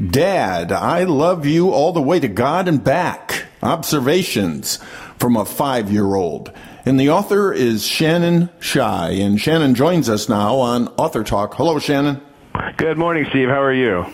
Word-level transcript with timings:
Dad, 0.00 0.72
I 0.72 1.04
Love 1.04 1.44
You 1.44 1.70
All 1.70 1.92
the 1.92 2.00
Way 2.00 2.20
to 2.20 2.28
God 2.28 2.66
and 2.66 2.82
Back 2.82 3.44
Observations 3.62 4.78
from 5.18 5.36
a 5.36 5.44
Five 5.44 5.90
Year 5.90 6.14
Old. 6.14 6.50
And 6.84 6.98
the 6.98 7.10
author 7.10 7.52
is 7.52 7.86
Shannon 7.86 8.48
Shy. 8.58 9.10
And 9.10 9.40
Shannon 9.40 9.74
joins 9.74 10.08
us 10.08 10.28
now 10.28 10.56
on 10.56 10.88
Author 10.96 11.22
Talk. 11.22 11.54
Hello, 11.54 11.78
Shannon. 11.78 12.20
Good 12.76 12.98
morning, 12.98 13.26
Steve. 13.30 13.48
How 13.48 13.62
are 13.62 13.72
you? 13.72 14.06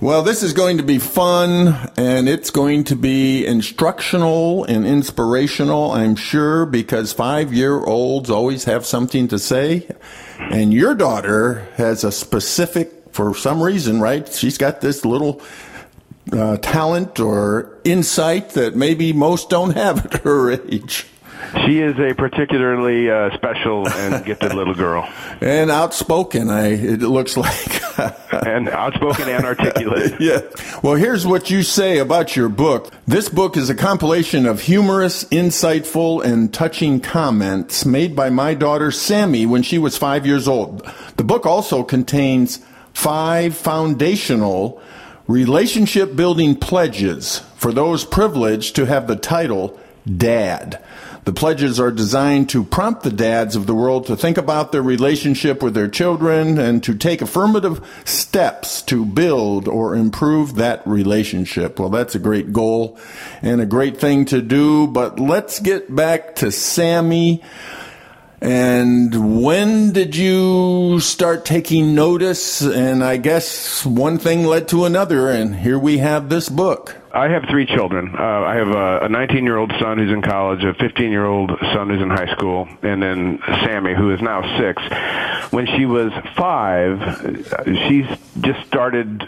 Well, 0.00 0.22
this 0.22 0.42
is 0.42 0.54
going 0.54 0.78
to 0.78 0.82
be 0.82 0.98
fun 0.98 1.76
and 1.96 2.26
it's 2.26 2.50
going 2.50 2.84
to 2.84 2.96
be 2.96 3.46
instructional 3.46 4.64
and 4.64 4.86
inspirational, 4.86 5.92
I'm 5.92 6.16
sure, 6.16 6.64
because 6.64 7.12
five 7.12 7.52
year 7.52 7.78
olds 7.78 8.30
always 8.30 8.64
have 8.64 8.86
something 8.86 9.28
to 9.28 9.38
say. 9.38 9.86
And 10.38 10.72
your 10.72 10.94
daughter 10.94 11.68
has 11.76 12.02
a 12.02 12.10
specific, 12.10 12.99
for 13.12 13.34
some 13.34 13.62
reason, 13.62 14.00
right? 14.00 14.32
She's 14.32 14.58
got 14.58 14.80
this 14.80 15.04
little 15.04 15.40
uh, 16.32 16.56
talent 16.58 17.18
or 17.20 17.78
insight 17.84 18.50
that 18.50 18.76
maybe 18.76 19.12
most 19.12 19.50
don't 19.50 19.72
have 19.72 20.04
at 20.06 20.22
her 20.22 20.50
age. 20.50 21.06
She 21.66 21.80
is 21.80 21.98
a 21.98 22.14
particularly 22.14 23.10
uh, 23.10 23.34
special 23.34 23.88
and 23.88 24.24
gifted 24.24 24.54
little 24.54 24.74
girl. 24.74 25.08
And 25.42 25.70
outspoken, 25.70 26.50
I 26.50 26.72
it 26.72 27.00
looks 27.00 27.34
like. 27.34 27.98
and 28.46 28.68
outspoken 28.68 29.26
and 29.26 29.46
articulate. 29.46 30.16
yeah. 30.20 30.40
Well, 30.82 30.96
here's 30.96 31.26
what 31.26 31.50
you 31.50 31.62
say 31.62 31.96
about 31.96 32.36
your 32.36 32.50
book. 32.50 32.92
This 33.06 33.30
book 33.30 33.56
is 33.56 33.70
a 33.70 33.74
compilation 33.74 34.44
of 34.44 34.60
humorous, 34.60 35.24
insightful, 35.24 36.22
and 36.22 36.52
touching 36.52 37.00
comments 37.00 37.86
made 37.86 38.14
by 38.14 38.28
my 38.28 38.52
daughter 38.52 38.90
Sammy 38.90 39.46
when 39.46 39.62
she 39.62 39.78
was 39.78 39.96
five 39.96 40.26
years 40.26 40.46
old. 40.46 40.86
The 41.16 41.24
book 41.24 41.46
also 41.46 41.82
contains 41.82 42.62
five 42.92 43.56
foundational 43.56 44.80
relationship 45.26 46.16
building 46.16 46.56
pledges 46.56 47.38
for 47.56 47.72
those 47.72 48.04
privileged 48.04 48.76
to 48.76 48.86
have 48.86 49.06
the 49.06 49.16
title 49.16 49.78
Dad. 50.16 50.82
The 51.24 51.32
pledges 51.32 51.78
are 51.78 51.90
designed 51.90 52.48
to 52.50 52.64
prompt 52.64 53.02
the 53.02 53.10
dads 53.10 53.54
of 53.54 53.66
the 53.66 53.74
world 53.74 54.06
to 54.06 54.16
think 54.16 54.38
about 54.38 54.72
their 54.72 54.82
relationship 54.82 55.62
with 55.62 55.74
their 55.74 55.88
children 55.88 56.58
and 56.58 56.82
to 56.82 56.94
take 56.94 57.20
affirmative 57.20 57.86
steps 58.06 58.80
to 58.82 59.04
build 59.04 59.68
or 59.68 59.94
improve 59.94 60.54
that 60.54 60.84
relationship. 60.86 61.78
Well, 61.78 61.90
that's 61.90 62.14
a 62.14 62.18
great 62.18 62.52
goal 62.52 62.98
and 63.42 63.60
a 63.60 63.66
great 63.66 63.98
thing 63.98 64.24
to 64.26 64.40
do, 64.40 64.86
but 64.86 65.20
let's 65.20 65.60
get 65.60 65.94
back 65.94 66.36
to 66.36 66.50
Sammy. 66.50 67.42
And 68.40 69.42
when 69.42 69.92
did 69.92 70.16
you 70.16 70.98
start 71.00 71.44
taking 71.44 71.94
notice? 71.94 72.62
And 72.62 73.04
I 73.04 73.18
guess 73.18 73.84
one 73.84 74.18
thing 74.18 74.44
led 74.44 74.68
to 74.68 74.86
another, 74.86 75.28
and 75.28 75.56
here 75.56 75.78
we 75.78 75.98
have 75.98 76.28
this 76.28 76.48
book. 76.48 76.99
I 77.12 77.28
have 77.28 77.44
three 77.50 77.66
children. 77.66 78.14
Uh, 78.16 78.22
I 78.22 78.54
have 78.54 78.68
a 78.68 79.08
19 79.08 79.44
year 79.44 79.56
old 79.56 79.72
son 79.80 79.98
who's 79.98 80.12
in 80.12 80.22
college, 80.22 80.62
a 80.62 80.74
15 80.74 81.10
year 81.10 81.26
old 81.26 81.50
son 81.72 81.90
who's 81.90 82.00
in 82.00 82.10
high 82.10 82.32
school, 82.34 82.68
and 82.82 83.02
then 83.02 83.40
Sammy, 83.64 83.94
who 83.94 84.14
is 84.14 84.20
now 84.20 84.42
six. 84.58 84.80
When 85.52 85.66
she 85.66 85.86
was 85.86 86.12
five, 86.36 87.66
she 87.66 88.06
just 88.40 88.64
started 88.68 89.24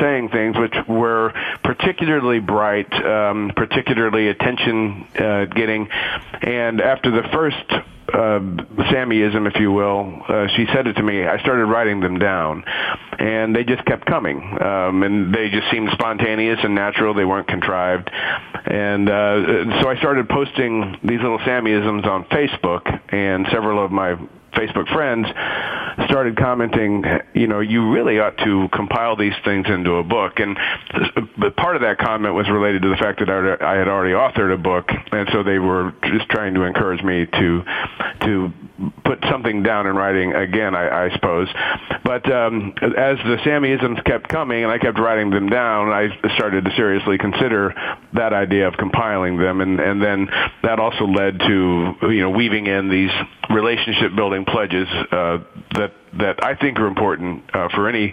saying 0.00 0.28
things 0.28 0.58
which 0.58 0.74
were 0.86 1.32
particularly 1.62 2.40
bright, 2.40 2.92
um, 2.92 3.52
particularly 3.56 4.28
attention 4.28 5.06
uh, 5.18 5.46
getting. 5.46 5.88
And 6.42 6.82
after 6.82 7.10
the 7.10 7.26
first 7.32 7.84
uh, 8.12 8.38
Sammyism, 8.92 9.48
if 9.52 9.58
you 9.60 9.72
will. 9.72 10.22
Uh, 10.28 10.46
she 10.56 10.66
said 10.72 10.86
it 10.86 10.94
to 10.94 11.02
me. 11.02 11.24
I 11.26 11.38
started 11.40 11.64
writing 11.66 12.00
them 12.00 12.18
down, 12.18 12.64
and 13.18 13.56
they 13.56 13.64
just 13.64 13.84
kept 13.86 14.06
coming, 14.06 14.38
um, 14.60 15.02
and 15.02 15.34
they 15.34 15.48
just 15.48 15.70
seemed 15.70 15.90
spontaneous 15.92 16.60
and 16.62 16.74
natural. 16.74 17.13
They 17.14 17.24
weren't 17.24 17.48
contrived, 17.48 18.10
and 18.10 19.08
uh, 19.08 19.80
so 19.82 19.88
I 19.88 19.96
started 19.98 20.28
posting 20.28 20.98
these 21.02 21.20
little 21.20 21.38
Sammyisms 21.38 22.06
on 22.06 22.24
Facebook, 22.24 23.00
and 23.12 23.46
several 23.50 23.84
of 23.84 23.90
my 23.90 24.16
Facebook 24.54 24.88
friends 24.92 25.26
started 26.06 26.36
commenting, 26.36 27.04
you 27.34 27.46
know, 27.46 27.60
you 27.60 27.92
really 27.92 28.18
ought 28.18 28.36
to 28.38 28.68
compile 28.72 29.16
these 29.16 29.34
things 29.44 29.66
into 29.68 29.94
a 29.94 30.02
book. 30.02 30.38
And 30.38 30.56
part 31.56 31.76
of 31.76 31.82
that 31.82 31.98
comment 31.98 32.34
was 32.34 32.48
related 32.48 32.82
to 32.82 32.88
the 32.88 32.96
fact 32.96 33.20
that 33.20 33.30
I 33.30 33.76
had 33.76 33.88
already 33.88 34.14
authored 34.14 34.52
a 34.52 34.58
book, 34.58 34.88
and 35.12 35.28
so 35.32 35.42
they 35.42 35.58
were 35.58 35.92
just 36.04 36.28
trying 36.30 36.54
to 36.54 36.62
encourage 36.62 37.02
me 37.02 37.26
to 37.26 37.62
to 38.22 38.52
put 39.04 39.22
something 39.30 39.62
down 39.62 39.86
in 39.86 39.94
writing 39.94 40.32
again, 40.34 40.74
I, 40.74 41.06
I 41.06 41.10
suppose. 41.14 41.48
But 42.04 42.30
um, 42.30 42.74
as 42.82 43.18
the 43.18 43.38
Sammyisms 43.44 44.04
kept 44.04 44.28
coming 44.28 44.64
and 44.64 44.72
I 44.72 44.78
kept 44.78 44.98
writing 44.98 45.30
them 45.30 45.48
down, 45.48 45.88
I 45.90 46.08
started 46.34 46.64
to 46.64 46.70
seriously 46.76 47.18
consider 47.18 47.74
that 48.14 48.32
idea 48.32 48.68
of 48.68 48.74
compiling 48.74 49.38
them, 49.38 49.60
and 49.60 49.80
and 49.80 50.02
then 50.02 50.28
that 50.62 50.80
also 50.80 51.06
led 51.06 51.38
to 51.40 51.94
you 52.02 52.20
know 52.20 52.30
weaving 52.30 52.66
in 52.66 52.88
these 52.88 53.10
relationship 53.50 54.14
building 54.16 54.44
pledges 54.44 54.88
uh, 54.88 55.38
that 55.74 55.92
that 56.18 56.44
I 56.44 56.54
think 56.54 56.78
are 56.78 56.86
important 56.86 57.44
uh, 57.54 57.68
for 57.74 57.88
any 57.88 58.12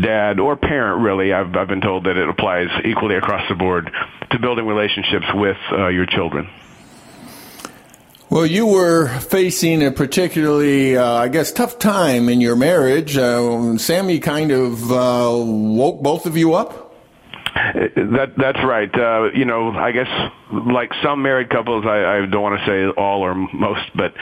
dad 0.00 0.38
or 0.38 0.56
parent. 0.56 1.02
Really, 1.02 1.32
I've 1.32 1.54
I've 1.56 1.68
been 1.68 1.80
told 1.80 2.04
that 2.04 2.16
it 2.16 2.28
applies 2.28 2.68
equally 2.84 3.16
across 3.16 3.48
the 3.48 3.56
board 3.56 3.90
to 4.30 4.38
building 4.38 4.66
relationships 4.66 5.26
with 5.34 5.58
uh, 5.72 5.88
your 5.88 6.06
children. 6.06 6.48
Well, 8.28 8.44
you 8.44 8.66
were 8.66 9.06
facing 9.20 9.84
a 9.84 9.92
particularly, 9.92 10.96
uh, 10.96 11.04
I 11.04 11.28
guess, 11.28 11.52
tough 11.52 11.78
time 11.78 12.28
in 12.28 12.40
your 12.40 12.56
marriage. 12.56 13.16
Uh, 13.16 13.78
Sammy 13.78 14.18
kind 14.18 14.50
of 14.50 14.90
uh, 14.90 15.30
woke 15.32 16.02
both 16.02 16.26
of 16.26 16.36
you 16.36 16.54
up. 16.54 16.92
That 17.54 18.32
that's 18.36 18.58
right. 18.64 18.92
Uh, 18.92 19.30
you 19.32 19.44
know, 19.44 19.70
I 19.70 19.92
guess 19.92 20.08
like 20.52 20.90
some 21.02 21.22
married 21.22 21.50
couples, 21.50 21.86
I, 21.86 22.18
I 22.18 22.26
don't 22.26 22.42
want 22.42 22.60
to 22.60 22.66
say 22.66 23.00
all 23.00 23.22
or 23.22 23.34
most, 23.34 23.90
but 23.94 24.12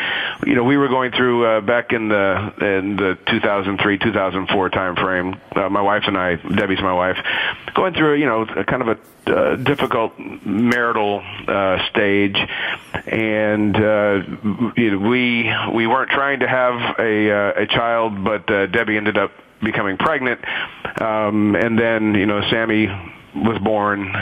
you 0.46 0.54
know, 0.54 0.64
we 0.64 0.76
were 0.76 0.88
going 0.88 1.10
through 1.10 1.46
uh, 1.46 1.60
back 1.62 1.92
in 1.92 2.08
the 2.08 2.52
in 2.60 2.96
the 2.96 3.18
2003 3.26 3.98
2004 3.98 4.70
time 4.70 4.96
frame. 4.96 5.40
Uh, 5.56 5.68
my 5.68 5.82
wife 5.82 6.04
and 6.06 6.16
I, 6.16 6.36
Debbie's 6.36 6.80
my 6.80 6.92
wife, 6.92 7.16
going 7.74 7.94
through 7.94 8.16
you 8.16 8.26
know 8.26 8.42
a 8.42 8.64
kind 8.64 8.82
of 8.82 8.88
a 8.88 8.98
uh, 9.26 9.56
difficult 9.56 10.18
marital 10.18 11.22
uh, 11.48 11.88
stage, 11.90 12.36
and 13.06 13.76
uh, 13.76 14.22
you 14.76 14.90
know, 14.92 15.08
we 15.08 15.52
we 15.74 15.86
weren't 15.86 16.10
trying 16.10 16.40
to 16.40 16.48
have 16.48 16.98
a 16.98 17.30
uh, 17.30 17.62
a 17.62 17.66
child, 17.66 18.24
but 18.24 18.50
uh, 18.50 18.66
Debbie 18.66 18.96
ended 18.96 19.18
up 19.18 19.32
becoming 19.62 19.96
pregnant, 19.96 20.40
um, 21.00 21.54
and 21.56 21.78
then 21.78 22.14
you 22.14 22.26
know 22.26 22.40
Sammy 22.50 22.86
was 23.34 23.58
born 23.62 24.14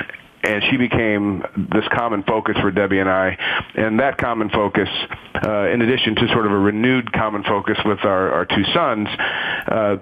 and 0.44 0.62
she 0.70 0.76
became 0.76 1.44
this 1.72 1.84
common 1.92 2.24
focus 2.24 2.56
for 2.60 2.70
Debbie 2.70 2.98
and 2.98 3.08
I. 3.08 3.38
And 3.74 4.00
that 4.00 4.18
common 4.18 4.50
focus, 4.50 4.88
uh, 5.34 5.68
in 5.68 5.82
addition 5.82 6.16
to 6.16 6.28
sort 6.28 6.46
of 6.46 6.52
a 6.52 6.58
renewed 6.58 7.12
common 7.12 7.44
focus 7.44 7.78
with 7.84 8.04
our, 8.04 8.32
our 8.32 8.44
two 8.46 8.64
sons, 8.74 9.08
uh, 9.68 9.96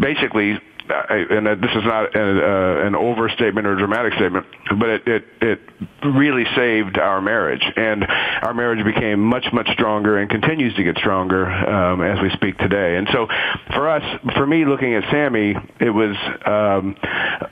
basically 0.00 0.58
and 0.88 1.46
this 1.46 1.70
is 1.70 1.84
not 1.84 2.14
a, 2.14 2.86
an 2.86 2.94
overstatement 2.94 3.66
or 3.66 3.76
dramatic 3.76 4.14
statement, 4.14 4.46
but 4.78 4.88
it, 4.88 5.08
it, 5.08 5.24
it 5.40 5.60
really 6.04 6.44
saved 6.56 6.98
our 6.98 7.20
marriage. 7.20 7.62
And 7.76 8.04
our 8.04 8.54
marriage 8.54 8.84
became 8.84 9.20
much, 9.20 9.46
much 9.52 9.68
stronger 9.72 10.18
and 10.18 10.30
continues 10.30 10.74
to 10.76 10.82
get 10.82 10.96
stronger 10.96 11.46
um, 11.46 12.02
as 12.02 12.20
we 12.20 12.30
speak 12.30 12.58
today. 12.58 12.96
And 12.96 13.08
so 13.12 13.26
for 13.74 13.88
us, 13.88 14.02
for 14.34 14.46
me, 14.46 14.64
looking 14.64 14.94
at 14.94 15.04
Sammy, 15.10 15.54
it 15.80 15.90
was 15.90 16.16
um, 16.44 16.96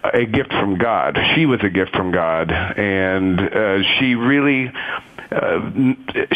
a 0.04 0.24
gift 0.26 0.50
from 0.50 0.78
God. 0.78 1.18
She 1.34 1.46
was 1.46 1.60
a 1.62 1.70
gift 1.70 1.92
from 1.92 2.12
God. 2.12 2.50
And 2.50 3.40
uh, 3.40 3.82
she 3.98 4.14
really 4.14 4.72
uh, 5.30 5.70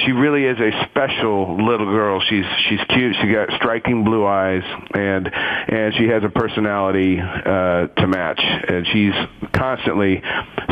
she 0.04 0.12
really 0.12 0.44
is 0.44 0.58
a 0.58 0.86
special 0.90 1.56
little 1.64 1.86
girl. 1.86 2.20
She's 2.28 2.44
she's 2.68 2.80
cute. 2.88 3.16
She 3.20 3.32
got 3.32 3.50
striking 3.56 4.04
blue 4.04 4.26
eyes, 4.26 4.62
and 4.94 5.30
and 5.32 5.94
she 5.94 6.08
has 6.08 6.22
a 6.24 6.28
personality 6.28 7.20
uh, 7.20 7.86
to 7.88 8.06
match. 8.06 8.40
And 8.40 8.86
she's 8.92 9.14
constantly 9.52 10.22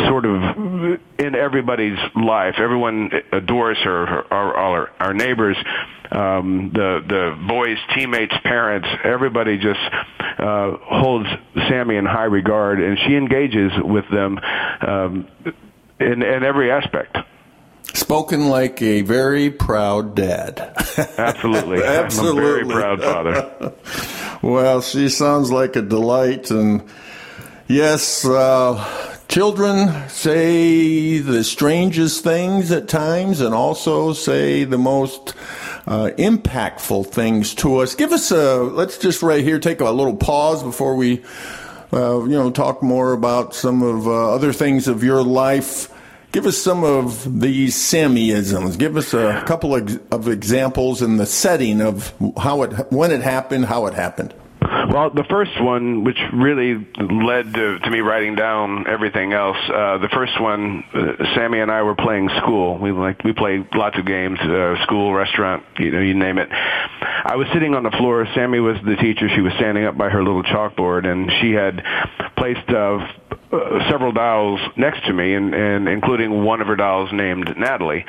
sort 0.06 0.26
of 0.26 1.00
in 1.18 1.34
everybody's 1.34 1.98
life. 2.14 2.54
Everyone 2.58 3.10
adores 3.32 3.78
her. 3.78 4.32
Our 4.32 4.56
our, 4.56 4.90
our 5.00 5.14
neighbors 5.14 5.56
um, 6.12 6.70
the 6.74 7.02
the 7.08 7.46
boys' 7.48 7.78
teammates, 7.94 8.34
parents, 8.42 8.86
everybody 9.02 9.56
just 9.56 9.80
uh, 10.38 10.76
holds 10.82 11.28
Sammy 11.68 11.96
in 11.96 12.04
high 12.04 12.24
regard, 12.24 12.80
and 12.80 12.98
she 13.06 13.16
engages 13.16 13.72
with 13.82 14.04
them 14.10 14.38
um, 14.86 15.28
in, 15.98 16.22
in 16.22 16.44
every 16.44 16.70
aspect. 16.70 17.16
Spoken 17.94 18.48
like 18.48 18.80
a 18.80 19.02
very 19.02 19.50
proud 19.50 20.14
dad. 20.14 20.60
Absolutely. 21.18 21.82
Absolutely. 21.84 22.42
Very 22.42 22.64
proud 22.64 23.02
father. 23.02 23.72
well, 24.42 24.80
she 24.80 25.08
sounds 25.10 25.52
like 25.52 25.76
a 25.76 25.82
delight. 25.82 26.50
And 26.50 26.88
yes, 27.68 28.24
uh, 28.24 29.12
children 29.28 30.08
say 30.08 31.18
the 31.18 31.44
strangest 31.44 32.24
things 32.24 32.70
at 32.70 32.88
times 32.88 33.40
and 33.40 33.54
also 33.54 34.14
say 34.14 34.64
the 34.64 34.78
most 34.78 35.34
uh, 35.86 36.10
impactful 36.16 37.06
things 37.08 37.54
to 37.56 37.78
us. 37.78 37.94
Give 37.94 38.12
us 38.12 38.30
a, 38.30 38.62
let's 38.62 38.96
just 38.98 39.22
right 39.22 39.44
here 39.44 39.58
take 39.58 39.80
a 39.80 39.90
little 39.90 40.16
pause 40.16 40.62
before 40.62 40.96
we, 40.96 41.22
uh, 41.92 42.22
you 42.24 42.30
know, 42.30 42.50
talk 42.50 42.82
more 42.82 43.12
about 43.12 43.54
some 43.54 43.82
of 43.82 44.06
uh, 44.06 44.34
other 44.34 44.52
things 44.54 44.88
of 44.88 45.04
your 45.04 45.22
life. 45.22 45.91
Give 46.32 46.46
us 46.46 46.56
some 46.56 46.82
of 46.82 47.40
these 47.40 47.76
Sammyisms. 47.76 48.78
Give 48.78 48.96
us 48.96 49.12
a 49.12 49.44
couple 49.46 49.74
of, 49.74 50.00
of 50.10 50.28
examples 50.28 51.02
in 51.02 51.18
the 51.18 51.26
setting 51.26 51.82
of 51.82 52.14
how 52.38 52.62
it, 52.62 52.90
when 52.90 53.10
it 53.10 53.20
happened, 53.20 53.66
how 53.66 53.84
it 53.84 53.92
happened. 53.92 54.32
Well, 54.92 55.08
the 55.08 55.24
first 55.24 55.58
one, 55.58 56.04
which 56.04 56.18
really 56.34 56.74
led 56.74 57.54
to, 57.54 57.78
to 57.78 57.90
me 57.90 58.00
writing 58.00 58.34
down 58.34 58.86
everything 58.86 59.32
else, 59.32 59.56
uh, 59.66 59.96
the 59.96 60.10
first 60.12 60.38
one, 60.38 60.84
uh, 60.92 61.34
Sammy 61.34 61.60
and 61.60 61.70
I 61.70 61.80
were 61.80 61.94
playing 61.94 62.28
school. 62.42 62.76
We 62.76 62.92
like 62.92 63.24
we 63.24 63.32
played 63.32 63.74
lots 63.74 63.96
of 63.96 64.04
games, 64.04 64.38
uh, 64.38 64.82
school, 64.82 65.14
restaurant, 65.14 65.64
you 65.78 65.92
know, 65.92 66.00
you 66.00 66.12
name 66.12 66.36
it. 66.36 66.50
I 66.52 67.36
was 67.36 67.46
sitting 67.54 67.74
on 67.74 67.84
the 67.84 67.90
floor. 67.92 68.26
Sammy 68.34 68.60
was 68.60 68.76
the 68.84 68.96
teacher. 68.96 69.30
She 69.34 69.40
was 69.40 69.54
standing 69.54 69.86
up 69.86 69.96
by 69.96 70.10
her 70.10 70.22
little 70.22 70.42
chalkboard, 70.42 71.06
and 71.06 71.32
she 71.40 71.52
had 71.52 71.82
placed 72.36 72.68
uh, 72.68 72.98
uh, 73.52 73.90
several 73.90 74.12
dolls 74.12 74.60
next 74.76 75.04
to 75.06 75.12
me, 75.12 75.34
and, 75.34 75.54
and 75.54 75.88
including 75.88 76.42
one 76.44 76.60
of 76.60 76.66
her 76.66 76.76
dolls 76.76 77.10
named 77.12 77.54
Natalie. 77.56 78.04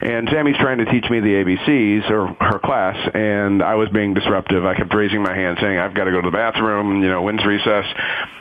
And 0.00 0.28
Sammy's 0.30 0.56
trying 0.56 0.78
to 0.78 0.84
teach 0.86 1.08
me 1.08 1.20
the 1.20 1.28
ABCs, 1.28 2.10
or 2.10 2.26
her 2.40 2.58
class, 2.58 2.96
and 3.14 3.62
I 3.62 3.76
was 3.76 3.88
being 3.88 4.14
disruptive. 4.14 4.66
I 4.66 4.74
kept 4.74 4.92
raising 4.92 5.22
my 5.22 5.34
hand, 5.34 5.58
saying, 5.60 5.78
"I've 5.78 5.94
got 5.94 6.03
to 6.04 6.10
go 6.10 6.20
to 6.20 6.30
the 6.30 6.36
bathroom. 6.36 7.02
You 7.02 7.08
know, 7.08 7.22
when's 7.22 7.44
recess?" 7.44 7.86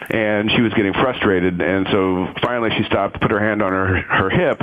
And 0.10 0.52
she 0.52 0.62
was 0.62 0.74
getting 0.74 0.94
frustrated, 0.94 1.62
and 1.62 1.88
so 1.92 2.28
finally 2.42 2.70
she 2.78 2.84
stopped, 2.84 3.22
put 3.22 3.32
her 3.32 3.40
hand 3.40 3.62
on 3.62 3.72
her 3.72 4.02
her 4.02 4.30
hip, 4.30 4.62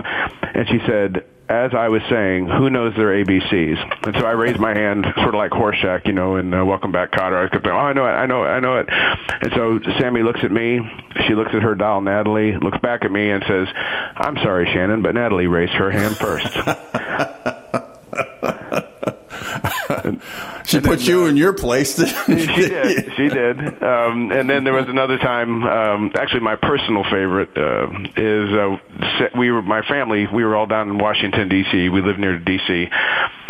and 0.54 0.68
she 0.68 0.78
said, 0.86 1.24
as 1.50 1.74
I 1.74 1.88
was 1.88 2.00
saying, 2.08 2.46
who 2.46 2.70
knows 2.70 2.94
their 2.94 3.08
ABCs? 3.08 4.06
And 4.06 4.14
so 4.14 4.24
I 4.24 4.30
raised 4.30 4.60
my 4.60 4.72
hand, 4.72 5.04
sort 5.16 5.34
of 5.34 5.34
like 5.34 5.50
Horshack, 5.50 6.06
you 6.06 6.12
know, 6.12 6.36
and 6.36 6.54
uh, 6.54 6.64
Welcome 6.64 6.92
Back, 6.92 7.10
Kotter. 7.10 7.44
I 7.44 7.48
kept 7.48 7.64
going, 7.64 7.74
oh, 7.74 7.80
I 7.80 7.92
know 7.92 8.04
it, 8.06 8.12
I 8.12 8.26
know 8.26 8.44
it, 8.44 8.46
I 8.46 8.60
know 8.60 8.78
it. 8.78 8.86
And 8.88 9.52
so 9.54 9.80
Sammy 9.98 10.22
looks 10.22 10.38
at 10.44 10.52
me. 10.52 10.78
She 11.26 11.34
looks 11.34 11.50
at 11.52 11.62
her 11.62 11.74
doll, 11.74 12.02
Natalie, 12.02 12.56
looks 12.56 12.78
back 12.78 13.04
at 13.04 13.10
me 13.10 13.30
and 13.30 13.42
says, 13.48 13.66
I'm 13.74 14.36
sorry, 14.36 14.66
Shannon, 14.66 15.02
but 15.02 15.16
Natalie 15.16 15.48
raised 15.48 15.72
her 15.72 15.90
hand 15.90 16.16
first. 16.16 16.46
she 20.66 20.80
put 20.80 21.00
you 21.00 21.26
in 21.26 21.36
your 21.36 21.52
place. 21.52 21.96
she 22.26 22.34
did. 22.34 23.12
She 23.16 23.28
did. 23.28 23.82
Um, 23.82 24.32
and 24.32 24.48
then 24.48 24.64
there 24.64 24.72
was 24.72 24.88
another 24.88 25.18
time. 25.18 25.62
Um, 25.64 26.12
actually, 26.14 26.40
my 26.40 26.56
personal 26.56 27.04
favorite 27.04 27.56
uh, 27.56 27.88
is 28.16 28.52
uh, 28.52 29.28
we 29.36 29.50
were 29.50 29.62
my 29.62 29.82
family. 29.82 30.26
We 30.26 30.44
were 30.44 30.56
all 30.56 30.66
down 30.66 30.88
in 30.88 30.98
Washington 30.98 31.48
D.C. 31.48 31.88
We 31.88 32.02
live 32.02 32.18
near 32.18 32.38
D.C. 32.38 32.88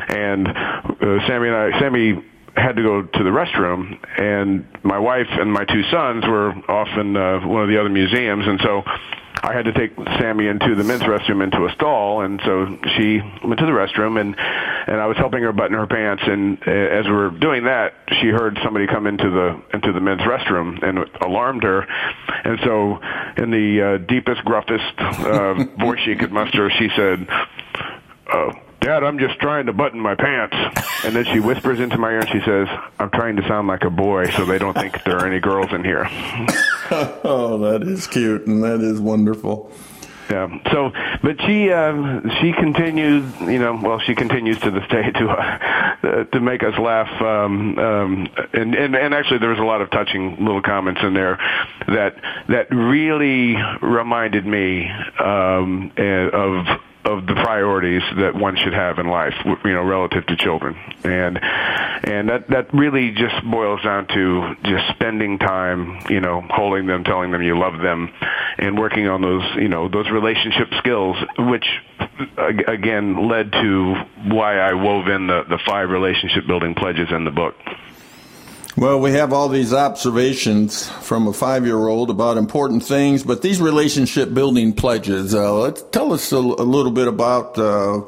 And 0.08 0.48
uh, 0.48 1.26
Sammy 1.26 1.48
and 1.48 1.56
I, 1.56 1.80
Sammy 1.80 2.24
had 2.56 2.76
to 2.76 2.82
go 2.82 3.02
to 3.02 3.24
the 3.24 3.30
restroom, 3.30 3.98
and 4.18 4.66
my 4.82 4.98
wife 4.98 5.28
and 5.30 5.52
my 5.52 5.64
two 5.64 5.82
sons 5.90 6.24
were 6.26 6.50
off 6.68 6.88
in 6.98 7.16
uh, 7.16 7.46
one 7.46 7.62
of 7.62 7.68
the 7.68 7.78
other 7.78 7.88
museums, 7.88 8.46
and 8.46 8.60
so 8.62 8.82
I 9.42 9.54
had 9.54 9.64
to 9.64 9.72
take 9.72 9.94
Sammy 10.18 10.46
into 10.48 10.74
the 10.74 10.84
men's 10.84 11.02
restroom 11.02 11.42
into 11.42 11.64
a 11.64 11.72
stall, 11.72 12.22
and 12.22 12.40
so 12.44 12.78
she 12.96 13.20
went 13.42 13.58
to 13.60 13.66
the 13.66 13.72
restroom, 13.72 14.20
and 14.20 14.36
and 14.38 15.00
I 15.00 15.06
was 15.06 15.16
helping 15.16 15.42
her 15.42 15.52
button 15.52 15.76
her 15.76 15.86
pants, 15.86 16.22
and 16.26 16.58
uh, 16.66 16.70
as 16.70 17.06
we 17.06 17.12
were 17.12 17.30
doing 17.30 17.64
that, 17.64 17.94
she 18.20 18.28
heard 18.28 18.58
somebody 18.62 18.86
come 18.86 19.06
into 19.06 19.30
the 19.30 19.62
into 19.72 19.92
the 19.92 20.00
men's 20.00 20.20
restroom, 20.20 20.82
and 20.82 20.98
alarmed 21.22 21.62
her, 21.62 21.86
and 22.44 22.58
so 22.64 23.00
in 23.42 23.50
the 23.50 23.82
uh, 23.82 23.98
deepest, 23.98 24.42
gruffest 24.44 25.00
uh, 25.00 25.64
voice 25.84 26.00
she 26.04 26.16
could 26.16 26.32
muster, 26.32 26.70
she 26.70 26.88
said. 26.94 27.26
Uh, 28.30 28.52
Dad, 28.80 29.04
I'm 29.04 29.18
just 29.18 29.38
trying 29.40 29.66
to 29.66 29.72
button 29.72 30.00
my 30.00 30.14
pants. 30.14 30.56
And 31.04 31.14
then 31.14 31.24
she 31.26 31.40
whispers 31.40 31.80
into 31.80 31.98
my 31.98 32.10
ear 32.10 32.20
and 32.20 32.28
she 32.28 32.40
says, 32.44 32.68
I'm 32.98 33.10
trying 33.10 33.36
to 33.36 33.46
sound 33.46 33.68
like 33.68 33.84
a 33.84 33.90
boy 33.90 34.30
so 34.30 34.44
they 34.44 34.58
don't 34.58 34.74
think 34.74 35.04
there 35.04 35.18
are 35.18 35.26
any 35.26 35.40
girls 35.40 35.72
in 35.72 35.84
here. 35.84 36.06
oh, 37.24 37.58
that 37.58 37.82
is 37.82 38.06
cute 38.06 38.46
and 38.46 38.62
that 38.62 38.80
is 38.80 39.00
wonderful. 39.00 39.70
Yeah. 40.30 40.48
So, 40.70 40.92
but 41.22 41.40
she 41.40 41.72
uh, 41.72 42.20
she 42.40 42.52
continues, 42.52 43.24
you 43.40 43.58
know, 43.58 43.74
well, 43.82 43.98
she 43.98 44.14
continues 44.14 44.60
to 44.60 44.70
this 44.70 44.86
day 44.86 45.10
to 45.10 45.28
uh, 45.28 46.24
to 46.24 46.40
make 46.40 46.62
us 46.62 46.78
laugh. 46.78 47.10
Um, 47.20 47.76
um, 47.76 48.28
and, 48.52 48.76
and 48.76 48.94
and 48.94 49.12
actually, 49.12 49.38
there 49.38 49.48
was 49.48 49.58
a 49.58 49.64
lot 49.64 49.80
of 49.80 49.90
touching 49.90 50.36
little 50.36 50.62
comments 50.62 51.00
in 51.02 51.14
there 51.14 51.36
that 51.88 52.14
that 52.48 52.70
really 52.70 53.56
reminded 53.82 54.46
me 54.46 54.88
um, 55.18 55.90
of 55.98 56.80
of 57.04 57.26
the 57.26 57.34
priorities 57.34 58.02
that 58.16 58.34
one 58.34 58.56
should 58.56 58.74
have 58.74 58.98
in 58.98 59.08
life, 59.08 59.34
you 59.44 59.72
know, 59.72 59.82
relative 59.82 60.26
to 60.26 60.36
children, 60.36 60.76
and 61.02 61.38
and 61.42 62.28
that 62.28 62.48
that 62.48 62.74
really 62.74 63.10
just 63.12 63.42
boils 63.50 63.82
down 63.82 64.06
to 64.08 64.54
just 64.64 64.88
spending 64.90 65.38
time, 65.38 66.00
you 66.10 66.20
know, 66.20 66.42
holding 66.50 66.86
them, 66.86 67.04
telling 67.04 67.30
them 67.30 67.42
you 67.42 67.58
love 67.58 67.80
them, 67.80 68.12
and 68.58 68.78
working 68.78 69.08
on 69.08 69.22
those, 69.22 69.44
you 69.56 69.68
know, 69.68 69.88
those 69.88 70.10
relationship 70.10 70.68
skills, 70.78 71.16
which 71.38 71.66
again 72.36 73.28
led 73.28 73.52
to 73.52 73.94
why 74.26 74.58
I 74.58 74.74
wove 74.74 75.08
in 75.08 75.26
the 75.26 75.44
the 75.48 75.58
five 75.66 75.88
relationship 75.88 76.46
building 76.46 76.74
pledges 76.74 77.08
in 77.10 77.24
the 77.24 77.30
book. 77.30 77.54
Well, 78.80 78.98
we 78.98 79.10
have 79.10 79.34
all 79.34 79.50
these 79.50 79.74
observations 79.74 80.88
from 80.88 81.28
a 81.28 81.34
five 81.34 81.66
year 81.66 81.76
old 81.76 82.08
about 82.08 82.38
important 82.38 82.82
things, 82.82 83.22
but 83.22 83.42
these 83.42 83.60
relationship 83.60 84.32
building 84.32 84.72
pledges, 84.72 85.34
uh, 85.34 85.52
let's 85.52 85.82
tell 85.92 86.14
us 86.14 86.32
a, 86.32 86.38
a 86.38 86.38
little 86.38 86.90
bit 86.90 87.06
about 87.06 87.58
uh, 87.58 87.98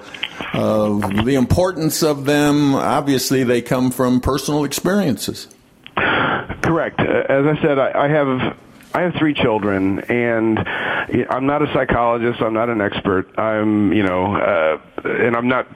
uh, 0.55 1.25
the 1.25 1.35
importance 1.35 2.03
of 2.03 2.25
them. 2.25 2.75
Obviously, 2.75 3.45
they 3.45 3.61
come 3.61 3.91
from 3.91 4.23
personal 4.23 4.65
experiences. 4.65 5.47
Correct. 5.95 7.01
Uh, 7.01 7.27
as 7.29 7.45
I 7.45 7.61
said, 7.61 7.79
I, 7.79 8.05
I 8.05 8.09
have 8.09 8.57
I 8.95 9.03
have 9.03 9.15
three 9.17 9.35
children, 9.35 9.99
and 9.99 10.59
I'm 10.59 11.45
not 11.45 11.61
a 11.61 11.71
psychologist. 11.75 12.41
I'm 12.41 12.55
not 12.55 12.71
an 12.71 12.81
expert. 12.81 13.39
I'm, 13.39 13.93
you 13.93 14.05
know, 14.05 14.37
uh, 14.37 14.81
and 15.05 15.37
I'm 15.37 15.49
not 15.49 15.67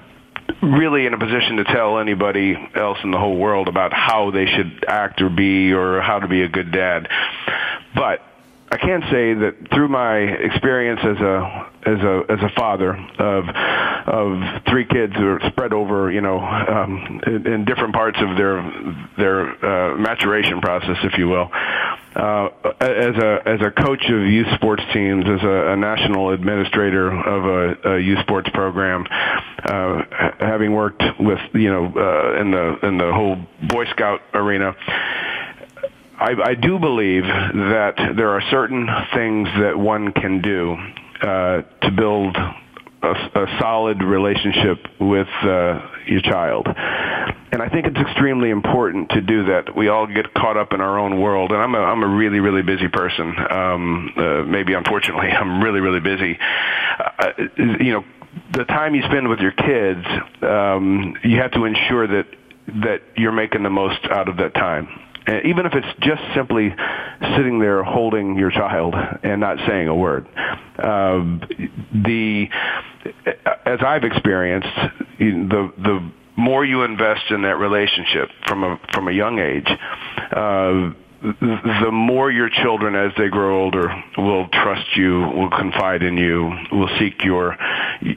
really 0.63 1.07
in 1.07 1.15
a 1.15 1.19
position 1.19 1.57
to 1.57 1.65
tell 1.65 1.99
anybody 1.99 2.57
else 2.75 2.99
in 3.05 3.11
the 3.11 3.19
whole 3.19 3.37
world 3.37 3.69
about 3.69 3.93
how 3.93 4.31
they 4.31 4.47
should 4.47 4.85
act 4.89 5.21
or 5.21 5.29
be 5.29 5.73
or 5.73 6.01
how 6.01 6.19
to 6.19 6.29
be 6.29 6.43
a 6.43 6.49
good 6.49 6.73
dad. 6.73 7.09
But 7.95 8.21
I 8.69 8.79
can 8.79 9.01
say 9.13 9.33
that 9.35 9.71
through 9.73 9.89
my 9.89 10.17
experience 10.19 11.01
as 11.03 11.19
a 11.19 11.71
as 11.87 12.01
a 12.01 12.23
as 12.29 12.41
a 12.43 12.51
father 12.57 12.97
of 13.19 13.45
of 13.47 14.65
three 14.69 14.85
kids 14.85 15.15
who 15.15 15.27
are 15.27 15.41
spread 15.51 15.73
over 15.73 16.11
you 16.11 16.21
know 16.21 16.41
um, 16.41 17.21
in, 17.27 17.47
in 17.47 17.65
different 17.65 17.95
parts 17.95 18.19
of 18.21 18.37
their 18.37 18.57
their 19.17 19.65
uh, 19.65 19.97
maturation 19.97 20.61
process, 20.61 20.97
if 21.05 21.17
you 21.17 21.29
will. 21.29 21.49
Uh, 22.17 22.49
as 22.81 23.15
a 23.15 23.43
as 23.47 23.61
a 23.61 23.71
coach 23.71 24.03
of 24.09 24.27
youth 24.27 24.49
sports 24.57 24.83
teams, 24.93 25.25
as 25.27 25.43
a, 25.45 25.73
a 25.73 25.77
national 25.77 26.31
administrator 26.31 27.13
of 27.13 27.45
a, 27.45 27.95
a 27.95 28.01
youth 28.01 28.19
sports 28.21 28.49
program, 28.53 29.07
uh, 29.65 30.03
having 30.41 30.73
worked 30.73 31.03
with 31.21 31.39
you 31.55 31.71
know 31.71 31.85
uh, 31.85 32.41
in 32.41 32.51
the 32.51 32.79
in 32.83 32.99
the 32.99 33.13
whole 33.13 33.37
Boy 33.69 33.85
Scout 33.93 34.23
arena 34.35 34.75
I, 36.19 36.35
I 36.51 36.55
do 36.55 36.79
believe 36.79 37.25
that 37.25 38.15
there 38.17 38.31
are 38.31 38.43
certain 38.51 38.89
things 39.15 39.49
that 39.61 39.79
one 39.79 40.13
can 40.13 40.41
do 40.41 40.77
uh, 41.21 41.63
to 41.83 41.91
build 41.91 42.37
a, 43.03 43.09
a 43.09 43.59
solid 43.61 44.03
relationship 44.03 44.79
with 44.99 45.29
uh, 45.43 45.81
your 46.07 46.23
child. 46.23 46.67
And 47.53 47.63
I 47.63 47.69
think 47.69 47.87
it's 47.87 47.99
extremely 47.99 48.49
important 48.51 49.11
to 49.11 49.21
do 49.21 49.47
that. 49.47 49.77
We 49.77 49.89
all 49.89 50.07
get 50.07 50.33
caught 50.33 50.57
up 50.57 50.73
in 50.73 50.81
our 50.81 50.99
own 50.99 51.21
world, 51.21 51.53
and 51.53 51.61
I'm 51.61 51.75
a, 51.75 51.79
I'm 51.79 52.03
a 52.03 52.09
really, 52.09 52.41
really 52.41 52.63
busy 52.63 52.89
person. 52.89 53.35
Um, 53.51 54.13
uh, 54.17 54.43
maybe 54.43 54.73
unfortunately, 54.73 55.29
I'm 55.41 55.63
really, 55.63 55.81
really 55.81 56.01
busy. 56.01 56.39
Uh, 56.99 57.33
you 57.59 57.93
know, 57.93 58.05
the 58.53 58.65
time 58.65 58.95
you 58.95 59.03
spend 59.03 59.29
with 59.29 59.41
your 59.41 59.53
kids, 59.53 60.07
um, 60.43 61.15
you 61.25 61.41
have 61.41 61.53
to 61.53 61.65
ensure 61.65 62.07
that 62.07 62.27
that 62.83 63.01
you're 63.17 63.33
making 63.33 63.63
the 63.63 63.71
most 63.71 64.05
out 64.11 64.29
of 64.29 64.39
that 64.39 64.53
time 64.53 64.89
even 65.45 65.67
if 65.67 65.75
it's 65.75 65.99
just 66.01 66.23
simply 66.35 66.75
sitting 67.37 67.59
there 67.59 67.83
holding 67.83 68.37
your 68.37 68.51
child 68.51 68.95
and 69.23 69.41
not 69.41 69.59
saying 69.67 69.89
a 69.89 69.95
word. 69.95 70.27
Uh, 70.79 71.39
the 71.93 72.49
as 73.65 73.81
I've 73.81 74.05
experienced, 74.05 74.69
the 75.19 75.73
the 75.79 76.13
more 76.37 76.65
you 76.65 76.83
invest 76.83 77.31
in 77.31 77.43
that 77.43 77.57
relationship 77.57 78.29
from 78.47 78.63
a 78.65 78.81
from 78.93 79.09
a 79.09 79.13
young 79.13 79.39
age, 79.39 79.69
uh, 80.33 80.91
the 81.23 81.91
more 81.91 82.31
your 82.31 82.49
children, 82.51 82.95
as 82.95 83.13
they 83.17 83.29
grow 83.29 83.63
older, 83.63 83.89
will 84.19 84.49
trust 84.49 84.97
you, 84.97 85.21
will 85.21 85.51
confide 85.51 86.03
in 86.03 86.17
you, 86.17 86.53
will 86.71 86.91
seek 86.99 87.25
your, 87.25 87.57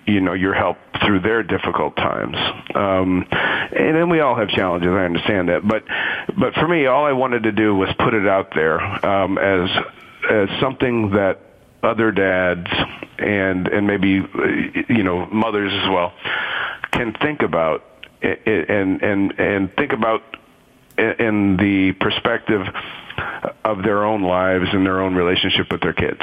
you 0.06 0.20
know, 0.22 0.34
your 0.34 0.54
help 0.54 0.78
through 1.06 1.22
their 1.22 1.44
difficult 1.44 1.96
times. 1.96 2.36
Um, 2.76 3.26
and 3.32 3.96
then 3.96 4.10
we 4.10 4.20
all 4.20 4.36
have 4.36 4.50
challenges. 4.50 4.90
I 4.90 5.06
understand 5.06 5.50
that, 5.50 5.68
but 5.68 5.84
but 6.38 6.54
for 6.56 6.68
me, 6.68 6.88
all 6.88 7.06
I 7.06 7.14
wanted 7.14 7.44
to 7.44 7.52
do 7.52 7.76
was 7.76 7.90
put 7.98 8.14
it 8.14 8.28
out 8.28 8.54
there 8.54 8.82
um, 9.06 9.38
as 9.38 9.70
as 10.30 10.50
something 10.60 11.12
that 11.12 11.40
other 11.82 12.12
dads 12.12 12.68
and 13.18 13.68
and 13.68 13.88
maybe 13.88 14.22
you 14.90 15.04
know 15.04 15.26
mothers 15.28 15.72
as 15.74 15.90
well 15.90 16.14
can 16.92 17.14
think 17.22 17.42
about 17.42 17.84
and 18.22 19.02
and 19.02 19.40
and 19.40 19.76
think 19.76 19.94
about 19.94 20.22
in 21.00 21.58
the 21.58 21.94
perspective 22.00 22.62
of 23.64 23.84
their 23.84 24.04
own 24.04 24.24
lives 24.24 24.66
and 24.74 24.86
their 24.86 25.02
own 25.02 25.16
relationship 25.16 25.72
with 25.72 25.82
their 25.82 25.94
kids. 25.94 26.22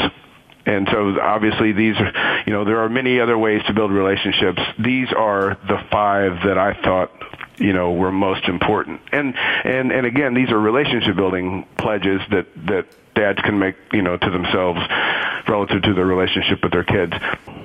And 0.66 0.88
so 0.90 1.20
obviously 1.20 1.72
these 1.72 1.94
are, 1.96 2.42
you 2.44 2.52
know, 2.52 2.64
there 2.64 2.80
are 2.80 2.88
many 2.88 3.20
other 3.20 3.38
ways 3.38 3.62
to 3.68 3.72
build 3.72 3.92
relationships. 3.92 4.60
These 4.78 5.12
are 5.16 5.56
the 5.68 5.78
five 5.90 6.42
that 6.44 6.58
I 6.58 6.74
thought 6.82 7.12
you 7.58 7.72
know 7.72 7.92
were 7.92 8.12
most 8.12 8.44
important 8.48 9.00
and 9.12 9.34
and 9.36 9.90
and 9.90 10.06
again 10.06 10.34
these 10.34 10.50
are 10.50 10.58
relationship 10.58 11.16
building 11.16 11.66
pledges 11.78 12.20
that 12.30 12.46
that 12.66 12.86
dads 13.14 13.40
can 13.40 13.58
make 13.58 13.76
you 13.92 14.02
know 14.02 14.16
to 14.16 14.30
themselves 14.30 14.78
relative 15.48 15.82
to 15.82 15.94
their 15.94 16.04
relationship 16.04 16.62
with 16.62 16.72
their 16.72 16.84
kids 16.84 17.14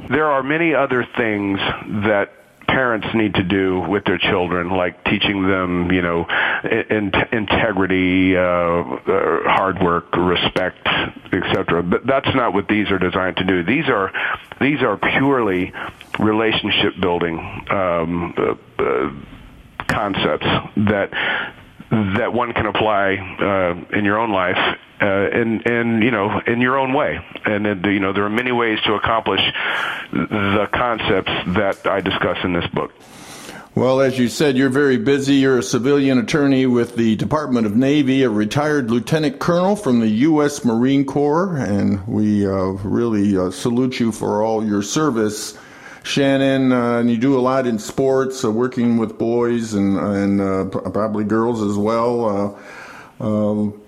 there 0.09 0.31
are 0.31 0.43
many 0.43 0.73
other 0.73 1.05
things 1.17 1.59
that 2.05 2.31
parents 2.71 3.07
need 3.13 3.35
to 3.35 3.43
do 3.43 3.81
with 3.81 4.05
their 4.05 4.17
children, 4.17 4.69
like 4.69 5.03
teaching 5.03 5.47
them, 5.47 5.91
you 5.91 6.01
know, 6.01 6.25
in, 6.63 7.11
integrity, 7.31 8.35
uh, 8.35 8.39
uh, 8.41 9.43
hard 9.45 9.81
work, 9.83 10.15
respect, 10.15 10.87
etc. 11.33 11.83
But 11.83 12.05
that's 12.05 12.33
not 12.33 12.53
what 12.53 12.67
these 12.67 12.89
are 12.91 12.99
designed 12.99 13.37
to 13.37 13.43
do. 13.43 13.63
These 13.63 13.89
are 13.89 14.11
these 14.59 14.81
are 14.81 14.97
purely 14.97 15.73
relationship 16.19 16.93
building 16.99 17.39
um, 17.69 18.33
uh, 18.37 18.83
uh, 18.83 19.11
concepts 19.87 20.47
that 20.77 21.11
that 21.91 22.33
one 22.33 22.53
can 22.53 22.65
apply 22.65 23.15
uh, 23.15 23.97
in 23.97 24.05
your 24.05 24.17
own 24.17 24.31
life 24.31 24.57
uh, 25.01 25.29
in 25.31 25.61
in 25.61 26.01
you 26.01 26.11
know 26.11 26.41
in 26.47 26.61
your 26.61 26.77
own 26.77 26.93
way 26.93 27.19
and 27.45 27.67
uh, 27.67 27.89
you 27.89 27.99
know 27.99 28.13
there 28.13 28.23
are 28.23 28.29
many 28.29 28.51
ways 28.51 28.79
to 28.85 28.93
accomplish 28.93 29.41
the 30.11 30.69
concepts 30.73 31.31
that 31.47 31.85
I 31.85 32.01
discuss 32.01 32.37
in 32.43 32.53
this 32.53 32.67
book. 32.67 32.93
Well, 33.73 34.01
as 34.01 34.19
you 34.19 34.27
said, 34.27 34.57
you're 34.57 34.69
very 34.69 34.97
busy. 34.97 35.35
You're 35.35 35.59
a 35.59 35.63
civilian 35.63 36.17
attorney 36.17 36.65
with 36.65 36.97
the 36.97 37.15
Department 37.15 37.65
of 37.65 37.73
Navy, 37.73 38.23
a 38.23 38.29
retired 38.29 38.91
lieutenant 38.91 39.39
colonel 39.39 39.77
from 39.77 40.01
the 40.01 40.09
U.S. 40.09 40.65
Marine 40.65 41.05
Corps, 41.05 41.55
and 41.55 42.05
we 42.05 42.45
uh, 42.45 42.51
really 42.51 43.37
uh, 43.37 43.49
salute 43.49 43.97
you 43.97 44.11
for 44.11 44.43
all 44.43 44.65
your 44.65 44.81
service 44.81 45.57
Shannon, 46.03 46.71
uh, 46.71 46.99
and 46.99 47.11
you 47.11 47.17
do 47.17 47.37
a 47.37 47.41
lot 47.41 47.67
in 47.67 47.77
sports, 47.77 48.43
uh, 48.43 48.51
working 48.51 48.97
with 48.97 49.17
boys 49.17 49.73
and 49.73 49.97
and 49.97 50.41
uh, 50.41 50.65
probably 50.65 51.23
girls 51.23 51.61
as 51.61 51.77
well. 51.77 52.57
Uh, 53.19 53.23
um, 53.23 53.79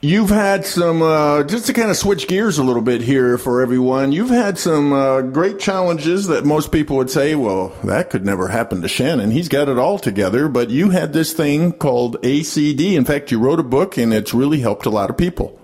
you've 0.00 0.30
had 0.30 0.64
some, 0.64 1.02
uh, 1.02 1.42
just 1.42 1.66
to 1.66 1.74
kind 1.74 1.90
of 1.90 1.96
switch 1.96 2.26
gears 2.26 2.56
a 2.56 2.62
little 2.62 2.80
bit 2.80 3.02
here 3.02 3.36
for 3.36 3.60
everyone. 3.60 4.12
You've 4.12 4.30
had 4.30 4.58
some 4.58 5.32
great 5.32 5.58
challenges 5.58 6.26
that 6.28 6.46
most 6.46 6.72
people 6.72 6.96
would 6.96 7.10
say, 7.10 7.34
"Well, 7.34 7.74
that 7.84 8.08
could 8.08 8.24
never 8.24 8.48
happen 8.48 8.80
to 8.80 8.88
Shannon. 8.88 9.30
He's 9.30 9.50
got 9.50 9.68
it 9.68 9.78
all 9.78 9.98
together." 9.98 10.48
But 10.48 10.70
you 10.70 10.88
had 10.88 11.12
this 11.12 11.34
thing 11.34 11.72
called 11.72 12.16
ACD. 12.22 12.96
In 12.96 13.04
fact, 13.04 13.30
you 13.30 13.38
wrote 13.38 13.60
a 13.60 13.64
book, 13.64 13.98
and 13.98 14.14
it's 14.14 14.32
really 14.32 14.60
helped 14.60 14.86
a 14.86 14.90
lot 14.90 15.10
of 15.10 15.18
people. 15.18 15.58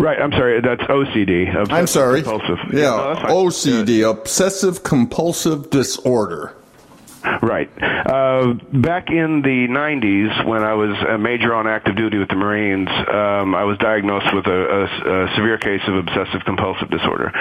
Right. 0.00 0.18
I'm 0.20 0.32
sorry. 0.32 0.60
That's 0.60 0.82
OCD. 0.82 1.54
I'm 1.70 1.86
sorry. 1.86 2.22
Compulsive. 2.22 2.58
Yeah. 2.72 2.90
No, 2.90 3.14
OCD, 3.34 3.98
yeah. 4.00 4.10
obsessive 4.10 4.82
compulsive 4.82 5.70
disorder. 5.70 6.54
Right. 7.24 7.70
Uh, 7.80 8.54
back 8.72 9.10
in 9.10 9.42
the 9.42 9.66
90s, 9.68 10.46
when 10.46 10.62
I 10.62 10.74
was 10.74 10.96
a 11.08 11.18
major 11.18 11.54
on 11.54 11.66
active 11.66 11.96
duty 11.96 12.18
with 12.18 12.28
the 12.28 12.36
Marines, 12.36 12.88
um, 12.88 13.54
I 13.54 13.64
was 13.64 13.78
diagnosed 13.78 14.34
with 14.34 14.46
a, 14.46 14.50
a, 14.50 14.84
a 14.84 15.34
severe 15.36 15.58
case 15.58 15.82
of 15.86 15.96
obsessive 15.96 16.44
compulsive 16.44 16.90
disorder. 16.90 17.32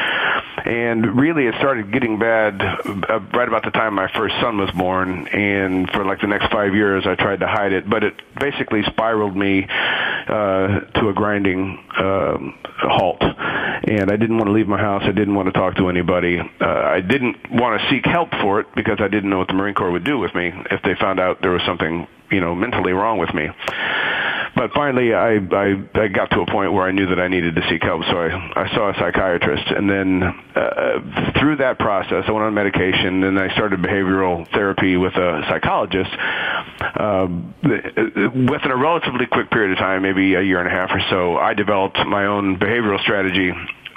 And 0.65 1.17
really, 1.17 1.46
it 1.46 1.55
started 1.60 1.91
getting 1.91 2.19
bad 2.19 2.62
uh, 2.62 3.19
right 3.34 3.48
about 3.48 3.63
the 3.63 3.72
time 3.72 3.93
my 3.93 4.12
first 4.13 4.36
son 4.41 4.57
was 4.57 4.72
born. 4.72 5.27
And 5.27 5.89
for 5.91 6.03
like 6.03 6.22
the 6.22 6.27
next 6.27 6.51
five 6.51 6.74
years, 6.74 7.05
I 7.05 7.15
tried 7.15 7.39
to 7.41 7.48
hide 7.48 7.74
it, 7.74 7.89
but 7.89 8.03
it 8.03 8.15
basically 8.39 8.84
spiraled 8.84 9.36
me 9.36 9.65
uh, 9.69 10.79
to 10.96 11.10
a 11.10 11.13
grinding 11.13 11.84
um, 11.98 12.57
halt. 12.79 13.22
And 13.22 14.12
I 14.12 14.17
didn't 14.17 14.38
want 14.38 14.48
to 14.48 14.53
leave 14.53 14.67
my 14.67 14.79
house. 14.79 15.03
I 15.05 15.12
didn't 15.12 15.36
want 15.36 15.48
to 15.48 15.53
talk 15.53 15.75
to 15.75 15.89
anybody. 15.89 16.39
Uh, 16.39 16.65
I 16.65 17.01
didn't 17.01 17.38
want 17.51 17.79
to 17.79 17.89
seek 17.89 18.05
help 18.05 18.31
for 18.41 18.60
it 18.60 18.67
because 18.75 18.98
I 19.00 19.07
didn't 19.07 19.29
know 19.29 19.38
what 19.38 19.48
the 19.48 19.53
Marine 19.67 19.75
Corps 19.75 19.91
would 19.91 20.05
do 20.05 20.17
with 20.17 20.33
me 20.33 20.53
if 20.71 20.81
they 20.83 20.95
found 20.95 21.19
out 21.19 21.41
there 21.41 21.51
was 21.51 21.62
something, 21.65 22.07
you 22.31 22.39
know, 22.39 22.55
mentally 22.55 22.93
wrong 22.93 23.17
with 23.17 23.33
me. 23.33 23.50
But 24.55 24.71
finally, 24.71 25.13
I, 25.13 25.36
I 25.36 25.75
I 25.93 26.07
got 26.07 26.31
to 26.31 26.39
a 26.39 26.45
point 26.45 26.71
where 26.71 26.88
I 26.88 26.91
knew 26.91 27.07
that 27.07 27.19
I 27.19 27.27
needed 27.27 27.55
to 27.55 27.62
seek 27.69 27.83
help, 27.83 28.01
so 28.05 28.17
I 28.17 28.29
I 28.63 28.74
saw 28.74 28.89
a 28.89 28.93
psychiatrist, 28.93 29.67
and 29.67 29.89
then 29.89 30.24
uh, 30.24 31.33
through 31.38 31.57
that 31.57 31.77
process, 31.79 32.24
I 32.27 32.31
went 32.31 32.45
on 32.45 32.53
medication, 32.53 33.25
and 33.25 33.38
I 33.38 33.53
started 33.53 33.81
behavioral 33.81 34.50
therapy 34.53 34.95
with 34.95 35.13
a 35.15 35.43
psychologist. 35.50 36.09
Uh, 36.79 37.27
within 38.50 38.71
a 38.71 38.77
relatively 38.77 39.27
quick 39.27 39.51
period 39.51 39.74
of 39.74 39.79
time, 39.79 40.01
maybe 40.01 40.33
a 40.33 40.41
year 40.41 40.59
and 40.59 40.67
a 40.67 40.71
half 40.71 40.91
or 40.91 41.01
so, 41.09 41.38
I 41.38 41.53
developed 41.53 42.00
my 42.07 42.25
own 42.25 42.57
behavioral 42.57 43.01
strategy 43.01 43.51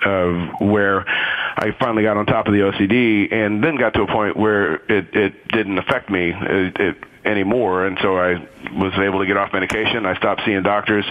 of 0.05 0.61
where 0.61 1.05
I 1.09 1.77
finally 1.79 2.03
got 2.03 2.17
on 2.17 2.27
top 2.27 2.47
of 2.47 2.53
the 2.53 2.61
OCD 2.61 3.33
and 3.33 3.63
then 3.63 3.77
got 3.77 3.95
to 3.95 4.03
a 4.03 4.07
point 4.07 4.37
where 4.37 4.75
it, 4.75 5.15
it 5.15 5.49
didn't 5.49 5.79
affect 5.79 6.11
me 6.11 6.33
it, 6.35 6.81
it, 6.81 6.97
anymore. 7.25 7.87
And 7.87 7.99
so 8.01 8.17
I 8.17 8.35
was 8.73 8.93
able 8.99 9.21
to 9.21 9.27
get 9.27 9.37
off 9.37 9.53
medication. 9.53 10.07
I 10.07 10.17
stopped 10.17 10.43
seeing 10.45 10.63
doctors. 10.63 11.05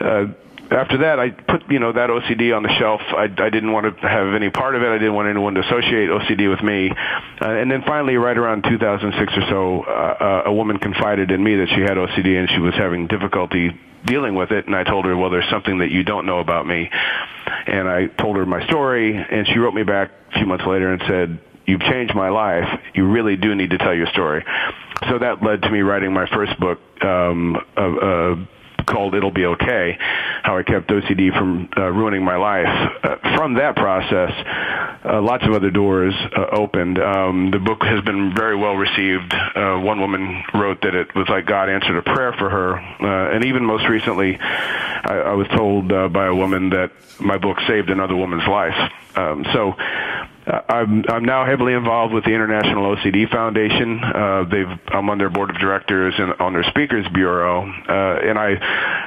Uh, 0.00 0.26
after 0.70 0.98
that, 0.98 1.20
I 1.20 1.30
put 1.30 1.70
you 1.70 1.78
know 1.78 1.92
that 1.92 2.10
OCD 2.10 2.54
on 2.56 2.62
the 2.62 2.74
shelf. 2.78 3.00
I, 3.10 3.24
I 3.24 3.50
didn't 3.50 3.72
want 3.72 4.00
to 4.00 4.08
have 4.08 4.34
any 4.34 4.50
part 4.50 4.74
of 4.74 4.82
it. 4.82 4.88
I 4.88 4.98
didn't 4.98 5.14
want 5.14 5.28
anyone 5.28 5.54
to 5.54 5.60
associate 5.60 6.10
OCD 6.10 6.50
with 6.50 6.62
me. 6.62 6.90
Uh, 6.90 7.48
and 7.48 7.70
then 7.70 7.82
finally, 7.86 8.16
right 8.16 8.36
around 8.36 8.64
2006 8.64 9.32
or 9.36 9.42
so, 9.48 9.82
uh, 9.82 10.42
a 10.46 10.52
woman 10.52 10.78
confided 10.78 11.30
in 11.30 11.42
me 11.42 11.56
that 11.56 11.68
she 11.68 11.82
had 11.82 11.96
OCD 11.96 12.38
and 12.38 12.50
she 12.50 12.58
was 12.58 12.74
having 12.74 13.06
difficulty 13.06 13.78
dealing 14.06 14.34
with 14.34 14.50
it. 14.52 14.66
And 14.66 14.74
I 14.74 14.84
told 14.84 15.04
her, 15.04 15.16
well, 15.16 15.30
there's 15.30 15.48
something 15.50 15.78
that 15.78 15.90
you 15.90 16.02
don't 16.04 16.26
know 16.26 16.38
about 16.38 16.66
me. 16.66 16.90
And 17.66 17.88
I 17.88 18.06
told 18.06 18.36
her 18.36 18.46
my 18.46 18.64
story, 18.66 19.16
and 19.16 19.46
she 19.46 19.58
wrote 19.58 19.74
me 19.74 19.82
back 19.82 20.10
a 20.30 20.38
few 20.38 20.46
months 20.46 20.64
later 20.64 20.92
and 20.92 21.02
said, 21.06 21.38
you've 21.66 21.80
changed 21.80 22.14
my 22.14 22.28
life. 22.28 22.80
You 22.94 23.08
really 23.10 23.36
do 23.36 23.54
need 23.54 23.70
to 23.70 23.78
tell 23.78 23.94
your 23.94 24.06
story. 24.06 24.44
So 25.08 25.18
that 25.18 25.42
led 25.42 25.62
to 25.62 25.70
me 25.70 25.80
writing 25.80 26.12
my 26.12 26.26
first 26.26 26.58
book, 26.58 26.80
um, 27.04 27.56
uh, 27.76 28.36
called 28.86 29.14
It'll 29.14 29.30
Be 29.30 29.44
Okay, 29.46 29.96
how 30.42 30.56
I 30.56 30.62
kept 30.62 30.88
OCD 30.88 31.36
from 31.36 31.68
uh, 31.76 31.90
ruining 31.90 32.24
my 32.24 32.36
life. 32.36 32.66
Uh, 33.02 33.36
from 33.36 33.54
that 33.54 33.76
process, 33.76 34.30
uh, 35.04 35.20
lots 35.20 35.44
of 35.44 35.52
other 35.52 35.70
doors 35.70 36.14
uh, 36.36 36.46
opened. 36.52 36.98
Um, 36.98 37.50
the 37.50 37.58
book 37.58 37.82
has 37.82 38.02
been 38.04 38.34
very 38.34 38.56
well 38.56 38.74
received. 38.74 39.32
Uh, 39.32 39.78
one 39.78 40.00
woman 40.00 40.42
wrote 40.54 40.82
that 40.82 40.94
it 40.94 41.14
was 41.14 41.28
like 41.28 41.46
God 41.46 41.68
answered 41.68 41.96
a 41.96 42.02
prayer 42.02 42.32
for 42.32 42.48
her. 42.48 42.78
Uh, 42.78 43.34
and 43.34 43.44
even 43.44 43.64
most 43.64 43.88
recently, 43.88 44.38
I, 44.38 45.22
I 45.26 45.34
was 45.34 45.46
told 45.48 45.88
by 45.88 46.26
a 46.26 46.34
woman 46.34 46.70
that 46.70 46.92
my 47.20 47.38
book 47.38 47.58
saved 47.66 47.90
another 47.90 48.16
woman's 48.16 48.46
life. 48.46 48.92
Um, 49.16 49.46
so 49.52 49.74
I'm 50.46 51.04
I'm 51.08 51.24
now 51.24 51.44
heavily 51.44 51.72
involved 51.72 52.14
with 52.14 52.24
the 52.24 52.30
International 52.30 52.94
OCD 52.94 53.28
Foundation. 53.28 54.00
Uh, 54.02 54.44
they've 54.48 54.78
I'm 54.88 55.10
on 55.10 55.18
their 55.18 55.28
board 55.28 55.50
of 55.50 55.56
directors 55.58 56.14
and 56.18 56.34
on 56.40 56.52
their 56.52 56.62
speakers 56.64 57.04
bureau. 57.12 57.62
Uh, 57.66 58.20
and 58.22 58.38
I, 58.38 58.52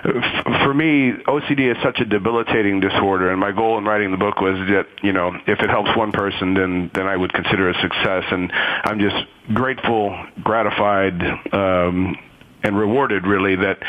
f- 0.03 0.63
for 0.63 0.73
me, 0.73 1.13
OCD 1.27 1.71
is 1.71 1.81
such 1.81 2.01
a 2.01 2.05
debilitating 2.05 2.81
disorder. 2.81 3.31
And 3.31 3.39
my 3.39 3.53
goal 3.53 3.77
in 3.77 3.85
writing 3.85 4.11
the 4.11 4.17
book 4.17 4.41
was 4.41 4.55
that 4.69 4.87
you 5.01 5.13
know 5.13 5.31
if 5.47 5.59
it 5.59 5.69
helps 5.69 5.95
one 5.95 6.11
person, 6.11 6.55
then 6.55 6.91
then 6.93 7.07
I 7.07 7.15
would 7.15 7.31
consider 7.31 7.69
a 7.69 7.73
success. 7.81 8.25
And 8.31 8.51
I'm 8.53 8.99
just 8.99 9.17
grateful, 9.53 10.17
gratified. 10.43 11.21
Um, 11.53 12.17
and 12.61 12.77
rewarded 12.77 13.25
really 13.25 13.55
that 13.55 13.79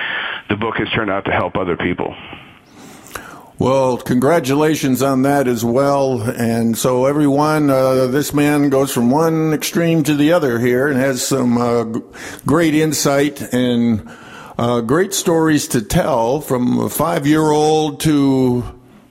the 0.49 0.54
book 0.54 0.76
has 0.76 0.88
turned 0.90 1.11
out 1.11 1.25
to 1.25 1.33
help 1.33 1.57
other 1.57 1.76
people. 1.76 2.14
Well, 3.61 3.99
congratulations 3.99 5.02
on 5.02 5.21
that 5.25 5.47
as 5.47 5.62
well. 5.62 6.23
And 6.23 6.79
so, 6.79 7.05
everyone, 7.05 7.69
uh, 7.69 8.07
this 8.07 8.33
man 8.33 8.71
goes 8.71 8.90
from 8.90 9.11
one 9.11 9.52
extreme 9.52 10.02
to 10.05 10.14
the 10.14 10.33
other 10.33 10.59
here 10.59 10.88
and 10.88 10.99
has 10.99 11.23
some 11.23 11.59
uh, 11.59 11.85
great 12.47 12.75
insight 12.75 13.43
and 13.52 14.11
uh, 14.57 14.81
great 14.81 15.12
stories 15.12 15.69
to 15.69 15.83
tell 15.83 16.40
from 16.40 16.79
a 16.79 16.88
five 16.88 17.26
year 17.26 17.43
old 17.43 18.00
to 18.00 18.64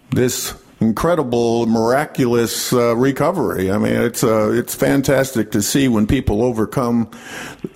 this 0.10 0.56
incredible, 0.80 1.68
miraculous 1.68 2.74
uh, 2.74 2.96
recovery. 2.96 3.70
I 3.70 3.78
mean, 3.78 3.94
it's 3.94 4.24
uh, 4.24 4.50
it's 4.52 4.74
fantastic 4.74 5.52
to 5.52 5.62
see 5.62 5.88
when 5.88 6.08
people 6.08 6.42
overcome 6.42 7.12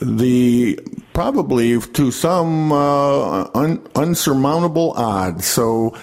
the 0.01 0.79
probably 1.13 1.79
to 1.79 2.09
some 2.09 2.71
uh, 2.71 3.43
un- 3.53 3.85
unsurmountable 3.93 4.93
odds. 4.93 5.45
So, 5.45 5.95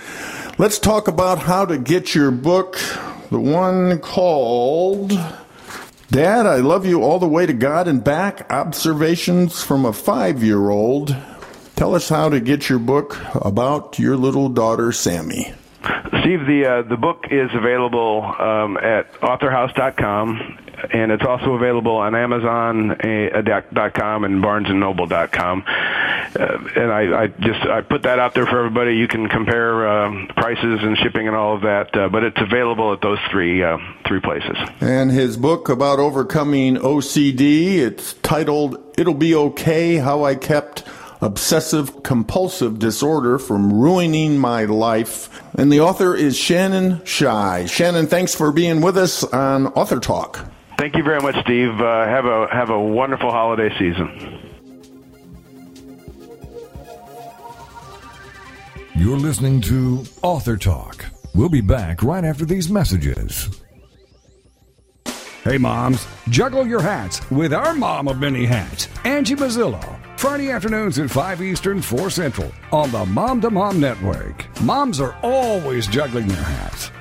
let's 0.61 0.79
talk 0.79 1.09
about 1.09 1.39
how 1.39 1.65
to 1.65 1.79
get 1.79 2.15
your 2.15 2.31
book, 2.31 2.79
the 3.31 3.41
one 3.41 3.99
called. 3.99 5.09
Dad, 6.11 6.45
I 6.45 6.57
love 6.57 6.85
you 6.85 7.03
all 7.03 7.19
the 7.19 7.27
way 7.27 7.47
to 7.47 7.55
God 7.55 7.89
and 7.89 8.05
back. 8.05 8.53
Observations 8.53 9.63
from 9.63 9.87
a 9.87 9.93
five 9.95 10.45
year 10.45 10.69
old. 10.69 11.17
Tell 11.77 11.95
us 11.95 12.11
how 12.11 12.29
to 12.29 12.41
get 12.41 12.69
your 12.69 12.79
book 12.79 13.17
about 13.35 13.99
your 13.99 14.19
little 14.19 14.51
daughter, 14.51 14.93
Sammy. 14.93 15.55
Steve, 16.21 16.45
the 16.47 16.67
uh, 16.67 16.83
the 16.83 16.99
book 16.99 17.25
is 17.31 17.49
available 17.55 18.23
um, 18.39 18.77
at 18.77 19.11
authorhouse.com, 19.23 20.59
and 20.93 21.13
it's 21.13 21.25
also 21.25 21.55
available 21.55 21.97
on 21.97 22.15
Amazon.com 22.15 24.25
and 24.25 24.43
BarnesandNoble.com. 24.43 25.65
Uh, 25.67 26.59
and 26.77 26.93
I, 26.93 27.23
I 27.23 27.27
just 27.27 27.61
I 27.67 27.81
put 27.81 28.03
that 28.03 28.19
out 28.19 28.35
there 28.35 28.47
for 28.47 28.59
everybody. 28.59 28.97
You 28.97 29.09
can 29.09 29.29
compare 29.29 29.89
uh, 29.89 30.27
prices 30.37 30.81
and 30.83 30.97
shipping 30.99 31.27
and 31.27 31.37
all 31.37 31.57
of 31.57 31.63
that, 31.63 31.97
uh, 31.97 32.09
but 32.09 32.23
it's 32.23 32.41
available 32.41 32.93
at 32.93 33.01
those 33.01 33.19
three 33.31 33.63
uh, 33.63 33.79
three 34.07 34.21
places. 34.21 34.57
And 34.81 35.11
his 35.11 35.37
book 35.37 35.69
about 35.69 35.99
overcoming 35.99 36.77
OCD, 36.77 37.79
it's 37.79 38.15
titled 38.15 38.79
"It'll 38.97 39.15
Be 39.15 39.35
Okay: 39.35 39.97
How 39.97 40.25
I 40.25 40.37
Kept." 40.37 40.85
obsessive 41.23 42.03
compulsive 42.03 42.79
disorder 42.79 43.39
from 43.39 43.79
ruining 43.79 44.39
my 44.39 44.65
life. 44.65 45.29
And 45.55 45.71
the 45.71 45.81
author 45.81 46.15
is 46.15 46.35
Shannon 46.35 47.05
Shy. 47.05 47.67
Shannon, 47.67 48.07
thanks 48.07 48.35
for 48.35 48.51
being 48.53 48.81
with 48.81 48.97
us 48.97 49.23
on 49.25 49.67
Author 49.67 50.01
Talk. 50.01 50.51
Thank 50.81 50.97
you 50.97 51.03
very 51.03 51.21
much, 51.21 51.37
Steve. 51.45 51.79
Uh, 51.79 52.07
have 52.07 52.25
a 52.25 52.49
have 52.51 52.71
a 52.71 52.81
wonderful 52.81 53.31
holiday 53.31 53.69
season. 53.79 54.41
You're 58.95 59.19
listening 59.19 59.61
to 59.61 60.05
Author 60.23 60.57
Talk. 60.57 61.05
We'll 61.35 61.51
be 61.51 61.61
back 61.61 62.03
right 62.03 62.25
after 62.25 62.47
these 62.47 62.71
messages. 62.71 63.61
Hey, 65.45 65.59
moms, 65.59 66.07
juggle 66.31 66.67
your 66.67 66.81
hats 66.81 67.31
with 67.31 67.53
our 67.53 67.75
mom 67.75 68.09
of 68.09 68.19
many 68.19 68.47
hats, 68.47 68.89
Angie 69.05 69.37
Mazzillo. 69.37 70.01
Friday 70.19 70.51
afternoons 70.51 70.99
at 70.99 71.11
5 71.11 71.43
Eastern, 71.43 71.83
4 71.83 72.09
Central 72.09 72.51
on 72.73 72.91
the 72.91 73.05
Mom 73.05 73.43
to 73.43 73.51
Mom 73.51 73.81
Network. 73.81 74.47
Moms 74.63 74.99
are 74.99 75.15
always 75.23 75.87
juggling 75.87 76.27
their 76.27 76.43
hats. 76.43 76.91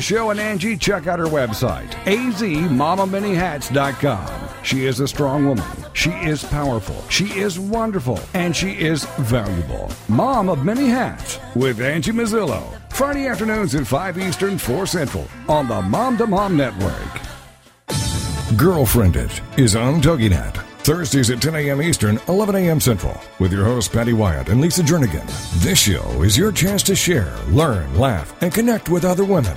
show 0.00 0.30
and 0.30 0.40
Angie, 0.40 0.76
check 0.76 1.06
out 1.06 1.18
her 1.18 1.26
website, 1.26 1.90
azmamamanyhats.com. 2.04 4.48
She 4.62 4.86
is 4.86 5.00
a 5.00 5.08
strong 5.08 5.46
woman. 5.46 5.66
She 5.94 6.10
is 6.10 6.44
powerful. 6.44 7.02
She 7.08 7.24
is 7.38 7.58
wonderful. 7.58 8.20
And 8.34 8.54
she 8.54 8.72
is 8.72 9.04
valuable. 9.18 9.90
Mom 10.08 10.48
of 10.48 10.64
Many 10.64 10.86
Hats 10.88 11.38
with 11.54 11.80
Angie 11.80 12.12
Mazzillo. 12.12 12.62
Friday 12.92 13.28
afternoons 13.28 13.74
at 13.74 13.86
5 13.86 14.18
Eastern, 14.18 14.58
4 14.58 14.86
Central 14.86 15.26
on 15.48 15.68
the 15.68 15.80
Mom 15.82 16.16
to 16.18 16.26
Mom 16.26 16.56
Network. 16.56 17.20
Girlfriended 18.56 19.30
is 19.56 19.76
on 19.76 20.02
TogiNet. 20.02 20.64
Thursdays 20.88 21.30
at 21.30 21.42
10 21.42 21.54
a.m. 21.54 21.82
Eastern, 21.82 22.18
11 22.28 22.56
a.m. 22.56 22.80
Central, 22.80 23.14
with 23.38 23.52
your 23.52 23.64
hosts 23.64 23.94
Patty 23.94 24.14
Wyatt 24.14 24.48
and 24.48 24.60
Lisa 24.60 24.82
Jernigan. 24.82 25.26
This 25.60 25.78
show 25.78 26.22
is 26.22 26.36
your 26.36 26.50
chance 26.50 26.82
to 26.84 26.96
share, 26.96 27.36
learn, 27.48 27.98
laugh, 27.98 28.34
and 28.42 28.52
connect 28.52 28.88
with 28.88 29.04
other 29.04 29.24
women. 29.24 29.56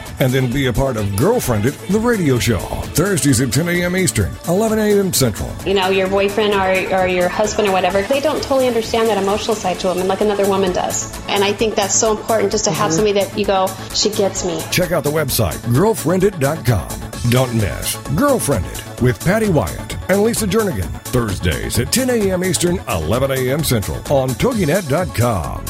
and 0.21 0.31
then 0.31 0.51
be 0.51 0.67
a 0.67 0.73
part 0.73 0.97
of 0.97 1.15
Girlfriended, 1.15 1.73
the 1.89 1.99
radio 1.99 2.37
show. 2.37 2.59
Thursdays 2.93 3.41
at 3.41 3.51
10 3.51 3.67
a.m. 3.69 3.97
Eastern, 3.97 4.31
11 4.47 4.77
a.m. 4.77 5.11
Central. 5.11 5.51
You 5.65 5.73
know, 5.73 5.89
your 5.89 6.07
boyfriend 6.07 6.53
or, 6.53 6.95
or 6.95 7.07
your 7.07 7.27
husband 7.27 7.67
or 7.67 7.71
whatever, 7.71 8.03
they 8.03 8.21
don't 8.21 8.41
totally 8.43 8.67
understand 8.67 9.09
that 9.09 9.21
emotional 9.21 9.55
side 9.55 9.79
to 9.79 9.89
a 9.89 9.93
woman 9.93 10.07
like 10.07 10.21
another 10.21 10.47
woman 10.47 10.71
does. 10.73 11.11
And 11.27 11.43
I 11.43 11.53
think 11.53 11.73
that's 11.73 11.95
so 11.95 12.15
important 12.15 12.51
just 12.51 12.65
to 12.65 12.71
have 12.71 12.91
mm-hmm. 12.91 12.95
somebody 12.97 13.19
that 13.19 13.37
you 13.37 13.45
go, 13.45 13.67
she 13.93 14.11
gets 14.11 14.45
me. 14.45 14.61
Check 14.71 14.91
out 14.91 15.03
the 15.03 15.09
website, 15.09 15.57
girlfriended.com. 15.73 17.11
Don't 17.29 17.53
miss 17.55 17.95
Girlfriended 18.15 19.01
with 19.01 19.23
Patty 19.23 19.49
Wyatt 19.49 20.09
and 20.09 20.23
Lisa 20.23 20.45
Jernigan. 20.47 20.89
Thursdays 21.05 21.79
at 21.79 21.91
10 21.91 22.09
a.m. 22.09 22.43
Eastern, 22.43 22.77
11 22.87 23.31
a.m. 23.31 23.63
Central 23.63 23.97
on 24.11 24.29
TogiNet.com. 24.29 25.65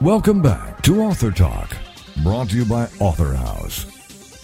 Welcome 0.00 0.40
back 0.40 0.80
to 0.82 1.02
Author 1.02 1.32
Talk, 1.32 1.76
brought 2.22 2.50
to 2.50 2.56
you 2.56 2.64
by 2.64 2.88
Author 3.00 3.34
House, 3.34 3.84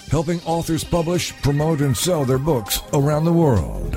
helping 0.08 0.40
authors 0.42 0.84
publish, 0.84 1.32
promote, 1.42 1.80
and 1.80 1.96
sell 1.96 2.24
their 2.24 2.38
books 2.38 2.80
around 2.92 3.24
the 3.24 3.32
world. 3.32 3.92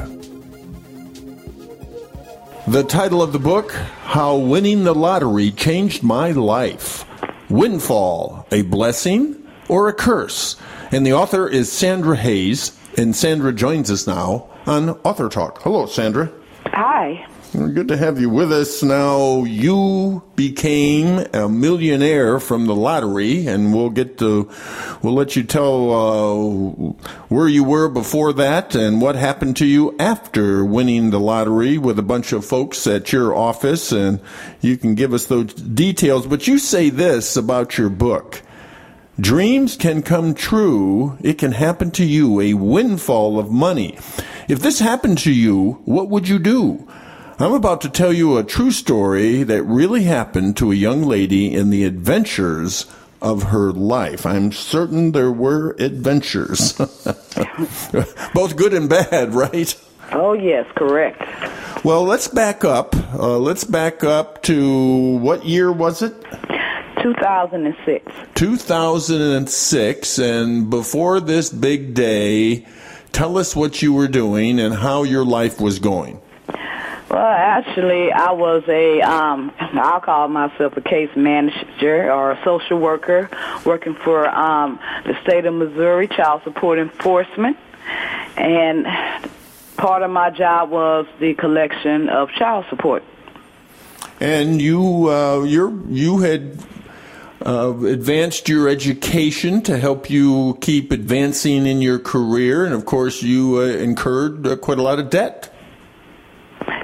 The 2.68 2.84
title 2.84 3.22
of 3.22 3.32
the 3.32 3.40
book 3.40 3.72
How 3.72 4.36
Winning 4.36 4.84
the 4.84 4.94
Lottery 4.94 5.52
Changed 5.52 6.04
My 6.04 6.32
Life 6.32 7.06
Windfall, 7.50 8.46
a 8.52 8.64
Blessing 8.64 9.48
or 9.70 9.88
a 9.88 9.94
Curse? 9.94 10.58
And 10.92 11.06
the 11.06 11.14
author 11.14 11.48
is 11.48 11.72
Sandra 11.72 12.18
Hayes, 12.18 12.78
and 12.98 13.16
Sandra 13.16 13.54
joins 13.54 13.92
us 13.92 14.08
now 14.08 14.50
on 14.66 14.90
Author 15.06 15.30
Talk. 15.30 15.62
Hello, 15.62 15.86
Sandra. 15.86 16.32
Hi. 16.66 17.26
Good 17.54 17.88
to 17.88 17.98
have 17.98 18.20
you 18.20 18.30
with 18.30 18.52
us. 18.52 18.84
Now, 18.84 19.46
you 19.46 20.22
became 20.36 21.26
a 21.34 21.48
millionaire 21.48 22.42
from 22.42 22.66
the 22.66 22.76
lottery, 22.76 23.48
and 23.48 23.74
we'll 23.74 23.90
get 23.90 24.18
to, 24.18 24.52
we'll 25.02 25.14
let 25.14 25.38
you 25.38 25.44
tell 25.44 25.94
uh, 25.94 26.94
where 27.30 27.48
you 27.48 27.64
were 27.64 27.88
before 27.88 28.34
that 28.34 28.76
and 28.76 29.02
what 29.02 29.16
happened 29.16 29.56
to 29.58 29.66
you 29.66 29.96
after 29.98 30.66
winning 30.66 31.10
the 31.10 31.22
lottery 31.22 31.78
with 31.78 31.98
a 31.98 32.04
bunch 32.04 32.34
of 32.34 32.46
folks 32.46 32.86
at 32.86 33.14
your 33.14 33.34
office, 33.34 33.94
and 33.94 34.20
you 34.60 34.76
can 34.76 34.94
give 34.94 35.14
us 35.14 35.28
those 35.28 35.54
details. 35.54 36.28
But 36.28 36.48
you 36.48 36.60
say 36.60 36.90
this 36.90 37.38
about 37.38 37.78
your 37.78 37.90
book. 37.90 38.42
Dreams 39.20 39.78
can 39.78 40.04
come 40.04 40.36
true. 40.36 41.18
It 41.22 41.38
can 41.38 41.54
happen 41.54 41.92
to 41.92 42.04
you, 42.04 42.42
a 42.42 42.56
windfall 42.56 43.40
of 43.40 43.50
money. 43.50 43.98
If 44.50 44.60
this 44.60 44.80
happened 44.80 45.18
to 45.20 45.32
you, 45.32 45.82
what 45.86 46.10
would 46.10 46.28
you 46.28 46.40
do? 46.40 46.88
I'm 47.40 47.54
about 47.54 47.82
to 47.82 47.90
tell 47.90 48.12
you 48.12 48.38
a 48.38 48.44
true 48.44 48.72
story 48.72 49.44
that 49.44 49.62
really 49.62 50.06
happened 50.06 50.58
to 50.58 50.72
a 50.72 50.76
young 50.76 51.04
lady 51.04 51.54
in 51.54 51.70
the 51.70 51.84
adventures 51.84 52.88
of 53.22 53.44
her 53.44 53.72
life. 53.72 54.26
I'm 54.26 54.52
certain 54.52 55.12
there 55.12 55.32
were 55.32 55.76
adventures, 55.78 56.74
both 58.34 58.56
good 58.56 58.74
and 58.74 58.90
bad, 58.90 59.36
right? 59.36 59.80
Oh, 60.14 60.34
yes, 60.34 60.66
correct. 60.76 61.22
Well, 61.86 62.06
let's 62.06 62.28
back 62.28 62.66
up. 62.66 62.96
Uh, 63.14 63.38
let's 63.38 63.64
back 63.64 64.04
up 64.04 64.42
to 64.44 65.18
what 65.20 65.46
year 65.46 65.72
was 65.72 66.02
it? 66.02 66.16
2006. 67.04 68.12
2006. 68.34 70.18
And 70.18 70.72
before 70.72 71.20
this 71.20 71.52
big 71.52 71.94
day, 71.94 72.66
tell 73.12 73.38
us 73.38 73.56
what 73.56 73.84
you 73.84 73.94
were 73.94 74.08
doing 74.08 74.60
and 74.60 74.74
how 74.74 75.04
your 75.04 75.24
life 75.24 75.62
was 75.62 75.78
going. 75.78 76.20
Well, 77.10 77.26
actually, 77.26 78.12
I 78.12 78.32
was 78.32 78.64
a, 78.68 79.02
um, 79.02 79.54
I'll 79.60 80.02
call 80.02 80.28
myself 80.28 80.76
a 80.76 80.82
case 80.82 81.10
manager 81.16 82.12
or 82.12 82.32
a 82.32 82.44
social 82.44 82.80
worker 82.80 83.30
working 83.66 83.96
for 83.96 84.28
um, 84.28 84.78
the 85.06 85.18
state 85.22 85.46
of 85.46 85.54
Missouri 85.54 86.10
Child 86.10 86.42
Support 86.44 86.80
Enforcement. 86.80 87.58
And 88.36 88.86
part 89.78 90.04
of 90.04 90.12
my 90.12 90.32
job 90.32 90.70
was 90.70 91.06
the 91.20 91.34
collection 91.36 92.10
of 92.10 92.30
child 92.32 92.66
support. 92.70 93.04
And 94.20 94.62
you, 94.62 95.10
uh, 95.10 95.44
you 95.44 95.86
you 95.90 96.20
had 96.20 96.60
uh, 97.46 97.74
advanced 97.86 98.50
your 98.50 98.68
education 98.68 99.62
to 99.62 99.78
help 99.78 100.10
you 100.10 100.58
keep 100.60 100.92
advancing 100.92 101.68
in 101.68 101.82
your 101.82 102.00
career, 102.00 102.66
and 102.66 102.74
of 102.74 102.86
course, 102.86 103.22
you 103.22 103.60
uh, 103.60 103.66
incurred 103.66 104.46
uh, 104.46 104.56
quite 104.58 104.80
a 104.80 104.82
lot 104.82 105.00
of 105.00 105.10
debt. 105.10 105.54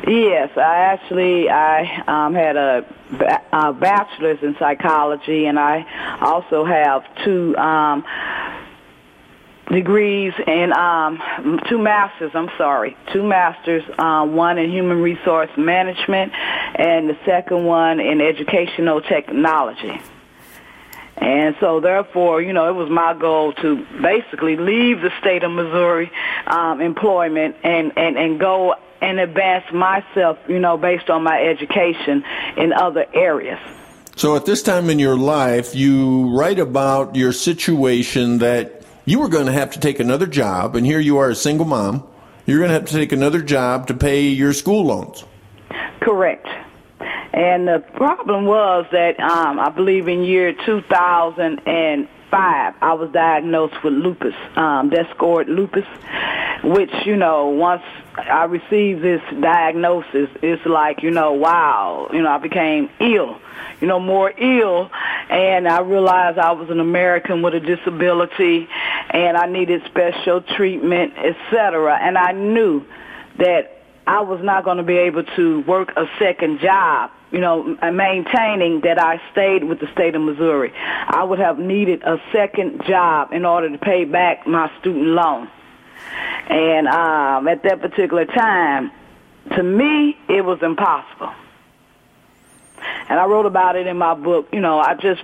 Yes, 0.08 0.50
I 0.58 0.78
actually 0.93 1.50
I 1.50 2.04
um, 2.08 2.34
had 2.34 2.56
a, 2.56 2.86
a 3.52 3.74
bachelor's 3.74 4.39
in 4.41 4.56
psychology, 4.60 5.46
and 5.46 5.60
I 5.60 6.19
also 6.22 6.65
have 6.65 7.04
two 7.24 7.56
um, 7.58 8.04
degrees 9.72 10.34
and 10.46 10.74
um, 10.74 11.60
two 11.69 11.78
masters. 11.78 12.32
I'm 12.34 12.50
sorry, 12.58 12.98
two 13.12 13.24
masters. 13.24 13.84
Uh, 13.98 14.26
one 14.26 14.58
in 14.58 14.72
human 14.72 15.02
resource 15.02 15.52
management, 15.58 16.34
and 16.34 17.10
the 17.10 17.17
second 17.26 17.65
one 17.65 18.00
in 18.00 18.22
educational 18.22 19.02
technology. 19.02 20.00
And 21.17 21.56
so, 21.60 21.80
therefore, 21.80 22.41
you 22.41 22.54
know, 22.54 22.67
it 22.69 22.73
was 22.73 22.89
my 22.89 23.13
goal 23.13 23.54
to 23.54 23.86
basically 24.02 24.58
leave 24.58 25.02
the 25.02 25.12
state 25.19 25.43
of 25.43 25.52
Missouri 25.52 26.12
um, 26.47 26.82
employment 26.82 27.56
and, 27.63 27.93
and, 27.97 28.17
and 28.17 28.39
go 28.39 28.76
and 29.02 29.19
advance 29.19 29.65
myself, 29.71 30.39
you 30.47 30.60
know, 30.60 30.78
based 30.78 31.10
on 31.10 31.23
my 31.23 31.41
education 31.41 32.23
in 32.58 32.73
other 32.73 33.06
areas. 33.13 33.60
So, 34.15 34.36
at 34.36 34.45
this 34.45 34.63
time 34.63 34.89
in 34.89 34.99
your 34.99 35.17
life, 35.17 35.76
you 35.76 36.36
write 36.36 36.60
about 36.60 37.15
your 37.15 37.32
situation 37.32 38.39
that 38.39 38.84
you 39.06 39.19
were 39.19 39.30
going 39.30 39.47
to 39.47 39.52
have 39.52 39.71
to 39.71 39.80
take 39.80 39.99
another 39.99 40.28
job, 40.28 40.76
and 40.76 40.86
here 40.86 40.99
you 40.99 41.17
are 41.17 41.30
a 41.30 41.36
single 41.36 41.65
mom. 41.65 42.08
You're 42.45 42.60
going 42.60 42.69
to 42.69 42.73
have 42.73 42.86
to 42.86 42.93
take 42.93 43.12
another 43.12 43.41
job 43.41 43.88
to 43.88 43.93
pay 43.93 44.28
your 44.28 44.54
school 44.54 44.86
loans. 44.86 45.23
Correct. 46.02 46.47
And 47.34 47.67
the 47.67 47.80
problem 47.96 48.46
was 48.46 48.86
that 48.91 49.19
um, 49.19 49.60
I 49.60 49.69
believe 49.69 50.08
in 50.08 50.24
year 50.24 50.54
2005, 50.54 52.08
I 52.82 52.93
was 52.93 53.12
diagnosed 53.12 53.84
with 53.84 53.93
lupus, 53.93 54.36
um, 54.56 54.91
discoid 54.91 55.48
lupus, 55.48 55.86
which, 56.63 56.91
you 57.06 57.15
know, 57.15 57.48
once 57.50 57.82
I 58.17 58.43
received 58.43 59.02
this 59.02 59.22
diagnosis, 59.39 60.30
it's 60.43 60.63
like, 60.67 61.02
you 61.02 61.10
know, 61.10 61.34
wow, 61.34 62.08
you 62.13 62.22
know, 62.22 62.30
I 62.30 62.38
became 62.38 62.89
ill, 63.00 63.39
you 63.82 63.88
know, 63.88 64.00
more 64.00 64.32
ill, 64.38 64.91
and 65.30 65.67
I 65.67 65.80
realized 65.82 66.38
I 66.38 66.52
was 66.52 66.69
an 66.69 66.80
American 66.80 67.41
with 67.41 67.56
a 67.56 67.60
disability, 67.60 68.69
and 69.10 69.36
I 69.38 69.48
needed 69.48 69.82
special 69.86 70.41
treatment, 70.41 71.13
etc. 71.17 71.98
And 72.00 72.15
I 72.15 72.32
knew 72.32 72.86
that 73.39 73.84
I 74.06 74.22
was 74.22 74.41
not 74.43 74.63
going 74.63 74.78
to 74.78 74.84
be 74.84 74.98
able 74.98 75.24
to 75.24 75.62
work 75.62 75.93
a 75.96 76.06
second 76.19 76.60
job, 76.60 77.10
you 77.34 77.41
know, 77.41 77.78
maintaining 77.91 78.82
that 78.82 78.98
I 78.98 79.19
stayed 79.32 79.65
with 79.65 79.80
the 79.80 79.91
state 79.91 80.15
of 80.15 80.22
Missouri. 80.22 80.72
I 80.76 81.24
would 81.24 81.39
have 81.39 81.60
needed 81.60 82.04
a 82.04 82.22
second 82.32 82.86
job 82.86 83.34
in 83.34 83.43
order 83.43 83.69
to 83.69 83.78
pay 83.78 84.06
back 84.06 84.48
my 84.48 84.72
student 84.80 85.08
loan. 85.08 85.50
And 86.48 86.88
um, 86.88 87.48
at 87.48 87.63
that 87.63 87.82
particular 87.82 88.26
time, 88.26 88.91
to 89.56 89.63
me, 89.63 90.17
it 90.30 90.46
was 90.46 90.62
impossible. 90.62 91.34
And 93.10 93.19
I 93.19 93.26
wrote 93.26 93.46
about 93.46 93.76
it 93.76 93.88
in 93.88 93.98
my 93.98 94.13
book. 94.13 94.48
You 94.54 94.62
know, 94.62 94.80
I 94.80 94.93
just 94.93 95.24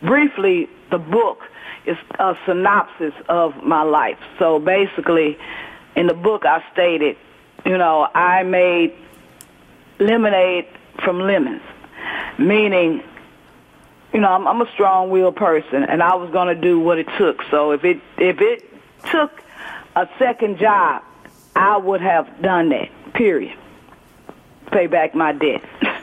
briefly, 0.00 0.68
the 0.90 0.98
book 0.98 1.40
is 1.84 1.98
a 2.18 2.36
synopsis 2.46 3.12
of 3.28 3.62
my 3.62 3.82
life. 3.82 4.18
So 4.38 4.58
basically, 4.58 5.36
in 5.94 6.06
the 6.06 6.14
book, 6.14 6.46
I 6.46 6.62
stated 6.72 7.16
you 7.66 7.76
know, 7.76 8.08
I 8.14 8.44
made 8.44 8.94
lemonade 9.98 10.68
from 11.02 11.20
lemons, 11.20 11.62
meaning, 12.38 13.02
you 14.12 14.20
know, 14.20 14.28
I'm, 14.28 14.46
I'm 14.46 14.60
a 14.60 14.70
strong-willed 14.72 15.36
person, 15.36 15.84
and 15.84 16.02
I 16.02 16.14
was 16.14 16.30
going 16.30 16.54
to 16.54 16.60
do 16.60 16.80
what 16.80 16.98
it 16.98 17.08
took. 17.18 17.42
So 17.50 17.72
if 17.72 17.84
it 17.84 18.00
if 18.18 18.40
it 18.40 18.64
took 19.10 19.42
a 19.94 20.08
second 20.18 20.58
job, 20.58 21.02
I 21.54 21.76
would 21.76 22.00
have 22.00 22.42
done 22.42 22.68
that. 22.70 22.90
Period. 23.14 23.56
Pay 24.70 24.86
back 24.86 25.14
my 25.14 25.32
debt. 25.32 25.62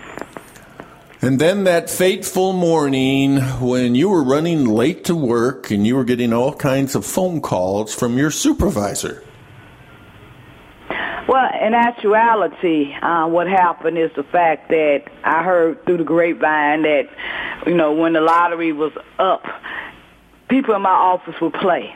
And 1.23 1.39
then 1.39 1.63
that 1.63 1.89
fateful 1.89 2.51
morning 2.51 3.37
when 3.61 3.95
you 3.95 4.09
were 4.09 4.25
running 4.25 4.65
late 4.65 5.05
to 5.05 5.15
work 5.15 5.71
and 5.71 5.87
you 5.87 5.95
were 5.95 6.03
getting 6.03 6.33
all 6.33 6.53
kinds 6.53 6.95
of 6.95 7.05
phone 7.05 7.39
calls 7.39 7.95
from 7.95 8.17
your 8.17 8.29
supervisor. 8.29 9.23
Well, 11.27 11.49
in 11.61 11.73
actuality, 11.73 12.93
uh, 12.93 13.27
what 13.27 13.47
happened 13.47 13.97
is 13.97 14.11
the 14.15 14.23
fact 14.23 14.69
that 14.69 15.03
I 15.23 15.41
heard 15.43 15.85
through 15.85 15.97
the 15.97 16.03
grapevine 16.03 16.81
that, 16.81 17.07
you 17.65 17.75
know, 17.75 17.93
when 17.93 18.13
the 18.13 18.19
lottery 18.19 18.73
was 18.73 18.91
up, 19.17 19.45
people 20.49 20.75
in 20.75 20.81
my 20.81 20.89
office 20.89 21.35
would 21.41 21.53
play. 21.53 21.95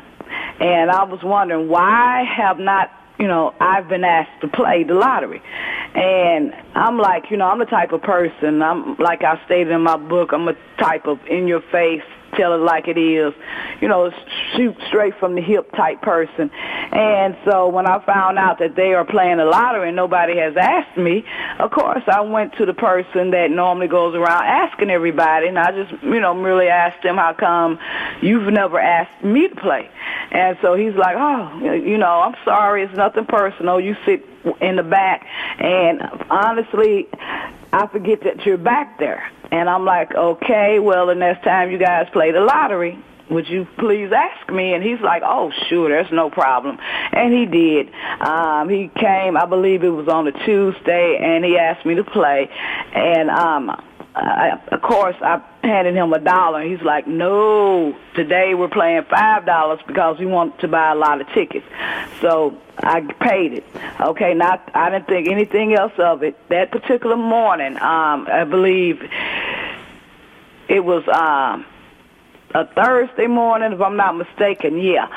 And 0.62 0.90
I 0.90 1.04
was 1.04 1.22
wondering 1.24 1.68
why 1.68 2.24
have 2.24 2.58
not, 2.58 2.90
you 3.20 3.28
know, 3.28 3.54
I've 3.60 3.90
been 3.90 4.06
asked 4.06 4.42
to 4.42 4.48
play 4.48 4.86
the 4.86 4.94
lottery. 4.94 5.42
And 5.94 6.54
I'm 6.74 6.98
like, 6.98 7.30
you 7.30 7.36
know, 7.36 7.48
I'm 7.48 7.60
the 7.60 7.66
type 7.66 7.92
of 7.92 8.02
person, 8.02 8.62
I'm 8.62 8.96
like 8.96 9.24
I 9.24 9.44
stated 9.46 9.72
in 9.72 9.82
my 9.82 9.98
book, 9.98 10.32
I'm 10.32 10.48
a 10.48 10.56
type 10.78 11.06
of 11.06 11.20
in 11.28 11.48
your 11.48 11.62
face 11.70 12.04
tell 12.38 12.54
it 12.54 12.58
like 12.58 12.88
it 12.88 12.98
is, 12.98 13.34
you 13.82 13.88
know, 13.88 14.12
shoot 14.56 14.76
straight 14.88 15.16
from 15.20 15.36
the 15.36 15.42
hip 15.42 15.72
type 15.74 16.02
person. 16.02 16.50
And 16.92 17.36
so 17.44 17.68
when 17.68 17.88
I 17.88 18.00
found 18.06 18.38
out 18.38 18.60
that 18.60 18.76
they 18.76 18.94
are 18.94 19.04
playing 19.04 19.38
the 19.38 19.46
lottery 19.46 19.90
and 19.90 19.96
nobody 19.96 20.38
has 20.38 20.56
asked 20.56 20.98
me, 20.98 21.26
of 21.60 21.72
course 21.72 22.04
I 22.08 22.22
went 22.22 22.54
to 22.58 22.66
the 22.66 22.74
person 22.74 23.32
that 23.32 23.52
normally 23.52 23.88
goes 23.88 24.16
around 24.16 24.46
asking 24.46 24.90
everybody, 24.90 25.48
and 25.48 25.60
I 25.60 25.72
just, 25.72 26.04
you 26.04 26.20
know, 26.20 26.36
really 26.38 26.68
asked 26.68 27.04
him 27.04 27.16
how 27.16 27.34
come 27.34 27.80
you've 28.22 28.52
never 28.54 28.80
asked 28.80 29.24
me 29.24 29.48
to 29.48 29.56
play. 29.56 29.90
And 30.32 30.58
so 30.62 30.76
he's 30.76 30.94
like, 30.94 31.16
oh, 31.18 31.74
you 31.74 31.98
know, 31.98 32.22
I'm 32.22 32.36
sorry, 32.46 32.84
it's 32.84 32.96
nothing 32.96 33.26
personal. 33.26 33.80
You 33.80 33.96
sit 34.06 34.26
in 34.62 34.76
the 34.76 34.84
back, 34.84 35.26
and 35.60 36.02
honestly, 36.30 37.08
I 37.74 37.88
forget 37.88 38.22
that 38.24 38.46
you're 38.46 38.58
back 38.58 39.00
there. 39.00 39.30
And 39.52 39.70
I'm 39.70 39.86
like, 39.86 40.14
okay, 40.14 40.80
well, 40.80 41.08
the 41.08 41.16
next 41.16 41.44
time 41.44 41.72
you 41.72 41.78
guys 41.78 42.08
play 42.12 42.32
the 42.32 42.42
lottery, 42.42 43.04
would 43.30 43.48
you 43.48 43.68
please 43.78 44.12
ask 44.12 44.50
me? 44.52 44.74
And 44.74 44.84
he's 44.84 45.02
like, 45.02 45.22
oh, 45.26 45.52
sure, 45.68 45.90
there's 45.90 46.12
no 46.12 46.30
problem. 46.30 46.78
And 46.80 47.34
he 47.34 47.46
did. 47.46 47.94
Um, 48.22 48.70
he 48.70 48.90
came, 48.96 49.36
I 49.38 49.46
believe 49.46 49.84
it 49.84 49.90
was 49.90 50.08
on 50.08 50.28
a 50.28 50.32
Tuesday, 50.46 51.20
and 51.22 51.44
he 51.44 51.58
asked 51.58 51.86
me 51.86 51.96
to 51.96 52.04
play. 52.04 52.50
And 52.94 53.30
um, 53.30 53.72
I, 54.18 54.60
of 54.72 54.82
course, 54.82 55.16
I 55.22 55.42
handed 55.64 55.96
him 55.96 56.12
a 56.14 56.20
dollar. 56.20 56.64
He's 56.64 56.82
like, 56.82 57.08
no, 57.08 57.96
today 58.16 58.54
we're 58.56 58.68
playing 58.68 59.04
five 59.10 59.46
dollars 59.46 59.80
because 59.86 60.18
we 60.20 60.26
want 60.26 60.60
to 60.60 60.68
buy 60.68 60.92
a 60.92 60.96
lot 60.96 61.22
of 61.22 61.28
tickets. 61.30 61.66
So 62.22 62.58
I 62.78 63.02
paid 63.02 63.54
it. 63.54 63.66
Okay, 64.00 64.34
not 64.34 64.70
I 64.74 64.90
didn't 64.90 65.08
think 65.08 65.28
anything 65.28 65.74
else 65.74 65.94
of 65.98 66.24
it. 66.24 66.36
That 66.50 66.72
particular 66.72 67.16
morning, 67.16 67.76
um, 67.76 68.28
I 68.32 68.46
believe 68.50 69.02
it 70.68 70.84
was 70.84 71.08
um, 71.08 71.66
a 72.54 72.66
Thursday 72.66 73.28
morning, 73.28 73.74
if 73.74 73.82
I'm 73.82 73.98
not 73.98 74.18
mistaken. 74.18 74.80
Yeah, 74.80 75.08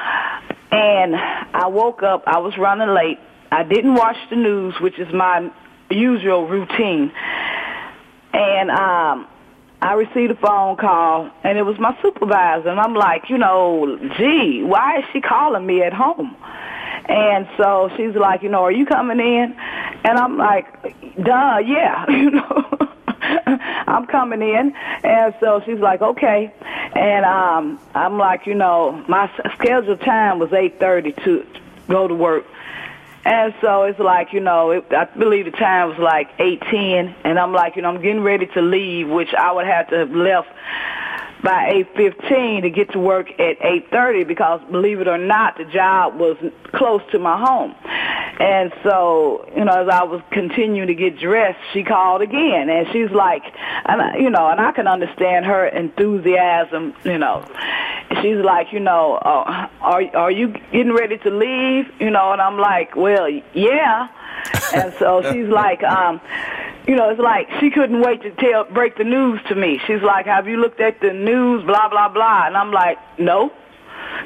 and 0.70 1.16
I 1.16 1.66
woke 1.68 2.02
up. 2.02 2.24
I 2.26 2.38
was 2.38 2.56
running 2.58 2.90
late. 2.90 3.18
I 3.52 3.64
didn't 3.64 3.94
watch 3.94 4.16
the 4.28 4.36
news, 4.36 4.74
which 4.80 4.98
is 4.98 5.12
my 5.12 5.50
usual 5.90 6.46
routine 6.46 7.12
and 8.32 8.70
um, 8.70 9.26
I 9.82 9.94
received 9.94 10.32
a 10.32 10.36
phone 10.36 10.76
call, 10.76 11.30
and 11.42 11.58
it 11.58 11.62
was 11.62 11.78
my 11.78 11.96
supervisor, 12.02 12.68
and 12.68 12.78
I'm 12.80 12.94
like, 12.94 13.30
you 13.30 13.38
know, 13.38 13.98
gee, 14.18 14.62
why 14.62 14.98
is 14.98 15.04
she 15.12 15.20
calling 15.20 15.66
me 15.66 15.82
at 15.82 15.92
home? 15.92 16.36
And 17.08 17.48
so 17.56 17.90
she's 17.96 18.14
like, 18.14 18.42
you 18.42 18.48
know, 18.48 18.62
are 18.62 18.72
you 18.72 18.86
coming 18.86 19.18
in? 19.18 19.54
And 20.04 20.18
I'm 20.18 20.36
like, 20.36 20.66
duh, 21.22 21.58
yeah, 21.64 22.04
you 22.10 22.30
know. 22.30 22.78
I'm 23.86 24.06
coming 24.06 24.40
in, 24.42 24.72
and 25.04 25.34
so 25.40 25.62
she's 25.66 25.78
like, 25.78 26.00
okay, 26.00 26.52
and 26.94 27.24
um, 27.24 27.78
I'm 27.94 28.16
like, 28.18 28.46
you 28.46 28.54
know, 28.54 29.04
my 29.08 29.30
scheduled 29.54 30.00
time 30.00 30.38
was 30.38 30.50
8:30 30.50 31.24
to 31.24 31.46
go 31.88 32.08
to 32.08 32.14
work, 32.14 32.46
and 33.24 33.54
so 33.60 33.84
it's 33.84 33.98
like, 33.98 34.32
you 34.32 34.40
know, 34.40 34.70
it, 34.70 34.84
I 34.90 35.04
believe 35.04 35.44
the 35.44 35.50
time 35.50 35.90
was 35.90 35.98
like 35.98 36.36
8:10 36.38 37.14
and 37.24 37.38
I'm 37.38 37.52
like, 37.52 37.76
you 37.76 37.82
know, 37.82 37.88
I'm 37.90 38.00
getting 38.00 38.22
ready 38.22 38.46
to 38.46 38.62
leave, 38.62 39.08
which 39.08 39.34
I 39.34 39.52
would 39.52 39.66
have 39.66 39.88
to 39.90 39.98
have 39.98 40.10
left 40.10 40.48
by 41.42 41.84
8:15 41.96 42.62
to 42.62 42.70
get 42.70 42.92
to 42.92 42.98
work 42.98 43.30
at 43.38 43.58
8:30 43.60 44.26
because 44.26 44.60
believe 44.70 45.00
it 45.00 45.08
or 45.08 45.18
not, 45.18 45.58
the 45.58 45.64
job 45.64 46.18
was 46.18 46.36
close 46.72 47.02
to 47.12 47.18
my 47.18 47.38
home. 47.38 47.74
And 48.40 48.72
so, 48.82 49.46
you 49.54 49.66
know, 49.66 49.82
as 49.82 49.88
I 49.88 50.04
was 50.04 50.22
continuing 50.30 50.88
to 50.88 50.94
get 50.94 51.18
dressed, 51.18 51.58
she 51.74 51.84
called 51.84 52.22
again, 52.22 52.70
and 52.70 52.86
she's 52.90 53.10
like, 53.10 53.42
and 53.84 54.00
I, 54.00 54.16
you 54.16 54.30
know, 54.30 54.48
and 54.48 54.58
I 54.58 54.72
can 54.72 54.86
understand 54.86 55.44
her 55.44 55.66
enthusiasm. 55.66 56.94
You 57.04 57.18
know, 57.18 57.44
she's 58.22 58.38
like, 58.44 58.72
you 58.72 58.80
know, 58.80 59.14
uh, 59.14 59.68
are 59.80 60.02
are 60.16 60.30
you 60.30 60.48
getting 60.72 60.92
ready 60.92 61.18
to 61.18 61.30
leave? 61.30 61.86
You 62.00 62.10
know, 62.10 62.32
and 62.32 62.40
I'm 62.40 62.58
like, 62.58 62.96
well, 62.96 63.28
yeah. 63.54 64.08
And 64.72 64.94
so 65.00 65.20
she's 65.32 65.48
like, 65.48 65.82
um, 65.82 66.20
you 66.86 66.94
know, 66.94 67.10
it's 67.10 67.20
like 67.20 67.48
she 67.58 67.70
couldn't 67.70 68.00
wait 68.00 68.22
to 68.22 68.30
tell 68.30 68.64
break 68.64 68.96
the 68.96 69.04
news 69.04 69.40
to 69.48 69.54
me. 69.54 69.80
She's 69.86 70.00
like, 70.02 70.26
have 70.26 70.46
you 70.46 70.56
looked 70.58 70.80
at 70.80 71.00
the 71.00 71.12
news? 71.12 71.64
Blah 71.64 71.88
blah 71.88 72.08
blah. 72.08 72.46
And 72.46 72.56
I'm 72.56 72.70
like, 72.70 72.98
no 73.18 73.52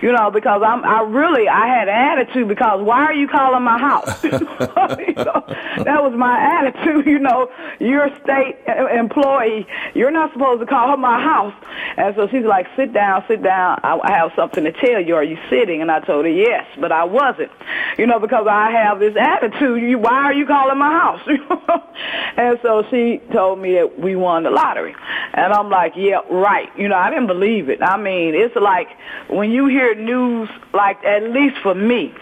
you 0.03 0.13
know, 0.13 0.31
because 0.31 0.63
I'm, 0.65 0.85
I 0.85 1.03
really, 1.03 1.49
I 1.49 1.67
had 1.67 1.89
an 1.89 1.95
attitude 1.95 2.49
because 2.49 2.83
why 2.83 3.05
are 3.05 3.15
you 3.15 3.29
calling 3.29 3.63
my 3.63 3.79
house? 3.79 4.23
you 4.25 4.31
know, 4.31 5.45
that 5.85 6.03
was 6.03 6.15
my 6.17 6.39
attitude, 6.39 7.07
you 7.07 7.19
know, 7.19 7.51
you're 7.81 8.05
a 8.05 8.21
state 8.23 8.57
employee, 8.67 9.67
you're 9.95 10.11
not 10.11 10.33
supposed 10.33 10.61
to 10.61 10.67
call 10.67 10.97
my 10.97 11.21
house. 11.21 11.55
And 11.97 12.15
so 12.17 12.29
she's 12.29 12.45
like, 12.45 12.67
sit 12.77 12.93
down, 12.93 13.25
sit 13.29 13.43
down, 13.43 13.81
I, 13.83 13.99
I 14.03 14.13
have 14.13 14.33
something 14.37 14.65
to 14.65 14.73
tell 14.73 15.01
you. 15.01 15.15
Are 15.15 15.25
you 15.25 15.39
sitting? 15.49 15.83
And 15.83 15.91
I 15.91 16.01
told 16.01 16.25
her 16.25 16.31
yes, 16.31 16.67
but 16.79 16.93
I 16.93 17.05
wasn't, 17.05 17.51
you 17.99 18.07
know, 18.07 18.19
because 18.19 18.47
I 18.49 18.71
have 18.73 18.99
this 18.99 19.17
attitude, 19.17 19.83
you, 19.83 19.99
why 19.99 20.25
are 20.25 20.35
you 20.35 20.47
calling 20.47 20.79
my 20.79 20.91
house? 20.91 21.21
and 22.37 22.59
so 22.63 22.85
she 22.91 23.21
told 23.33 23.59
me 23.61 23.75
that 23.75 23.99
we 23.99 24.17
won 24.17 24.43
the 24.45 24.51
lottery. 24.51 24.95
And 25.35 25.53
I'm 25.53 25.71
like, 25.71 25.93
yeah, 25.97 26.21
right. 26.31 26.69
You 26.77 26.89
know, 26.89 26.97
I 26.97 27.11
didn't 27.11 27.27
believe 27.27 27.69
it. 27.69 27.83
I 27.83 27.97
mean, 27.97 28.35
it's 28.35 28.57
like 28.57 28.89
when 29.29 29.51
you 29.51 29.67
hear 29.67 29.84
news, 29.93 30.49
like 30.73 31.05
at 31.05 31.25
least 31.25 31.59
for 31.59 31.75
me, 31.75 32.15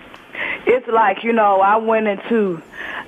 it's 0.66 0.86
like 0.88 1.22
you 1.22 1.32
know 1.32 1.60
I 1.60 1.76
went 1.76 2.08
into 2.08 2.62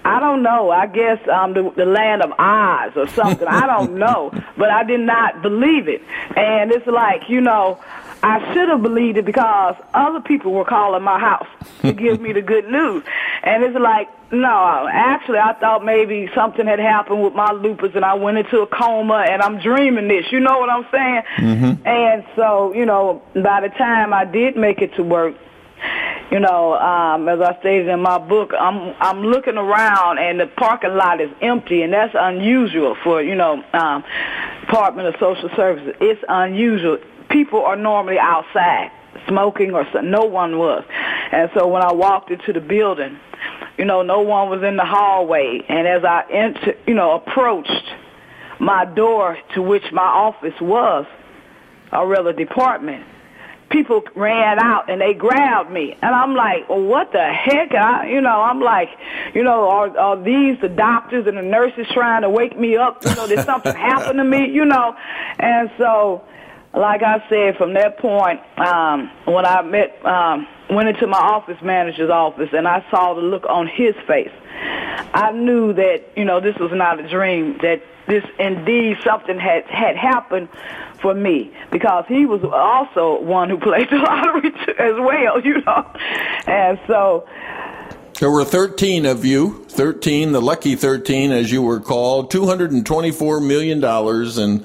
I 0.05 0.21
don't 0.21 0.43
know 0.43 0.71
I 0.71 0.87
guess 0.87 1.19
um 1.29 1.55
the, 1.55 1.71
the 1.71 1.87
land 1.87 2.23
of 2.23 2.33
Oz 2.39 2.93
or 2.97 3.09
something. 3.09 3.49
I 3.49 3.67
don't 3.67 3.95
know 3.99 4.31
but 4.57 4.71
I 4.71 4.85
did 4.85 5.01
not 5.01 5.43
believe 5.43 5.89
it. 5.89 6.03
And 6.37 6.71
it's 6.71 6.87
like 6.87 7.29
you 7.29 7.41
know 7.41 7.81
I 8.25 8.55
should 8.55 8.71
have 8.71 8.83
believed 8.83 9.19
it 9.19 9.27
because 9.27 9.77
other 9.93 10.21
people 10.21 10.53
were 10.53 10.65
calling 10.65 11.03
my 11.03 11.19
house 11.19 11.47
to 11.83 11.93
give 11.93 12.23
me 12.23 12.33
the 12.33 12.41
good 12.41 12.67
news 12.67 13.05
and 13.43 13.63
it's 13.63 13.77
like 13.79 14.09
no 14.33 14.89
actually 14.91 15.39
I 15.39 15.53
thought 15.53 15.85
maybe 15.85 16.31
something 16.35 16.67
had 16.67 16.79
happened 16.79 17.23
with 17.23 17.35
my 17.35 17.53
lupus 17.53 17.95
and 17.95 18.03
I 18.03 18.15
went 18.15 18.39
into 18.39 18.63
a 18.63 18.67
coma 18.67 19.27
and 19.29 19.43
I'm 19.43 19.61
dreaming 19.61 20.09
this 20.09 20.33
you 20.33 20.41
know 20.41 20.59
what 20.59 20.71
I'm 20.71 20.87
saying 20.91 21.23
mm-hmm. 21.37 21.87
and 21.87 22.25
so 22.35 22.73
you 22.73 22.87
know 22.87 23.23
by 23.35 23.61
the 23.61 23.69
time 23.69 24.15
I 24.15 24.25
did 24.25 24.57
make 24.57 24.81
it 24.81 24.95
to 24.95 25.03
work 25.03 25.35
you 26.31 26.41
know, 26.41 26.75
um, 26.75 27.29
as 27.29 27.41
I 27.41 27.57
stated 27.61 27.89
in 27.89 28.01
my 28.01 28.19
book, 28.19 28.53
I'm 28.59 28.95
I'm 28.99 29.23
looking 29.23 29.57
around 29.57 30.19
and 30.19 30.41
the 30.41 30.47
parking 30.47 30.95
lot 30.95 31.21
is 31.21 31.31
empty, 31.43 31.83
and 31.83 31.93
that's 31.93 32.15
unusual 32.19 32.97
for 33.05 33.23
you 33.23 33.35
know, 33.35 33.63
um, 33.75 34.03
Department 34.63 35.09
of 35.09 35.15
Social 35.21 35.51
Services. 35.55 35.95
It's 36.01 36.25
unusual. 36.27 36.99
People 37.35 37.65
are 37.65 37.75
normally 37.75 38.17
outside 38.17 38.93
smoking, 39.27 39.75
or 39.75 39.85
so, 39.93 40.01
no 40.01 40.25
one 40.25 40.57
was. 40.57 40.85
And 41.33 41.51
so 41.53 41.67
when 41.67 41.83
I 41.83 41.93
walked 41.93 42.31
into 42.31 42.53
the 42.53 42.61
building, 42.61 43.19
you 43.77 43.85
know, 43.85 44.03
no 44.03 44.21
one 44.21 44.51
was 44.51 44.63
in 44.63 44.77
the 44.77 44.85
hallway, 44.85 45.61
and 45.69 45.89
as 45.89 46.05
I 46.05 46.23
enter, 46.31 46.75
you 46.87 46.95
know, 46.95 47.17
approached 47.17 47.93
my 48.61 48.85
door 48.85 49.37
to 49.55 49.63
which 49.63 49.83
my 49.93 50.03
office 50.03 50.55
was, 50.61 51.07
or 51.93 52.07
rather 52.07 52.33
department, 52.33 53.05
people 53.69 54.05
ran 54.15 54.61
out 54.61 54.89
and 54.89 55.01
they 55.01 55.13
grabbed 55.13 55.73
me. 55.73 55.97
And 56.01 56.15
i'm 56.15 56.37
like 56.37 56.69
well, 56.69 56.83
what 56.83 57.11
the 57.11 57.25
heck? 57.25 57.73
I, 57.75 58.09
you 58.09 58.21
know 58.21 58.41
i'm 58.41 58.61
like 58.61 58.91
you 59.35 59.43
know 59.43 59.69
are, 59.69 59.99
are 59.99 60.23
these 60.23 60.61
the 60.61 60.69
doctors 60.69 61.27
and 61.27 61.37
the 61.37 61.43
nurses 61.43 61.87
trying 61.93 62.23
to 62.23 62.31
wake 62.31 62.57
me 62.57 62.77
up? 62.77 63.05
You 63.05 63.15
know 63.17 63.27
did 63.27 63.41
something 63.41 63.75
happen 63.75 64.17
to 64.19 64.25
me? 64.25 64.51
You 64.51 64.65
know? 64.67 64.95
And 65.41 65.71
so 65.79 66.23
like 66.77 67.03
i 67.03 67.23
said 67.29 67.57
from 67.57 67.75
that 67.75 67.99
point 67.99 68.41
um 68.59 69.11
when 69.27 69.47
i 69.47 69.63
met 69.63 70.05
um 70.05 70.47
went 70.71 70.89
into 70.89 71.07
my 71.07 71.19
office 71.19 71.61
manager's 71.63 72.11
office 72.11 72.49
and 72.53 72.67
i 72.67 72.85
saw 72.91 73.15
the 73.15 73.21
look 73.21 73.45
on 73.49 73.67
his 73.67 73.95
face 74.07 74.33
i 75.15 75.31
knew 75.33 75.73
that 75.73 76.03
you 76.17 76.25
know 76.25 76.41
this 76.41 76.57
was 76.59 76.73
not 76.73 76.99
a 76.99 77.09
dream 77.09 77.59
that 77.63 77.83
this 78.07 78.25
indeed 78.39 78.99
something 79.05 79.39
had 79.39 79.65
had 79.67 79.97
happened 79.97 80.49
for 81.01 81.15
me 81.15 81.53
because 81.71 82.05
he 82.09 82.27
was 82.27 82.43
also 82.45 83.21
one 83.23 83.51
who 83.51 83.59
played 83.59 83.89
the 83.91 83.97
lottery 83.99 84.53
as 84.79 84.95
well, 84.99 85.41
you 85.41 85.61
know. 85.63 85.91
And 86.47 86.79
so 86.87 87.29
there 88.21 88.31
were 88.31 88.45
13 88.45 89.07
of 89.07 89.25
you, 89.25 89.65
13, 89.69 90.33
the 90.33 90.41
lucky 90.41 90.77
13 90.77 91.33
as 91.33 91.51
you 91.51 91.63
were 91.63 91.81
called, 91.81 92.31
224 92.31 93.41
million 93.41 93.81
dollars 93.81 94.39
and 94.39 94.65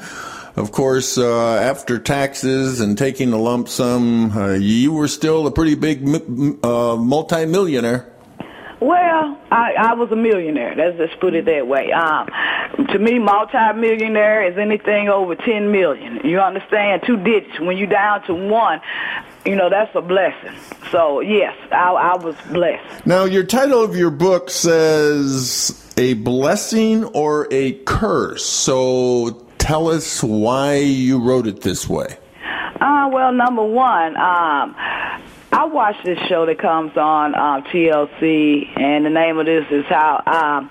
of 0.55 0.71
course, 0.71 1.17
uh, 1.17 1.55
after 1.55 1.99
taxes 1.99 2.79
and 2.79 2.97
taking 2.97 3.33
a 3.33 3.37
lump 3.37 3.69
sum, 3.69 4.31
uh, 4.31 4.53
you 4.53 4.93
were 4.93 5.07
still 5.07 5.47
a 5.47 5.51
pretty 5.51 5.75
big 5.75 6.07
uh, 6.63 6.95
multimillionaire. 6.95 8.13
Well, 8.81 9.37
I, 9.51 9.73
I 9.77 9.93
was 9.95 10.09
a 10.11 10.15
millionaire. 10.15 10.73
Let's 10.73 10.97
just 10.97 11.19
put 11.19 11.33
it 11.33 11.43
that 11.45 11.67
way. 11.67 11.91
Um, 11.91 12.29
to 12.87 12.97
me, 12.97 13.19
multi-millionaire 13.19 14.49
is 14.49 14.57
anything 14.57 15.09
over 15.09 15.35
ten 15.35 15.69
million. 15.69 16.21
You 16.23 16.39
understand? 16.39 17.03
Two 17.05 17.17
digits. 17.17 17.59
When 17.59 17.75
you 17.75 17.87
down 17.87 18.23
to 18.27 18.33
one, 18.33 18.79
you 19.45 19.57
know 19.57 19.69
that's 19.69 19.93
a 19.95 20.01
blessing. 20.01 20.55
So 20.91 21.19
yes, 21.19 21.57
I, 21.73 21.91
I 21.91 22.15
was 22.23 22.35
blessed. 22.51 23.05
Now, 23.05 23.25
your 23.25 23.43
title 23.43 23.83
of 23.83 23.97
your 23.97 24.11
book 24.11 24.49
says 24.49 25.93
a 25.97 26.13
blessing 26.13 27.03
or 27.03 27.49
a 27.51 27.73
curse. 27.83 28.45
So 28.45 29.45
tell 29.59 29.89
us 29.89 30.23
why 30.23 30.77
you 30.77 31.19
wrote 31.21 31.45
it 31.45 31.61
this 31.61 31.87
way. 31.87 32.17
Uh, 32.81 33.09
well, 33.11 33.31
number 33.31 33.63
one, 33.63 34.15
um, 34.15 34.75
I 35.51 35.65
watch 35.71 35.95
this 36.03 36.17
show 36.27 36.45
that 36.45 36.57
comes 36.59 36.95
on 36.97 37.35
um, 37.35 37.63
TLC, 37.63 38.79
and 38.79 39.05
the 39.05 39.09
name 39.09 39.37
of 39.37 39.45
this 39.45 39.65
is 39.69 39.85
how. 39.85 40.23
Um, 40.25 40.69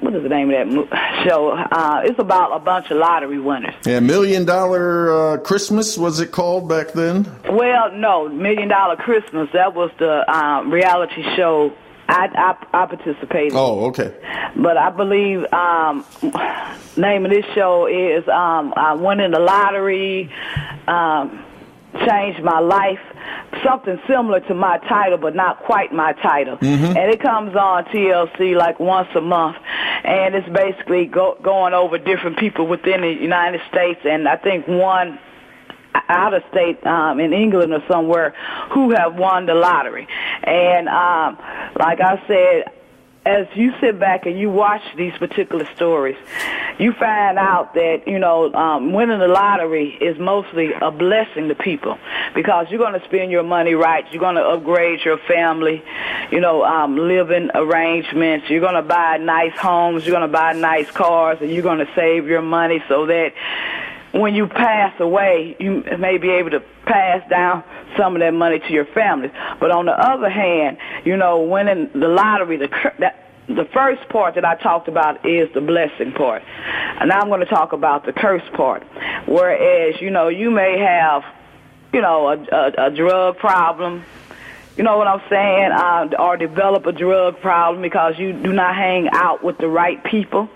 what 0.00 0.14
is 0.14 0.22
the 0.22 0.28
name 0.28 0.50
of 0.50 0.90
that 0.90 1.24
show? 1.26 1.50
Uh, 1.50 2.02
it's 2.04 2.18
about 2.18 2.54
a 2.54 2.58
bunch 2.58 2.90
of 2.90 2.98
lottery 2.98 3.38
winners. 3.38 3.74
Yeah, 3.86 4.00
Million 4.00 4.44
Dollar 4.44 5.34
uh, 5.34 5.38
Christmas 5.38 5.96
was 5.96 6.20
it 6.20 6.32
called 6.32 6.68
back 6.68 6.92
then? 6.92 7.30
Well, 7.48 7.90
no, 7.92 8.28
Million 8.28 8.68
Dollar 8.68 8.96
Christmas. 8.96 9.48
That 9.52 9.74
was 9.74 9.90
the 9.98 10.30
um, 10.30 10.70
reality 10.70 11.22
show 11.34 11.72
I, 12.10 12.26
I, 12.72 12.82
I 12.82 12.86
participated. 12.86 13.52
Oh, 13.54 13.86
okay. 13.86 14.14
But 14.56 14.76
I 14.76 14.90
believe 14.90 15.44
um, 15.52 16.04
name 16.96 17.24
of 17.24 17.30
this 17.30 17.44
show 17.54 17.86
is 17.86 18.26
um, 18.28 18.74
I 18.76 18.94
won 18.94 19.20
in 19.20 19.30
the 19.30 19.38
lottery, 19.38 20.32
um, 20.88 21.44
changed 22.06 22.42
my 22.42 22.58
life 22.58 22.98
something 23.64 24.00
similar 24.06 24.40
to 24.40 24.54
my 24.54 24.78
title, 24.78 25.18
but 25.18 25.34
not 25.34 25.60
quite 25.60 25.92
my 25.92 26.12
title. 26.14 26.56
Mm-hmm. 26.56 26.96
And 26.96 27.10
it 27.10 27.20
comes 27.20 27.54
on 27.56 27.84
TLC 27.86 28.56
like 28.56 28.80
once 28.80 29.08
a 29.14 29.20
month, 29.20 29.56
and 30.04 30.34
it's 30.34 30.48
basically 30.48 31.06
go, 31.06 31.36
going 31.42 31.74
over 31.74 31.98
different 31.98 32.38
people 32.38 32.66
within 32.66 33.02
the 33.02 33.12
United 33.12 33.60
States, 33.68 34.00
and 34.04 34.28
I 34.28 34.36
think 34.36 34.66
one 34.66 35.18
out 35.94 36.34
of 36.34 36.42
state 36.50 36.84
um 36.86 37.20
in 37.20 37.32
England 37.32 37.72
or 37.72 37.82
somewhere 37.88 38.34
who 38.70 38.90
have 38.90 39.14
won 39.16 39.46
the 39.46 39.54
lottery. 39.54 40.06
And 40.44 40.88
um 40.88 41.38
like 41.78 42.00
I 42.00 42.22
said, 42.26 42.72
as 43.26 43.46
you 43.54 43.72
sit 43.80 44.00
back 44.00 44.24
and 44.24 44.38
you 44.38 44.50
watch 44.50 44.82
these 44.96 45.12
particular 45.18 45.68
stories, 45.76 46.16
you 46.78 46.92
find 46.92 47.38
out 47.38 47.74
that 47.74 48.04
you 48.06 48.18
know 48.18 48.52
um, 48.54 48.92
winning 48.92 49.18
the 49.18 49.28
lottery 49.28 49.90
is 50.00 50.18
mostly 50.18 50.72
a 50.72 50.90
blessing 50.90 51.48
to 51.48 51.54
people 51.54 51.98
because 52.34 52.68
you're 52.70 52.78
going 52.78 52.98
to 52.98 53.04
spend 53.06 53.30
your 53.30 53.42
money 53.42 53.74
right. 53.74 54.04
You're 54.10 54.20
going 54.20 54.36
to 54.36 54.44
upgrade 54.44 55.04
your 55.04 55.18
family, 55.18 55.82
you 56.30 56.40
know, 56.40 56.64
um, 56.64 56.96
living 56.96 57.50
arrangements. 57.54 58.48
You're 58.48 58.60
going 58.62 58.74
to 58.74 58.82
buy 58.82 59.18
nice 59.18 59.56
homes. 59.58 60.06
You're 60.06 60.16
going 60.16 60.28
to 60.28 60.32
buy 60.32 60.54
nice 60.54 60.90
cars, 60.90 61.38
and 61.42 61.50
you're 61.50 61.62
going 61.62 61.84
to 61.84 61.92
save 61.94 62.26
your 62.26 62.42
money 62.42 62.82
so 62.88 63.06
that 63.06 63.34
when 64.12 64.34
you 64.34 64.46
pass 64.46 64.98
away, 65.00 65.56
you 65.58 65.84
may 65.98 66.18
be 66.18 66.30
able 66.30 66.50
to 66.50 66.60
pass 66.84 67.28
down 67.30 67.62
some 67.96 68.16
of 68.16 68.20
that 68.20 68.32
money 68.32 68.58
to 68.58 68.72
your 68.72 68.86
family. 68.86 69.30
But 69.60 69.70
on 69.70 69.86
the 69.86 69.92
other 69.92 70.28
hand, 70.28 70.78
you 71.04 71.16
know, 71.16 71.42
winning 71.42 71.90
the 71.92 72.08
lottery, 72.08 72.56
the 72.56 72.68
that, 72.98 73.30
the 73.46 73.64
first 73.72 74.08
part 74.08 74.36
that 74.36 74.44
I 74.44 74.54
talked 74.56 74.88
about 74.88 75.26
is 75.26 75.52
the 75.54 75.60
blessing 75.60 76.12
part. 76.12 76.42
And 76.44 77.08
now 77.08 77.20
I'm 77.20 77.28
going 77.28 77.40
to 77.40 77.46
talk 77.46 77.72
about 77.72 78.06
the 78.06 78.12
curse 78.12 78.48
part. 78.54 78.84
Whereas, 79.26 80.00
you 80.00 80.10
know, 80.10 80.28
you 80.28 80.50
may 80.50 80.78
have, 80.78 81.24
you 81.92 82.00
know, 82.00 82.28
a, 82.28 82.36
a, 82.54 82.86
a 82.86 82.90
drug 82.90 83.38
problem, 83.38 84.04
you 84.80 84.84
know 84.84 84.96
what 84.96 85.08
I'm 85.08 85.20
saying, 85.28 85.72
uh, 85.72 86.08
or 86.18 86.38
develop 86.38 86.86
a 86.86 86.92
drug 86.92 87.38
problem 87.42 87.82
because 87.82 88.18
you 88.18 88.32
do 88.32 88.50
not 88.50 88.74
hang 88.74 89.10
out 89.12 89.44
with 89.44 89.58
the 89.58 89.68
right 89.68 90.02
people, 90.02 90.48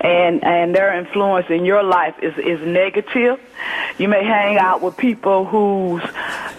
and 0.00 0.44
and 0.44 0.72
their 0.72 0.96
influence 0.96 1.46
in 1.50 1.64
your 1.64 1.82
life 1.82 2.14
is 2.22 2.32
is 2.38 2.64
negative. 2.64 3.40
You 3.98 4.06
may 4.06 4.24
hang 4.24 4.56
out 4.56 4.82
with 4.82 4.96
people 4.96 5.46
whose, 5.46 6.00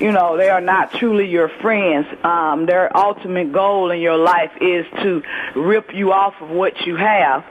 you 0.01 0.11
know, 0.11 0.35
they 0.35 0.49
are 0.49 0.59
not 0.59 0.91
truly 0.91 1.29
your 1.29 1.47
friends. 1.47 2.07
Um, 2.25 2.65
their 2.65 2.91
ultimate 2.95 3.53
goal 3.53 3.91
in 3.91 4.01
your 4.01 4.17
life 4.17 4.51
is 4.59 4.85
to 5.01 5.23
rip 5.55 5.93
you 5.93 6.11
off 6.11 6.33
of 6.41 6.49
what 6.49 6.85
you 6.85 6.97
have. 6.97 7.45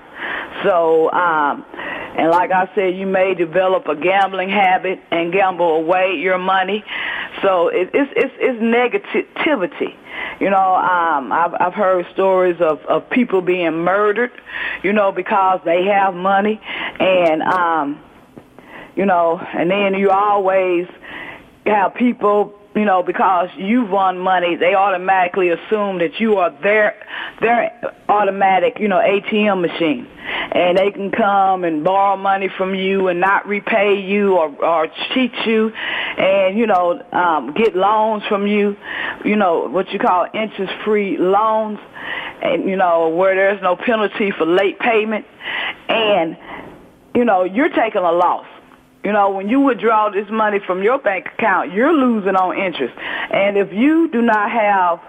So, 0.65 1.11
um, 1.13 1.65
and 2.17 2.31
like 2.31 2.51
I 2.53 2.71
said, 2.75 2.95
you 2.97 3.07
may 3.07 3.35
develop 3.35 3.89
a 3.89 3.97
gambling 3.97 4.51
habit 4.51 5.01
and 5.11 5.33
gamble 5.33 5.77
away 5.77 6.17
your 6.21 6.39
money 6.39 6.85
So 7.41 7.69
it, 7.69 7.91
it's 7.95 8.13
it's 8.17 8.35
it's 8.39 8.61
negativity. 8.63 9.97
You 10.41 10.51
know, 10.51 10.75
um, 10.75 11.33
I've 11.33 11.55
I've 11.61 11.75
heard 11.75 12.07
stories 12.13 12.61
of 12.61 12.81
of 12.87 13.09
people 13.11 13.41
being 13.41 13.73
murdered, 13.85 14.33
you 14.83 14.93
know, 14.93 15.13
because 15.13 15.61
they 15.65 15.85
have 15.85 16.15
money, 16.15 16.61
and 17.01 17.43
um, 17.43 18.01
you 18.97 19.07
know, 19.07 19.39
and 19.39 19.71
then 19.71 19.95
you 19.95 20.11
always 20.11 20.87
have 21.67 21.95
people 21.95 22.55
you 22.75 22.85
know, 22.85 23.03
because 23.03 23.49
you've 23.57 23.91
won 23.91 24.19
money, 24.19 24.57
they 24.57 24.75
automatically 24.75 25.51
assume 25.51 25.99
that 25.99 26.19
you 26.19 26.37
are 26.37 26.51
their 26.63 26.95
their 27.41 27.95
automatic, 28.09 28.79
you 28.79 28.89
know, 28.89 28.97
ATM 28.97 29.61
machine, 29.61 30.07
and 30.53 30.79
they 30.79 30.91
can 30.91 31.11
come 31.11 31.65
and 31.65 31.85
borrow 31.85 32.17
money 32.17 32.49
from 32.49 32.75
you 32.75 33.09
and 33.09 33.21
not 33.21 33.47
repay 33.47 34.01
you 34.01 34.37
or 34.39 34.49
or 34.65 34.89
cheat 35.13 35.33
you, 35.45 35.71
and 35.71 36.59
you 36.59 36.67
know, 36.67 37.03
um, 37.13 37.53
get 37.53 37.77
loans 37.77 38.23
from 38.29 38.47
you, 38.47 38.77
you 39.25 39.37
know, 39.37 39.69
what 39.69 39.91
you 39.93 39.99
call 39.99 40.27
interest-free 40.33 41.19
loans, 41.19 41.79
and 42.43 42.69
you 42.69 42.77
know, 42.77 43.09
where 43.11 43.35
there's 43.35 43.63
no 43.63 43.77
penalty 43.77 44.31
for 44.31 44.47
late 44.47 44.79
payment, 44.79 45.27
and 45.89 46.39
you 47.15 47.27
know, 47.27 47.45
you're 47.45 47.69
taking 47.69 48.03
a 48.03 48.13
loss 48.13 48.47
you 49.05 49.13
know, 49.13 49.31
when 49.31 49.49
you 49.49 49.61
withdraw 49.61 50.11
this 50.11 50.29
money 50.31 50.61
from 50.61 50.83
your 50.83 50.99
bank 50.99 51.27
account, 51.27 51.73
you're 51.73 51.93
losing 51.93 52.37
on 52.37 52.57
interest. 52.57 52.95
And 52.97 53.57
if 53.57 53.73
you 53.73 54.09
do 54.09 54.23
not 54.23 54.51
have, 54.51 55.01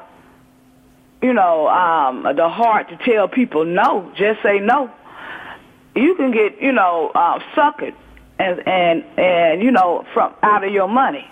you 1.21 1.33
know, 1.33 1.67
um, 1.67 2.23
the 2.35 2.49
heart 2.49 2.89
to 2.89 2.97
tell 2.97 3.27
people 3.27 3.65
no, 3.65 4.11
just 4.15 4.41
say 4.41 4.59
no, 4.59 4.91
you 5.95 6.15
can 6.15 6.31
get, 6.31 6.61
you 6.61 6.71
know, 6.71 7.11
uh, 7.13 7.39
suckered 7.55 7.93
and 8.39 8.67
and 8.67 9.03
and 9.17 9.63
you 9.63 9.71
know 9.71 10.05
from 10.13 10.33
out 10.41 10.63
of 10.63 10.71
your 10.71 10.87
money. 10.87 11.29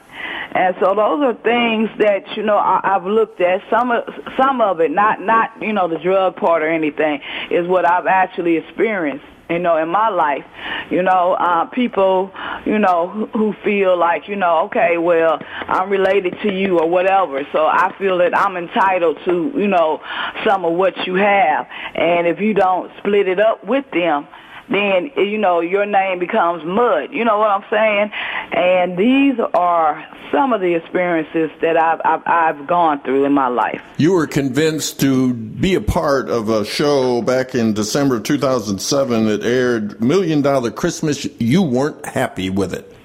And 0.53 0.75
so 0.79 0.93
those 0.93 1.23
are 1.23 1.33
things 1.33 1.89
that 1.97 2.35
you 2.35 2.43
know 2.43 2.57
I, 2.57 2.95
I've 2.95 3.05
looked 3.05 3.41
at. 3.41 3.63
Some 3.69 3.91
of 3.91 4.03
some 4.37 4.61
of 4.61 4.79
it, 4.81 4.91
not 4.91 5.21
not 5.21 5.61
you 5.61 5.73
know 5.73 5.87
the 5.87 5.97
drug 5.97 6.35
part 6.35 6.61
or 6.61 6.69
anything, 6.69 7.21
is 7.49 7.67
what 7.67 7.89
I've 7.89 8.07
actually 8.07 8.57
experienced 8.57 9.25
you 9.51 9.59
know, 9.59 9.77
in 9.77 9.89
my 9.89 10.09
life, 10.09 10.45
you 10.89 11.01
know, 11.01 11.33
uh, 11.33 11.65
people, 11.65 12.31
you 12.65 12.79
know, 12.79 13.09
who, 13.09 13.25
who 13.27 13.53
feel 13.63 13.97
like, 13.97 14.27
you 14.27 14.35
know, 14.35 14.65
okay, 14.65 14.97
well, 14.97 15.39
I'm 15.67 15.89
related 15.89 16.35
to 16.43 16.53
you 16.53 16.79
or 16.79 16.89
whatever, 16.89 17.41
so 17.51 17.65
I 17.65 17.93
feel 17.97 18.17
that 18.19 18.37
I'm 18.37 18.57
entitled 18.57 19.17
to, 19.25 19.51
you 19.55 19.67
know, 19.67 20.01
some 20.45 20.65
of 20.65 20.73
what 20.73 21.05
you 21.05 21.15
have, 21.15 21.67
and 21.95 22.27
if 22.27 22.39
you 22.39 22.53
don't 22.53 22.91
split 22.99 23.27
it 23.27 23.39
up 23.39 23.63
with 23.65 23.85
them, 23.91 24.27
then 24.71 25.11
you 25.15 25.37
know 25.37 25.59
your 25.59 25.85
name 25.85 26.19
becomes 26.19 26.63
mud. 26.63 27.11
You 27.11 27.25
know 27.25 27.37
what 27.37 27.49
I'm 27.49 27.65
saying? 27.69 28.11
And 28.53 28.97
these 28.97 29.39
are 29.53 30.05
some 30.31 30.53
of 30.53 30.61
the 30.61 30.75
experiences 30.75 31.51
that 31.61 31.77
I've, 31.77 32.01
I've 32.05 32.21
I've 32.25 32.67
gone 32.67 33.01
through 33.01 33.25
in 33.25 33.33
my 33.33 33.47
life. 33.47 33.81
You 33.97 34.13
were 34.13 34.27
convinced 34.27 34.99
to 35.01 35.33
be 35.33 35.75
a 35.75 35.81
part 35.81 36.29
of 36.29 36.49
a 36.49 36.65
show 36.65 37.21
back 37.21 37.53
in 37.53 37.73
December 37.73 38.19
2007 38.19 39.25
that 39.25 39.43
aired 39.43 40.01
Million 40.01 40.41
Dollar 40.41 40.71
Christmas. 40.71 41.27
You 41.39 41.61
weren't 41.61 42.05
happy 42.05 42.49
with 42.49 42.73
it. 42.73 42.95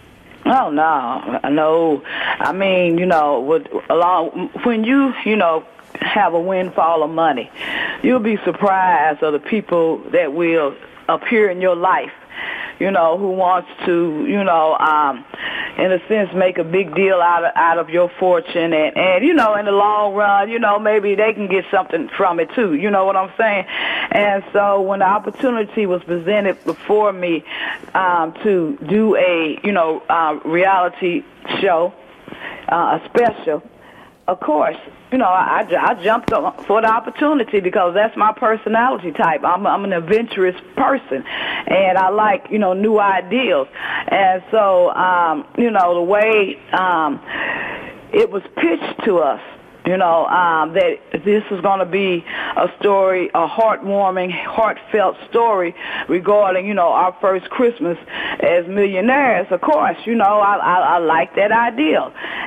Oh 0.45 0.71
no, 0.71 1.41
no. 1.49 2.03
I 2.05 2.53
mean, 2.53 2.99
you 2.99 3.07
know, 3.07 3.41
with 3.41 3.67
along 3.91 4.51
when 4.63 4.85
you, 4.85 5.13
you 5.25 5.35
know, 5.35 5.65
have 6.01 6.35
a 6.35 6.41
windfall 6.41 7.03
of 7.03 7.11
money, 7.11 7.51
you'll 8.03 8.21
be 8.21 8.37
surprised 8.45 9.23
of 9.25 9.33
the 9.33 9.41
people 9.41 9.99
that 10.11 10.33
will 10.33 10.77
appear 11.09 11.51
in 11.51 11.61
your 11.61 11.77
life 11.77 12.13
you 12.79 12.91
know, 12.91 13.17
who 13.17 13.31
wants 13.31 13.69
to, 13.87 14.27
you 14.27 14.45
know, 14.45 14.77
um, 14.77 15.25
in 15.79 15.93
a 15.93 15.99
sense, 16.09 16.33
make 16.35 16.59
a 16.59 16.65
big 16.65 16.95
deal 16.95 17.21
out 17.21 17.45
of 17.45 17.53
out 17.55 17.79
of 17.79 17.91
your 17.91 18.09
fortune, 18.19 18.73
and 18.73 18.97
and 18.97 19.25
you 19.25 19.35
know, 19.35 19.55
in 19.55 19.65
the 19.67 19.73
long 19.73 20.15
run, 20.15 20.51
you 20.51 20.59
know, 20.59 20.79
maybe 20.79 21.15
they 21.15 21.33
can 21.33 21.49
get 21.49 21.65
something 21.71 22.09
from 22.09 22.41
it 22.41 22.51
too. 22.55 22.75
You 22.75 22.91
know 22.91 23.05
what 23.05 23.17
I'm 23.17 23.33
saying? 23.37 23.67
And 24.11 24.45
so 24.53 24.81
when 24.83 25.01
the 25.01 25.07
opportunity 25.07 25.87
was 25.87 26.03
presented 26.05 26.63
before 26.65 27.13
me 27.13 27.45
um, 27.95 28.35
to 28.43 28.79
do 28.89 29.17
a, 29.17 29.59
you 29.65 29.73
know, 29.73 30.03
uh, 30.09 30.39
reality 30.45 31.25
show, 31.61 31.95
uh, 32.69 32.99
a 33.01 33.09
special, 33.09 33.63
of 34.29 34.41
course, 34.41 34.77
you 35.13 35.19
know, 35.19 35.27
I, 35.27 35.67
I 35.79 35.95
jumped 36.03 36.31
for 36.31 36.81
the 36.81 36.89
opportunity 36.89 37.61
because 37.61 37.95
that's 37.95 38.17
my 38.17 38.33
personality 38.33 39.13
type. 39.13 39.45
I'm, 39.45 39.67
I'm 39.67 39.85
an 39.85 39.93
adventurous 39.93 40.57
person, 40.75 41.25
and 41.25 41.97
I 41.97 42.09
like, 42.09 42.49
you 42.51 42.59
know, 42.59 42.73
new 42.73 42.99
ideas. 42.99 43.69
And 44.09 44.43
so, 44.51 44.91
um, 44.91 45.47
you 45.57 45.71
know, 45.71 45.95
the 45.95 46.03
way 46.03 46.59
um, 46.73 47.21
it 48.13 48.31
was 48.31 48.43
pitched 48.57 49.05
to 49.05 49.19
us 49.19 49.41
you 49.87 49.97
know, 49.97 50.27
um, 50.27 50.75
that 50.75 50.99
this 51.25 51.45
is 51.51 51.61
going 51.61 51.79
to 51.79 51.87
be 51.87 52.25
a 52.57 52.69
story, 52.81 53.29
a 53.29 53.47
heartwarming, 53.47 54.33
heartfelt 54.33 55.17
story 55.31 55.75
regarding, 56.09 56.67
you 56.67 56.75
know, 56.75 56.89
our 56.89 57.17
first 57.21 57.49
Christmas 57.51 57.97
as 58.41 58.67
millionaires. 58.67 59.47
Of 59.51 59.61
course, 59.61 59.97
you 60.05 60.17
know, 60.17 60.25
I, 60.41 60.57
I, 60.57 60.79
I 60.97 60.99
like 60.99 61.37
that 61.37 61.53
idea, 61.53 62.01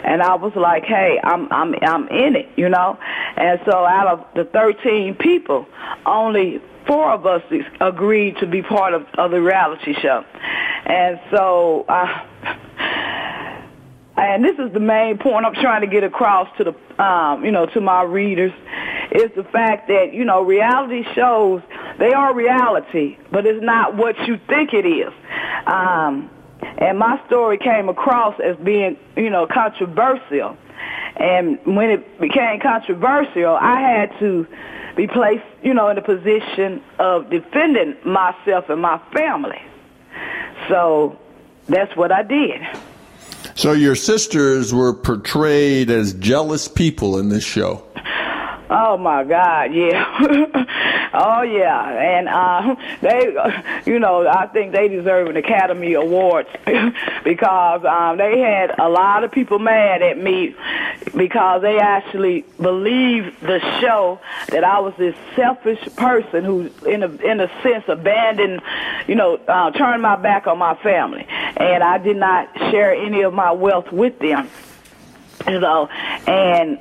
and 0.04 0.22
I 0.22 0.36
was 0.36 0.54
like, 0.56 0.84
hey, 0.84 1.20
I'm 1.24 1.52
I'm 1.52 1.76
I'm 1.82 2.08
in 2.10 2.36
it, 2.36 2.50
you 2.58 2.68
know, 2.68 3.00
and 3.38 3.60
so 3.66 3.86
out 3.86 4.08
of 4.08 4.26
the 4.36 4.44
13 4.44 5.16
people, 5.16 5.66
only 6.06 6.62
four 6.86 7.12
of 7.12 7.26
us 7.26 7.42
agreed 7.80 8.36
to 8.38 8.48
be 8.48 8.62
part 8.62 8.94
of, 8.94 9.06
of 9.18 9.32
the 9.32 9.42
reality 9.42 9.94
show, 10.02 10.26
and 10.86 11.20
so. 11.32 11.86
Uh, 11.88 12.58
and 14.22 14.44
this 14.44 14.58
is 14.60 14.72
the 14.74 14.80
main 14.80 15.18
point 15.18 15.46
I'm 15.46 15.54
trying 15.54 15.82
to 15.82 15.88
get 15.88 16.04
across 16.04 16.48
to 16.58 16.64
the, 16.64 17.04
um, 17.04 17.46
you 17.46 17.52
know, 17.52 17.66
to 17.68 17.82
my 17.82 18.04
readers, 18.04 18.52
is 19.12 19.32
the 19.36 19.44
fact 19.44 19.88
that 19.88 20.14
you 20.14 20.26
know 20.26 20.44
reality 20.44 21.04
shows 21.14 21.62
they 21.98 22.14
are 22.14 22.34
reality, 22.34 23.18
but 23.32 23.46
it's 23.46 23.64
not 23.64 23.96
what 23.96 24.18
you 24.28 24.40
think 24.48 24.74
it 24.74 24.86
is. 24.86 25.14
Um, 25.66 26.30
and 26.78 26.98
my 26.98 27.22
story 27.28 27.58
came 27.58 27.90
across 27.90 28.40
as 28.40 28.56
being, 28.58 28.98
you 29.16 29.30
know, 29.30 29.48
controversial. 29.48 30.58
And 31.18 31.60
when 31.66 31.90
it 31.90 32.20
became 32.20 32.60
controversial, 32.60 33.56
I 33.56 33.80
had 33.80 34.20
to 34.20 34.48
be 34.96 35.08
placed, 35.08 35.46
you 35.64 35.74
know, 35.74 35.90
in 35.90 35.98
a 35.98 36.02
position 36.02 36.82
of 37.00 37.30
defending 37.30 37.96
myself 38.06 38.70
and 38.70 38.82
my 38.82 39.00
family. 39.14 39.62
So 40.68 41.18
that's 41.68 41.96
what 41.96 42.12
I 42.12 42.24
did. 42.24 42.62
So 43.60 43.74
your 43.74 43.96
sisters 43.96 44.74
were 44.74 44.94
portrayed 44.94 45.90
as 45.92 46.14
jealous 46.14 46.70
people 46.70 47.20
in 47.20 47.28
this 47.28 47.44
show. 47.44 47.84
Oh 48.72 48.98
my 48.98 49.24
God, 49.24 49.74
yeah. 49.74 50.06
oh 51.14 51.42
yeah, 51.42 51.90
and 51.90 52.30
uh, 52.30 52.76
they, 53.02 53.92
you 53.92 53.98
know, 53.98 54.28
I 54.28 54.46
think 54.46 54.74
they 54.74 54.88
deserve 54.88 55.28
an 55.28 55.38
Academy 55.38 55.94
Award 55.94 56.46
because 57.24 57.84
um, 57.84 58.18
they 58.18 58.40
had 58.40 58.78
a 58.78 58.88
lot 58.88 59.24
of 59.24 59.32
people 59.32 59.58
mad 59.58 60.04
at 60.04 60.20
me 60.20 60.56
because 61.16 61.64
they 61.64 61.80
actually 61.80 62.46
believed 62.62 63.42
the 63.42 63.60
show 63.82 64.20
that 64.50 64.64
I 64.64 64.80
was 64.82 64.94
this 65.00 65.16
selfish 65.36 65.80
person 65.96 66.44
who, 66.44 66.70
in 66.88 67.02
a 67.02 67.10
in 67.26 67.40
a 67.40 67.48
sense, 67.64 67.86
abandoned, 67.88 68.62
you 69.08 69.16
know, 69.16 69.38
uh, 69.48 69.72
turned 69.72 70.04
my 70.04 70.16
back 70.16 70.46
on 70.46 70.60
my 70.60 70.76
family, 70.76 71.26
and 71.28 71.82
I 71.84 71.98
did 71.98 72.18
not 72.18 72.56
share 72.70 72.94
any 72.94 73.24
of 73.24 73.34
my 73.34 73.52
wealth 73.52 73.92
with 73.92 74.20
them. 74.20 74.48
You 75.48 75.60
know, 75.60 75.88
and 76.28 76.78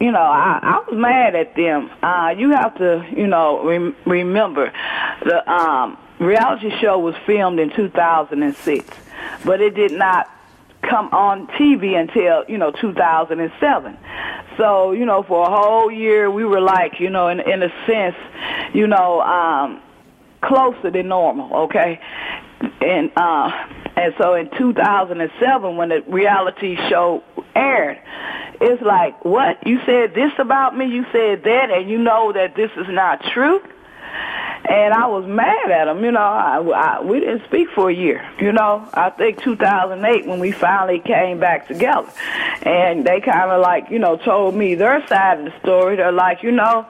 you 0.00 0.12
know, 0.12 0.20
I, 0.20 0.60
I 0.62 0.90
was 0.90 0.96
mad 0.98 1.34
at 1.34 1.54
them. 1.56 1.90
Uh, 2.02 2.34
you 2.36 2.50
have 2.50 2.76
to, 2.78 3.06
you 3.16 3.26
know, 3.26 3.64
rem- 3.64 3.96
remember 4.06 4.72
the 5.24 5.50
um, 5.50 5.98
reality 6.18 6.70
show 6.80 6.98
was 6.98 7.14
filmed 7.26 7.58
in 7.58 7.70
2006, 7.70 8.88
but 9.44 9.60
it 9.60 9.74
did 9.74 9.92
not 9.92 10.30
come 10.82 11.08
on 11.08 11.48
TV 11.48 11.98
until, 11.98 12.44
you 12.48 12.58
know, 12.58 12.70
2007. 12.70 13.98
So, 14.56 14.92
you 14.92 15.04
know, 15.04 15.22
for 15.22 15.46
a 15.46 15.50
whole 15.50 15.90
year 15.90 16.30
we 16.30 16.44
were 16.44 16.60
like, 16.60 17.00
you 17.00 17.10
know, 17.10 17.28
in, 17.28 17.40
in 17.40 17.62
a 17.62 17.72
sense, 17.86 18.16
you 18.72 18.86
know, 18.86 19.20
um, 19.20 19.80
closer 20.40 20.90
than 20.90 21.08
normal, 21.08 21.64
okay? 21.64 22.00
And 22.80 23.10
uh 23.16 23.66
and 23.98 24.14
so 24.16 24.34
in 24.34 24.48
2007 24.56 25.76
when 25.76 25.88
the 25.88 26.02
reality 26.06 26.76
show 26.88 27.22
aired, 27.54 27.98
it's 28.60 28.82
like, 28.82 29.24
what? 29.24 29.66
You 29.66 29.78
said 29.86 30.14
this 30.14 30.32
about 30.38 30.76
me, 30.76 30.86
you 30.86 31.04
said 31.12 31.42
that, 31.44 31.70
and 31.70 31.90
you 31.90 31.98
know 31.98 32.32
that 32.32 32.54
this 32.54 32.70
is 32.76 32.86
not 32.88 33.20
true? 33.34 33.60
And 34.68 34.92
I 34.92 35.06
was 35.06 35.24
mad 35.26 35.70
at 35.70 35.88
him, 35.88 36.04
you 36.04 36.12
know. 36.12 36.20
I, 36.20 36.58
I, 36.58 37.00
we 37.00 37.20
didn't 37.20 37.44
speak 37.46 37.68
for 37.74 37.88
a 37.88 37.94
year, 37.94 38.28
you 38.38 38.52
know. 38.52 38.86
I 38.92 39.08
think 39.08 39.42
2008 39.42 40.26
when 40.26 40.40
we 40.40 40.52
finally 40.52 41.00
came 41.00 41.40
back 41.40 41.66
together, 41.68 42.10
and 42.62 43.02
they 43.02 43.20
kind 43.22 43.50
of 43.50 43.62
like, 43.62 43.90
you 43.90 43.98
know, 43.98 44.18
told 44.18 44.54
me 44.54 44.74
their 44.74 45.06
side 45.06 45.38
of 45.38 45.46
the 45.46 45.58
story. 45.60 45.96
They're 45.96 46.12
like, 46.12 46.42
you 46.42 46.52
know, 46.52 46.86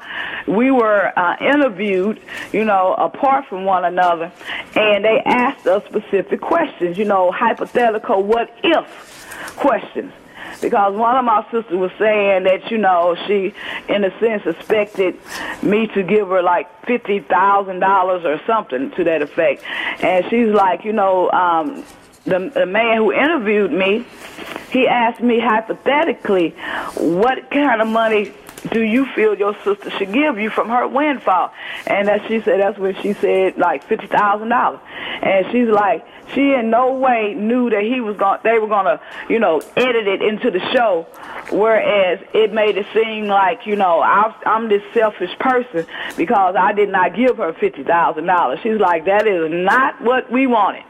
we 0.48 0.72
were 0.72 1.12
uh, 1.16 1.36
interviewed, 1.40 2.20
you 2.52 2.64
know, 2.64 2.94
apart 2.94 3.46
from 3.46 3.64
one 3.64 3.84
another, 3.84 4.32
and 4.74 5.04
they 5.04 5.22
asked 5.24 5.68
us 5.68 5.84
specific 5.84 6.40
questions, 6.40 6.98
you 6.98 7.04
know, 7.04 7.30
hypothetical, 7.30 8.24
what 8.24 8.52
if 8.64 9.54
questions 9.56 10.12
because 10.60 10.94
one 10.94 11.16
of 11.16 11.24
my 11.24 11.42
sisters 11.50 11.78
was 11.78 11.90
saying 11.98 12.44
that 12.44 12.70
you 12.70 12.78
know 12.78 13.16
she, 13.26 13.54
in 13.88 14.04
a 14.04 14.18
sense, 14.18 14.46
expected 14.46 15.16
me 15.62 15.86
to 15.88 16.02
give 16.02 16.28
her 16.28 16.42
like 16.42 16.86
fifty 16.86 17.20
thousand 17.20 17.80
dollars 17.80 18.24
or 18.24 18.40
something 18.46 18.90
to 18.92 19.04
that 19.04 19.22
effect, 19.22 19.62
and 20.02 20.24
she's 20.30 20.48
like, 20.48 20.84
you 20.84 20.92
know, 20.92 21.30
um, 21.30 21.84
the 22.24 22.50
the 22.54 22.66
man 22.66 22.96
who 22.98 23.12
interviewed 23.12 23.72
me, 23.72 24.04
he 24.70 24.86
asked 24.86 25.20
me 25.20 25.40
hypothetically, 25.40 26.50
what 26.96 27.50
kind 27.50 27.80
of 27.80 27.88
money 27.88 28.32
do 28.70 28.82
you 28.82 29.06
feel 29.14 29.36
your 29.36 29.54
sister 29.64 29.90
should 29.90 30.12
give 30.12 30.38
you 30.38 30.50
from 30.50 30.68
her 30.68 30.86
windfall? 30.86 31.52
And 31.86 32.08
that 32.08 32.26
she 32.28 32.40
said 32.40 32.60
that's 32.60 32.78
when 32.78 32.94
she 33.02 33.12
said 33.14 33.56
like 33.56 33.84
fifty 33.84 34.06
thousand 34.06 34.48
dollars. 34.48 34.80
And 35.22 35.46
she's 35.52 35.68
like, 35.68 36.06
she 36.34 36.52
in 36.52 36.70
no 36.70 36.94
way 36.94 37.34
knew 37.34 37.70
that 37.70 37.82
he 37.82 38.00
was 38.00 38.16
going 38.16 38.40
they 38.44 38.58
were 38.58 38.68
gonna, 38.68 39.00
you 39.28 39.38
know, 39.38 39.60
edit 39.76 40.06
it 40.06 40.22
into 40.22 40.50
the 40.50 40.60
show. 40.72 41.06
Whereas 41.50 42.20
it 42.34 42.52
made 42.52 42.76
it 42.76 42.86
seem 42.92 43.26
like, 43.26 43.66
you 43.66 43.76
know, 43.76 44.00
I, 44.00 44.34
I'm 44.44 44.68
this 44.68 44.82
selfish 44.92 45.36
person 45.38 45.86
because 46.16 46.56
I 46.56 46.72
did 46.72 46.90
not 46.90 47.14
give 47.14 47.38
her 47.38 47.52
fifty 47.54 47.84
thousand 47.84 48.26
dollars. 48.26 48.60
She's 48.62 48.78
like, 48.78 49.06
that 49.06 49.26
is 49.26 49.50
not 49.50 50.00
what 50.02 50.30
we 50.30 50.46
wanted. 50.46 50.84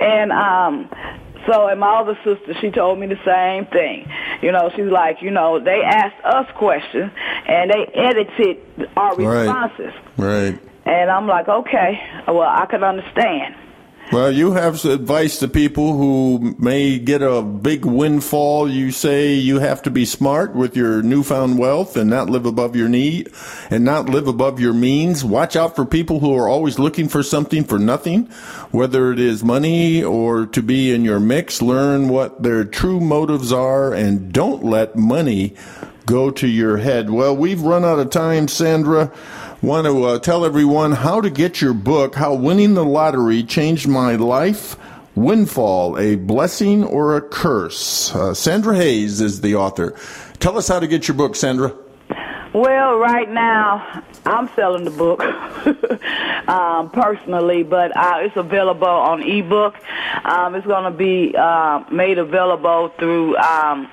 And 0.00 0.32
um 0.32 0.90
so, 1.46 1.68
and 1.68 1.80
my 1.80 2.00
other 2.00 2.18
sister, 2.24 2.54
she 2.60 2.70
told 2.70 2.98
me 2.98 3.06
the 3.06 3.20
same 3.24 3.66
thing. 3.66 4.08
You 4.42 4.52
know, 4.52 4.70
she's 4.74 4.90
like, 4.90 5.22
you 5.22 5.30
know, 5.30 5.58
they 5.58 5.82
asked 5.82 6.24
us 6.24 6.46
questions 6.56 7.12
and 7.48 7.70
they 7.70 7.86
edited 7.94 8.90
our 8.96 9.16
responses. 9.16 9.92
Right. 10.16 10.50
right. 10.50 10.58
And 10.86 11.10
I'm 11.10 11.26
like, 11.26 11.48
okay, 11.48 11.98
well, 12.28 12.42
I 12.42 12.66
can 12.66 12.84
understand. 12.84 13.56
Well, 14.12 14.30
you 14.30 14.52
have 14.52 14.84
advice 14.84 15.38
to 15.38 15.48
people 15.48 15.96
who 15.96 16.54
may 16.58 16.98
get 16.98 17.22
a 17.22 17.42
big 17.42 17.86
windfall. 17.86 18.70
You 18.70 18.92
say 18.92 19.32
you 19.32 19.58
have 19.60 19.82
to 19.82 19.90
be 19.90 20.04
smart 20.04 20.54
with 20.54 20.76
your 20.76 21.02
newfound 21.02 21.58
wealth 21.58 21.96
and 21.96 22.10
not 22.10 22.28
live 22.28 22.44
above 22.44 22.76
your 22.76 22.88
need 22.88 23.32
and 23.70 23.82
not 23.82 24.10
live 24.10 24.28
above 24.28 24.60
your 24.60 24.74
means. 24.74 25.24
Watch 25.24 25.56
out 25.56 25.74
for 25.74 25.86
people 25.86 26.20
who 26.20 26.36
are 26.36 26.48
always 26.48 26.78
looking 26.78 27.08
for 27.08 27.22
something 27.22 27.64
for 27.64 27.78
nothing, 27.78 28.26
whether 28.70 29.10
it 29.10 29.18
is 29.18 29.42
money 29.42 30.04
or 30.04 30.46
to 30.46 30.62
be 30.62 30.92
in 30.92 31.04
your 31.04 31.18
mix. 31.18 31.62
Learn 31.62 32.08
what 32.08 32.42
their 32.42 32.64
true 32.64 33.00
motives 33.00 33.52
are 33.52 33.94
and 33.94 34.32
don't 34.32 34.62
let 34.62 34.94
money 34.94 35.56
go 36.06 36.30
to 36.30 36.46
your 36.46 36.76
head. 36.76 37.08
Well, 37.08 37.34
we've 37.34 37.62
run 37.62 37.84
out 37.84 37.98
of 37.98 38.10
time, 38.10 38.48
Sandra 38.48 39.10
want 39.64 39.86
to 39.86 40.04
uh, 40.04 40.18
tell 40.18 40.44
everyone 40.44 40.92
how 40.92 41.22
to 41.22 41.30
get 41.30 41.62
your 41.62 41.72
book, 41.72 42.14
How 42.14 42.34
Winning 42.34 42.74
the 42.74 42.84
Lottery 42.84 43.42
Changed 43.42 43.88
My 43.88 44.14
Life. 44.14 44.76
Windfall, 45.14 45.96
a 45.98 46.16
blessing 46.16 46.84
or 46.84 47.16
a 47.16 47.22
curse. 47.22 48.14
Uh, 48.14 48.34
Sandra 48.34 48.76
Hayes 48.76 49.22
is 49.22 49.40
the 49.40 49.54
author. 49.54 49.96
Tell 50.38 50.58
us 50.58 50.68
how 50.68 50.80
to 50.80 50.86
get 50.86 51.08
your 51.08 51.16
book, 51.16 51.34
Sandra. 51.34 51.74
Well, 52.54 52.98
right 52.98 53.28
now 53.28 54.04
I'm 54.24 54.48
selling 54.54 54.84
the 54.84 54.92
book 54.92 55.20
um, 56.48 56.88
personally, 56.90 57.64
but 57.64 57.96
uh, 57.96 58.18
it's 58.20 58.36
available 58.36 58.86
on 58.86 59.24
ebook. 59.24 59.74
Um, 60.24 60.54
it's 60.54 60.64
going 60.64 60.84
to 60.84 60.96
be 60.96 61.34
uh, 61.36 61.82
made 61.90 62.18
available 62.18 62.92
through 62.96 63.36
um, 63.38 63.90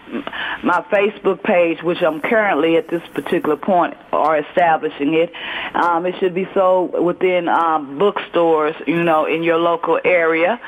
my 0.63 0.85
Facebook 0.91 1.41
page, 1.41 1.81
which 1.81 2.03
I'm 2.03 2.21
currently 2.21 2.77
at 2.77 2.87
this 2.87 3.01
particular 3.15 3.57
point 3.57 3.97
are 4.13 4.37
establishing 4.37 5.15
it. 5.15 5.33
Um, 5.73 6.05
it 6.05 6.19
should 6.19 6.35
be 6.35 6.47
sold 6.53 7.03
within 7.03 7.49
um, 7.49 7.97
bookstores, 7.97 8.75
you 8.85 9.03
know, 9.03 9.25
in 9.25 9.41
your 9.41 9.57
local 9.57 9.99
area, 10.05 10.61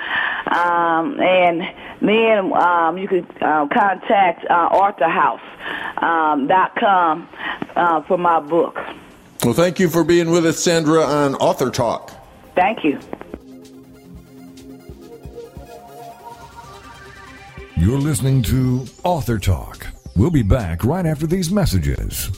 um, 0.47 1.21
and 1.21 1.61
then 2.01 2.53
um, 2.53 2.97
you 2.97 3.07
can 3.07 3.27
uh, 3.39 3.67
contact 3.67 4.47
uh, 4.49 4.69
AuthorHouse.com. 4.69 7.21
Um, 7.21 7.29
uh, 7.75 8.01
for 8.03 8.17
my 8.17 8.39
book. 8.39 8.77
Well, 9.43 9.53
thank 9.53 9.79
you 9.79 9.89
for 9.89 10.03
being 10.03 10.31
with 10.31 10.45
us, 10.45 10.59
Sandra, 10.63 11.01
on 11.03 11.35
Author 11.35 11.69
Talk. 11.69 12.11
Thank 12.55 12.83
you. 12.83 12.99
You're 17.75 17.99
listening 17.99 18.43
to 18.43 18.85
Author 19.03 19.37
Talk. 19.39 19.87
We'll 20.15 20.29
be 20.29 20.43
back 20.43 20.85
right 20.85 21.05
after 21.05 21.27
these 21.27 21.51
messages. 21.51 22.29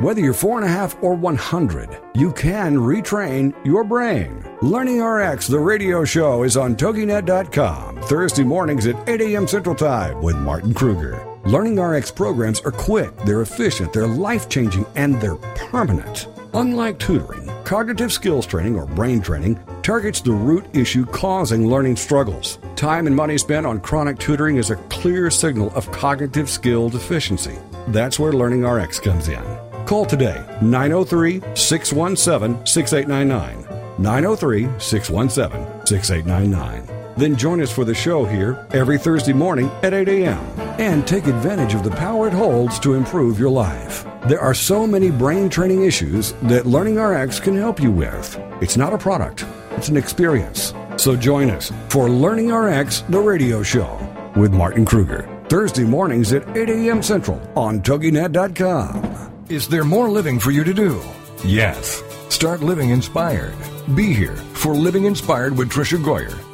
Whether 0.00 0.20
you're 0.20 0.34
four 0.34 0.58
and 0.58 0.66
a 0.66 0.70
half 0.70 1.00
or 1.02 1.14
100, 1.14 1.88
you 2.14 2.32
can 2.32 2.76
retrain 2.76 3.54
your 3.64 3.84
brain. 3.84 4.44
Learning 4.60 5.02
RX, 5.02 5.46
the 5.48 5.58
radio 5.58 6.04
show, 6.04 6.44
is 6.44 6.56
on 6.56 6.76
TogiNet.com 6.76 8.02
Thursday 8.02 8.44
mornings 8.44 8.86
at 8.86 9.08
8 9.08 9.20
a.m. 9.20 9.46
Central 9.46 9.74
Time 9.74 10.20
with 10.22 10.36
Martin 10.36 10.74
Kruger. 10.74 11.31
Learning 11.44 11.74
RX 11.80 12.12
programs 12.12 12.60
are 12.60 12.70
quick, 12.70 13.16
they're 13.24 13.42
efficient, 13.42 13.92
they're 13.92 14.06
life 14.06 14.48
changing, 14.48 14.86
and 14.94 15.20
they're 15.20 15.34
permanent. 15.56 16.28
Unlike 16.54 17.00
tutoring, 17.00 17.50
cognitive 17.64 18.12
skills 18.12 18.46
training 18.46 18.76
or 18.76 18.86
brain 18.86 19.20
training 19.20 19.58
targets 19.82 20.20
the 20.20 20.30
root 20.30 20.64
issue 20.72 21.04
causing 21.04 21.68
learning 21.68 21.96
struggles. 21.96 22.60
Time 22.76 23.08
and 23.08 23.16
money 23.16 23.36
spent 23.38 23.66
on 23.66 23.80
chronic 23.80 24.20
tutoring 24.20 24.56
is 24.56 24.70
a 24.70 24.76
clear 24.88 25.30
signal 25.30 25.72
of 25.74 25.90
cognitive 25.90 26.48
skill 26.48 26.88
deficiency. 26.88 27.58
That's 27.88 28.20
where 28.20 28.32
Learning 28.32 28.62
RX 28.64 29.00
comes 29.00 29.26
in. 29.26 29.42
Call 29.84 30.06
today 30.06 30.44
903 30.62 31.40
617 31.56 32.64
6899. 32.64 33.66
903 33.98 34.68
617 34.78 35.86
6899. 35.86 37.01
Then 37.16 37.36
join 37.36 37.60
us 37.60 37.70
for 37.70 37.84
the 37.84 37.94
show 37.94 38.24
here 38.24 38.66
every 38.70 38.98
Thursday 38.98 39.32
morning 39.32 39.70
at 39.82 39.92
8 39.92 40.08
a.m. 40.08 40.38
and 40.80 41.06
take 41.06 41.26
advantage 41.26 41.74
of 41.74 41.84
the 41.84 41.90
power 41.90 42.26
it 42.26 42.32
holds 42.32 42.78
to 42.80 42.94
improve 42.94 43.38
your 43.38 43.50
life. 43.50 44.06
There 44.26 44.40
are 44.40 44.54
so 44.54 44.86
many 44.86 45.10
brain 45.10 45.50
training 45.50 45.82
issues 45.82 46.32
that 46.42 46.66
Learning 46.66 46.96
RX 46.96 47.40
can 47.40 47.56
help 47.56 47.80
you 47.80 47.90
with. 47.90 48.38
It's 48.62 48.76
not 48.76 48.94
a 48.94 48.98
product, 48.98 49.44
it's 49.72 49.88
an 49.88 49.96
experience. 49.96 50.72
So 50.96 51.16
join 51.16 51.50
us 51.50 51.70
for 51.88 52.08
Learning 52.08 52.50
RX, 52.50 53.00
the 53.02 53.20
radio 53.20 53.62
show 53.62 53.98
with 54.36 54.52
Martin 54.52 54.84
Kruger. 54.84 55.28
Thursday 55.48 55.84
mornings 55.84 56.32
at 56.32 56.56
8 56.56 56.70
a.m. 56.70 57.02
Central 57.02 57.40
on 57.54 57.82
TogiNet.com. 57.82 59.44
Is 59.50 59.68
there 59.68 59.84
more 59.84 60.08
living 60.08 60.38
for 60.38 60.50
you 60.50 60.64
to 60.64 60.72
do? 60.72 61.02
Yes. 61.44 62.02
Start 62.30 62.62
living 62.62 62.88
inspired. 62.88 63.54
Be 63.94 64.14
here 64.14 64.36
for 64.36 64.72
Living 64.72 65.04
Inspired 65.04 65.58
with 65.58 65.68
Tricia 65.68 66.02
Goyer 66.02 66.38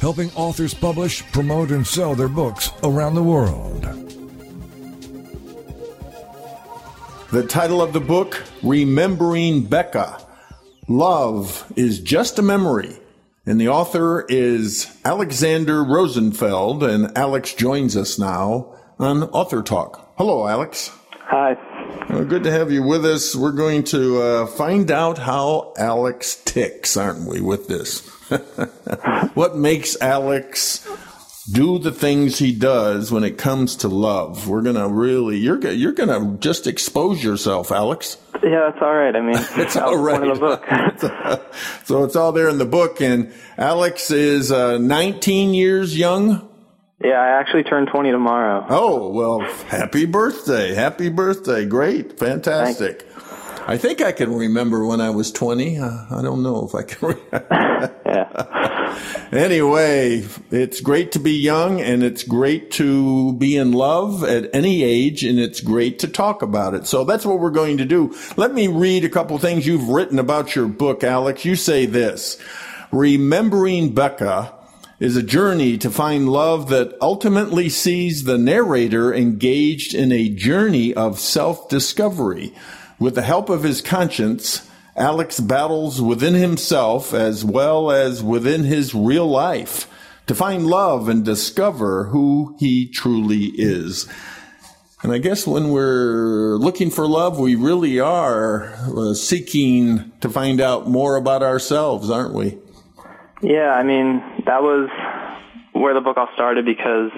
helping 0.00 0.30
authors 0.32 0.74
publish, 0.74 1.24
promote, 1.32 1.70
and 1.70 1.86
sell 1.86 2.14
their 2.14 2.28
books 2.28 2.70
around 2.82 3.14
the 3.14 3.22
world. 3.22 3.82
The 7.30 7.46
title 7.46 7.82
of 7.82 7.92
the 7.92 8.00
book, 8.00 8.42
Remembering 8.62 9.64
Becca. 9.64 10.24
Love 10.88 11.70
is 11.76 12.00
just 12.00 12.38
a 12.38 12.42
memory. 12.42 12.96
And 13.44 13.60
the 13.60 13.68
author 13.68 14.24
is 14.28 14.94
Alexander 15.04 15.82
Rosenfeld, 15.82 16.82
and 16.82 17.16
Alex 17.16 17.54
joins 17.54 17.96
us 17.96 18.18
now 18.18 18.74
on 18.98 19.24
Author 19.24 19.62
Talk. 19.62 20.12
Hello, 20.18 20.46
Alex. 20.46 20.90
Hi. 21.12 21.56
Well, 22.10 22.24
good 22.24 22.44
to 22.44 22.50
have 22.50 22.70
you 22.70 22.82
with 22.82 23.04
us. 23.04 23.36
We're 23.36 23.52
going 23.52 23.84
to 23.84 24.20
uh, 24.20 24.46
find 24.46 24.90
out 24.90 25.18
how 25.18 25.72
Alex 25.78 26.42
ticks, 26.44 26.96
aren't 26.96 27.28
we, 27.28 27.40
with 27.40 27.68
this? 27.68 28.10
what 29.34 29.56
makes 29.56 29.96
Alex 30.00 30.86
do 31.50 31.78
the 31.78 31.92
things 31.92 32.38
he 32.38 32.52
does 32.52 33.10
when 33.10 33.24
it 33.24 33.38
comes 33.38 33.76
to 33.76 33.88
love. 33.88 34.48
We're 34.48 34.62
gonna 34.62 34.88
really 34.88 35.38
you're 35.38 35.58
you're 35.70 35.92
gonna 35.92 36.36
just 36.38 36.66
expose 36.66 37.22
yourself, 37.24 37.72
Alex. 37.72 38.18
Yeah, 38.42 38.70
that's 38.70 38.82
all 38.82 38.94
right. 38.94 39.16
I 39.16 39.20
mean, 39.20 39.36
It's 39.56 39.76
all 39.76 39.96
right. 39.96 40.20
was 40.20 40.38
the 40.38 40.44
book. 40.44 41.44
so 41.84 42.04
it's 42.04 42.14
all 42.16 42.32
there 42.32 42.48
in 42.48 42.58
the 42.58 42.64
book. 42.66 43.00
And 43.00 43.32
Alex 43.56 44.10
is 44.10 44.52
uh, 44.52 44.78
19 44.78 45.54
years 45.54 45.96
young. 45.98 46.48
yeah, 47.02 47.20
I 47.20 47.40
actually 47.40 47.64
turned 47.64 47.88
20 47.88 48.10
tomorrow. 48.12 48.64
Oh 48.68 49.08
well, 49.10 49.40
happy 49.66 50.04
birthday! 50.04 50.74
Happy 50.74 51.08
birthday! 51.08 51.64
Great, 51.66 52.18
fantastic. 52.18 53.06
I 53.68 53.76
think 53.76 54.00
I 54.00 54.12
can 54.12 54.34
remember 54.34 54.86
when 54.86 55.00
I 55.00 55.10
was 55.10 55.30
20. 55.30 55.78
Uh, 55.78 56.06
I 56.10 56.22
don't 56.22 56.42
know 56.42 56.66
if 56.66 56.74
I 56.74 56.82
can. 56.82 57.08
Re- 57.08 58.54
Anyway, 59.30 60.24
it's 60.50 60.80
great 60.80 61.12
to 61.12 61.18
be 61.18 61.32
young 61.32 61.82
and 61.82 62.02
it's 62.02 62.24
great 62.24 62.70
to 62.70 63.34
be 63.34 63.56
in 63.56 63.72
love 63.72 64.24
at 64.24 64.48
any 64.54 64.82
age 64.82 65.22
and 65.22 65.38
it's 65.38 65.60
great 65.60 65.98
to 65.98 66.08
talk 66.08 66.40
about 66.40 66.72
it. 66.72 66.86
So 66.86 67.04
that's 67.04 67.26
what 67.26 67.38
we're 67.38 67.50
going 67.50 67.76
to 67.76 67.84
do. 67.84 68.16
Let 68.38 68.54
me 68.54 68.68
read 68.68 69.04
a 69.04 69.10
couple 69.10 69.38
things 69.38 69.66
you've 69.66 69.90
written 69.90 70.18
about 70.18 70.56
your 70.56 70.66
book, 70.66 71.04
Alex. 71.04 71.44
You 71.44 71.56
say 71.56 71.84
this, 71.84 72.38
remembering 72.90 73.94
Becca 73.94 74.54
is 74.98 75.14
a 75.14 75.22
journey 75.22 75.76
to 75.78 75.90
find 75.90 76.28
love 76.30 76.70
that 76.70 76.96
ultimately 77.02 77.68
sees 77.68 78.24
the 78.24 78.38
narrator 78.38 79.12
engaged 79.12 79.94
in 79.94 80.10
a 80.10 80.30
journey 80.30 80.94
of 80.94 81.20
self-discovery. 81.20 82.54
With 82.98 83.14
the 83.14 83.22
help 83.22 83.48
of 83.48 83.62
his 83.62 83.80
conscience, 83.80 84.68
Alex 84.96 85.38
battles 85.38 86.02
within 86.02 86.34
himself 86.34 87.14
as 87.14 87.44
well 87.44 87.92
as 87.92 88.22
within 88.22 88.64
his 88.64 88.94
real 88.94 89.26
life 89.26 89.88
to 90.26 90.34
find 90.34 90.66
love 90.66 91.08
and 91.08 91.24
discover 91.24 92.04
who 92.04 92.56
he 92.58 92.88
truly 92.88 93.52
is. 93.54 94.08
And 95.02 95.12
I 95.12 95.18
guess 95.18 95.46
when 95.46 95.70
we're 95.70 96.56
looking 96.56 96.90
for 96.90 97.06
love, 97.06 97.38
we 97.38 97.54
really 97.54 98.00
are 98.00 98.74
uh, 98.74 99.14
seeking 99.14 100.10
to 100.20 100.28
find 100.28 100.60
out 100.60 100.88
more 100.88 101.14
about 101.14 101.44
ourselves, 101.44 102.10
aren't 102.10 102.34
we? 102.34 102.58
Yeah, 103.40 103.70
I 103.70 103.84
mean, 103.84 104.20
that 104.46 104.62
was 104.62 104.90
where 105.72 105.94
the 105.94 106.00
book 106.00 106.16
all 106.16 106.28
started 106.34 106.64
because 106.64 107.12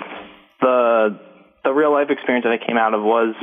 the 0.60 1.18
the 1.64 1.72
real 1.72 1.92
life 1.92 2.10
experience 2.10 2.44
that 2.44 2.52
I 2.52 2.58
came 2.64 2.76
out 2.76 2.94
of 2.94 3.02
was 3.02 3.34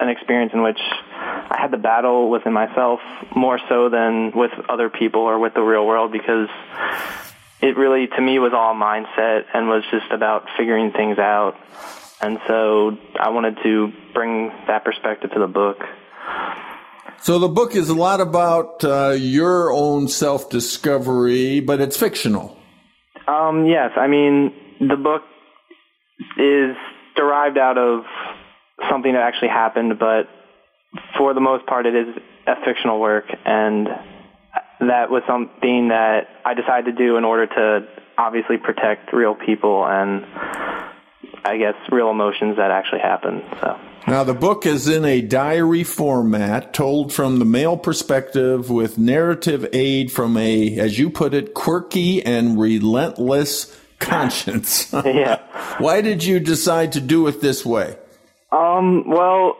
an 0.00 0.08
experience 0.08 0.52
in 0.52 0.62
which 0.62 0.78
I 1.26 1.58
had 1.60 1.70
the 1.70 1.78
battle 1.78 2.30
within 2.30 2.52
myself 2.52 3.00
more 3.34 3.58
so 3.68 3.88
than 3.88 4.32
with 4.34 4.52
other 4.68 4.88
people 4.88 5.22
or 5.22 5.38
with 5.38 5.54
the 5.54 5.62
real 5.62 5.86
world 5.86 6.12
because 6.12 6.48
it 7.60 7.76
really 7.76 8.06
to 8.06 8.20
me 8.20 8.38
was 8.38 8.52
all 8.54 8.74
mindset 8.74 9.44
and 9.54 9.68
was 9.68 9.82
just 9.90 10.10
about 10.12 10.46
figuring 10.56 10.92
things 10.92 11.18
out. 11.18 11.54
And 12.20 12.38
so 12.46 12.96
I 13.18 13.30
wanted 13.30 13.58
to 13.62 13.92
bring 14.14 14.50
that 14.66 14.84
perspective 14.84 15.30
to 15.32 15.38
the 15.40 15.46
book. 15.46 15.78
So 17.22 17.38
the 17.38 17.48
book 17.48 17.74
is 17.74 17.88
a 17.88 17.94
lot 17.94 18.20
about 18.20 18.84
uh, 18.84 19.10
your 19.18 19.72
own 19.72 20.08
self 20.08 20.48
discovery, 20.50 21.60
but 21.60 21.80
it's 21.80 21.96
fictional. 21.96 22.56
Um, 23.26 23.66
yes, 23.66 23.90
I 23.96 24.06
mean 24.06 24.52
the 24.80 24.96
book 24.96 25.22
is 26.38 26.76
derived 27.16 27.58
out 27.58 27.78
of 27.78 28.04
something 28.90 29.12
that 29.12 29.22
actually 29.22 29.48
happened, 29.48 29.98
but 29.98 30.28
for 31.16 31.34
the 31.34 31.40
most 31.40 31.66
part, 31.66 31.86
it 31.86 31.94
is 31.94 32.16
a 32.46 32.54
fictional 32.64 33.00
work, 33.00 33.26
and 33.44 33.88
that 34.80 35.10
was 35.10 35.22
something 35.26 35.88
that 35.88 36.28
I 36.44 36.54
decided 36.54 36.96
to 36.96 37.04
do 37.04 37.16
in 37.16 37.24
order 37.24 37.46
to 37.46 37.88
obviously 38.18 38.56
protect 38.56 39.12
real 39.12 39.34
people 39.34 39.84
and 39.86 40.24
I 41.44 41.58
guess 41.58 41.74
real 41.90 42.10
emotions 42.10 42.56
that 42.56 42.70
actually 42.70 43.00
happened. 43.00 43.42
So. 43.60 43.78
Now, 44.08 44.24
the 44.24 44.34
book 44.34 44.66
is 44.66 44.88
in 44.88 45.04
a 45.04 45.20
diary 45.20 45.84
format, 45.84 46.72
told 46.72 47.12
from 47.12 47.38
the 47.38 47.44
male 47.44 47.76
perspective 47.76 48.70
with 48.70 48.98
narrative 48.98 49.68
aid 49.72 50.12
from 50.12 50.36
a, 50.36 50.78
as 50.78 50.98
you 50.98 51.10
put 51.10 51.34
it, 51.34 51.54
quirky 51.54 52.24
and 52.24 52.58
relentless 52.58 53.78
conscience. 53.98 54.92
Yeah. 55.04 55.40
Why 55.78 56.00
did 56.00 56.24
you 56.24 56.40
decide 56.40 56.92
to 56.92 57.00
do 57.00 57.26
it 57.26 57.40
this 57.40 57.64
way? 57.64 57.96
Um, 58.50 59.08
well, 59.08 59.56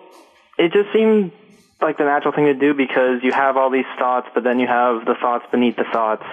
it 0.59 0.73
just 0.73 0.93
seemed 0.93 1.33
like 1.81 1.99
the 1.99 2.05
natural 2.05 2.33
thing 2.33 2.47
to 2.47 2.55
do 2.55 2.73
because 2.75 3.23
you 3.23 3.33
have 3.33 3.57
all 3.57 3.71
these 3.71 3.85
thoughts, 3.99 4.29
but 4.35 4.43
then 4.43 4.59
you 4.59 4.67
have 4.67 5.05
the 5.05 5.15
thoughts 5.21 5.45
beneath 5.51 5.77
the 5.77 5.85
thoughts, 5.85 6.25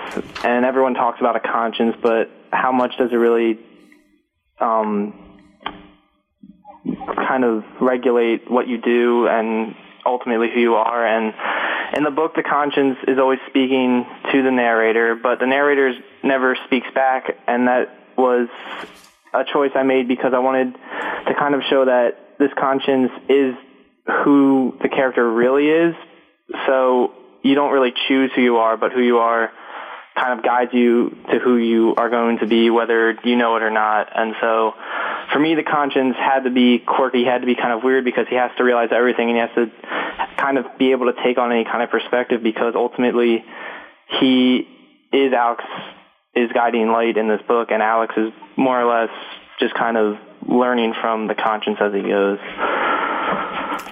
and 0.44 0.66
everyone 0.66 0.94
talks 0.94 1.20
about 1.20 1.36
a 1.36 1.40
conscience, 1.40 1.96
but 2.02 2.30
how 2.52 2.72
much 2.72 2.98
does 2.98 3.12
it 3.12 3.16
really 3.16 3.60
um, 4.60 5.42
kind 7.16 7.44
of 7.44 7.64
regulate 7.82 8.50
what 8.50 8.68
you 8.68 8.80
do 8.80 9.28
and 9.28 9.76
ultimately 10.06 10.50
who 10.54 10.62
you 10.62 10.76
are? 10.76 11.06
And 11.06 11.34
in 11.98 12.04
the 12.04 12.12
book, 12.12 12.36
the 12.36 12.44
conscience 12.44 12.98
is 13.08 13.20
always 13.20 13.40
speaking 13.50 14.06
to 14.32 14.44
the 14.44 14.52
narrator, 14.52 15.16
but 15.22 15.40
the 15.40 15.48
narrator 15.48 15.94
never 16.24 16.56
speaks 16.66 16.88
back, 16.96 17.36
and 17.48 17.68
that 17.68 18.00
was 18.18 18.48
a 19.34 19.44
choice 19.44 19.72
I 19.76 19.84
made 19.84 20.08
because 20.08 20.34
I 20.34 20.40
wanted 20.40 20.74
to 20.74 21.34
kind 21.38 21.54
of 21.54 21.64
show 21.70 21.86
that 21.86 22.38
this 22.40 22.52
conscience 22.58 23.12
is 23.28 23.56
who 24.06 24.78
the 24.82 24.90
character 24.90 25.30
really 25.32 25.68
is. 25.68 25.96
So 26.68 27.14
you 27.42 27.56
don't 27.56 27.72
really 27.72 27.94
choose 28.08 28.32
who 28.36 28.42
you 28.42 28.58
are, 28.58 28.78
but 28.78 28.92
who 28.92 29.02
you 29.02 29.18
are 29.18 29.52
kind 30.16 30.38
of 30.38 30.46
guides 30.46 30.72
you 30.74 31.10
to 31.32 31.40
who 31.40 31.58
you 31.58 31.96
are 31.98 32.10
going 32.10 32.38
to 32.40 32.46
be, 32.46 32.70
whether 32.70 33.18
you 33.24 33.36
know 33.36 33.56
it 33.56 33.64
or 33.64 33.72
not. 33.72 34.10
And 34.16 34.36
so 34.40 34.74
for 35.32 35.40
me, 35.40 35.56
the 35.56 35.64
conscience 35.64 36.16
had 36.18 36.42
to 36.42 36.52
be 36.52 36.80
quirky, 36.80 37.24
had 37.24 37.42
to 37.42 37.48
be 37.48 37.56
kind 37.56 37.74
of 37.74 37.84
weird 37.84 38.06
because 38.06 38.28
he 38.30 38.36
has 38.36 38.52
to 38.58 38.64
realize 38.64 38.90
everything 38.92 39.30
and 39.30 39.38
he 39.38 39.42
has 39.42 39.50
to 39.56 40.36
kind 40.38 40.58
of 40.58 40.66
be 40.78 40.92
able 40.92 41.12
to 41.12 41.24
take 41.24 41.38
on 41.38 41.52
any 41.52 41.66
kind 41.66 41.82
of 41.82 41.90
perspective 41.90 42.44
because 42.44 42.74
ultimately 42.76 43.44
he 44.20 44.68
is 45.12 45.34
Alex 45.34 45.64
is 46.36 46.52
guiding 46.54 46.90
light 46.90 47.18
in 47.18 47.28
this 47.28 47.42
book 47.48 47.70
and 47.72 47.82
Alex 47.82 48.14
is 48.18 48.32
more 48.56 48.80
or 48.80 48.86
less 48.86 49.10
just 49.60 49.74
kind 49.74 49.98
of 49.98 50.18
learning 50.48 50.94
from 51.00 51.28
the 51.28 51.36
conscience 51.36 51.78
as 51.80 51.94
he 51.94 52.02
goes. 52.02 52.40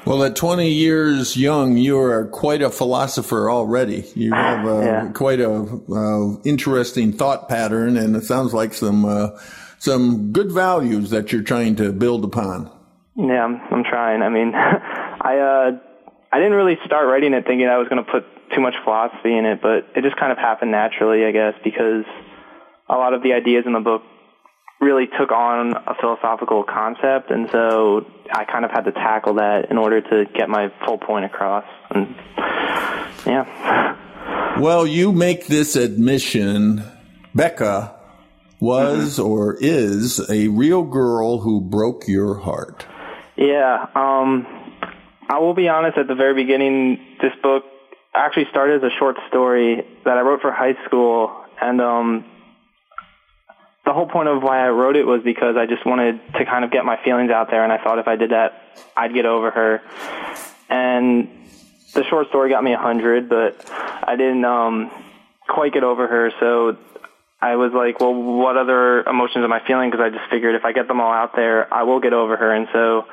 Well, 0.06 0.24
at 0.24 0.36
20 0.36 0.68
years 0.68 1.38
young, 1.38 1.78
you 1.78 2.00
are 2.00 2.26
quite 2.28 2.62
a 2.64 2.70
philosopher 2.72 3.52
already. 3.52 4.04
You 4.16 4.34
have 4.34 4.66
a, 4.66 4.84
Yeah. 4.84 5.08
quite 5.14 5.40
a 5.40 5.52
uh, 5.52 6.42
interesting 6.44 7.14
thought 7.14 7.48
pattern, 7.48 7.98
and 7.98 8.16
it 8.16 8.24
sounds 8.24 8.54
like 8.54 8.74
some 8.74 9.06
uh, 9.06 9.30
some 9.78 10.32
good 10.32 10.52
values 10.52 11.10
that 11.12 11.32
you're 11.32 11.44
trying 11.44 11.76
to 11.78 11.92
build 11.92 12.24
upon. 12.24 12.70
Yeah, 13.16 13.44
I'm, 13.44 13.62
I'm 13.72 13.84
trying. 13.84 14.22
I 14.24 14.30
mean, 14.30 14.54
I 14.56 15.38
uh, 15.38 15.80
I 16.32 16.38
didn't 16.38 16.54
really 16.54 16.78
start 16.86 17.08
writing 17.08 17.34
it 17.34 17.46
thinking 17.46 17.68
I 17.68 17.78
was 17.78 17.88
going 17.88 18.04
to 18.04 18.12
put 18.12 18.26
too 18.56 18.62
much 18.62 18.74
philosophy 18.84 19.38
in 19.38 19.46
it, 19.46 19.62
but 19.62 19.86
it 19.96 20.02
just 20.04 20.18
kind 20.18 20.32
of 20.32 20.38
happened 20.40 20.72
naturally, 20.72 21.26
I 21.26 21.32
guess, 21.32 21.54
because 21.64 22.06
a 22.90 22.96
lot 22.96 23.14
of 23.14 23.22
the 23.22 23.34
ideas 23.34 23.64
in 23.68 23.74
the 23.74 23.80
book 23.80 24.02
really 24.82 25.06
took 25.20 25.32
on 25.32 25.74
a 25.74 25.96
philosophical 26.02 26.64
concept, 26.64 27.30
and 27.30 27.50
so 27.52 28.06
I 28.34 28.46
kind 28.46 28.66
of 28.66 28.72
had 28.72 28.82
to 28.86 28.92
tackle 28.92 29.36
that 29.36 29.70
in 29.70 29.78
order 29.78 30.02
to 30.02 30.26
get 30.34 30.50
my 30.50 30.72
full 30.86 30.98
point 30.98 31.26
across. 31.26 31.66
And 31.92 32.16
yeah, 33.26 33.96
Well, 34.60 34.86
you 34.86 35.12
make 35.12 35.48
this 35.48 35.76
admission. 35.76 36.84
Becca 37.34 37.96
was 38.60 39.18
or 39.18 39.56
is 39.60 40.20
a 40.30 40.50
real 40.50 40.84
girl 40.84 41.40
who 41.40 41.62
broke 41.62 42.08
your 42.08 42.36
heart. 42.40 42.86
Yeah, 43.38 43.88
um, 43.96 44.46
I 45.30 45.40
will 45.40 45.54
be 45.54 45.68
honest. 45.68 45.98
At 45.98 46.08
the 46.08 46.16
very 46.16 46.36
beginning, 46.36 47.00
this 47.22 47.32
book 47.42 47.64
actually 48.14 48.48
started 48.52 48.84
as 48.84 48.92
a 48.92 48.96
short 49.00 49.16
story 49.30 49.86
that 50.04 50.18
I 50.18 50.22
wrote 50.22 50.42
for 50.42 50.52
high 50.52 50.76
school, 50.86 51.32
and 51.62 51.82
um, 51.82 52.26
the 53.92 53.96
whole 53.96 54.08
point 54.08 54.30
of 54.30 54.42
why 54.42 54.66
I 54.66 54.70
wrote 54.70 54.96
it 54.96 55.06
was 55.06 55.22
because 55.22 55.58
I 55.58 55.66
just 55.66 55.86
wanted 55.86 56.22
to 56.36 56.46
kind 56.46 56.64
of 56.64 56.72
get 56.72 56.86
my 56.86 56.98
feelings 57.04 57.30
out 57.30 57.52
there, 57.52 57.62
and 57.66 57.74
I 57.74 57.84
thought 57.84 58.00
if 58.00 58.08
I 58.08 58.16
did 58.16 58.32
that, 58.32 58.54
I'd 58.96 59.14
get 59.14 59.26
over 59.26 59.52
her. 59.52 59.82
And 60.70 61.28
the 61.94 62.06
short 62.06 62.30
story 62.30 62.50
got 62.50 62.64
me 62.64 62.72
a 62.72 62.78
hundred, 62.78 63.28
but 63.28 63.70
I 63.70 64.16
didn't 64.16 64.46
um, 64.46 64.92
quite 65.46 65.74
get 65.74 65.84
over 65.84 66.08
her, 66.08 66.32
so 66.40 66.78
I 67.42 67.58
was 67.58 67.74
like, 67.74 68.00
well, 68.00 68.14
what 68.14 68.56
other 68.56 69.04
emotions 69.04 69.44
am 69.44 69.52
I 69.52 69.60
feeling? 69.68 69.92
Because 69.92 70.06
I 70.06 70.10
just 70.10 70.32
figured 70.32 70.56
if 70.56 70.64
I 70.64 70.72
get 70.72 70.88
them 70.88 71.02
all 71.02 71.12
out 71.12 71.36
there, 71.36 71.68
I 71.74 71.84
will 71.84 72.00
get 72.00 72.14
over 72.14 72.38
her. 72.38 72.54
And 72.54 72.70
so 72.72 73.04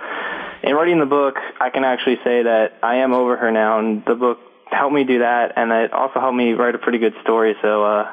in 0.63 0.77
writing 0.77 1.01
the 1.01 1.07
book, 1.07 1.39
I 1.61 1.71
can 1.71 1.83
actually 1.83 2.21
say 2.23 2.45
that 2.45 2.79
I 2.85 2.99
am 2.99 3.13
over 3.13 3.37
her 3.37 3.51
now, 3.51 3.81
and 3.81 4.05
the 4.05 4.15
book 4.15 4.39
helped 4.71 4.95
me 4.95 5.03
do 5.03 5.19
that, 5.19 5.55
and 5.57 5.73
it 5.73 5.93
also 5.93 6.21
helped 6.21 6.37
me 6.37 6.53
write 6.53 6.77
a 6.77 6.79
pretty 6.79 6.99
good 6.99 7.15
story. 7.25 7.57
So 7.63 7.83
uh, 7.83 8.13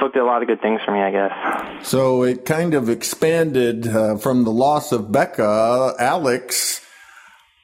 book 0.00 0.12
did 0.12 0.22
a 0.22 0.24
lot 0.24 0.42
of 0.42 0.48
good 0.48 0.60
things 0.60 0.80
for 0.84 0.92
me, 0.92 1.00
I 1.00 1.10
guess. 1.10 1.86
So 1.86 2.22
it 2.22 2.44
kind 2.44 2.74
of 2.74 2.88
expanded 2.88 3.86
uh, 3.88 4.16
from 4.16 4.44
the 4.44 4.50
loss 4.50 4.92
of 4.92 5.12
Becca. 5.12 5.94
Alex, 5.98 6.80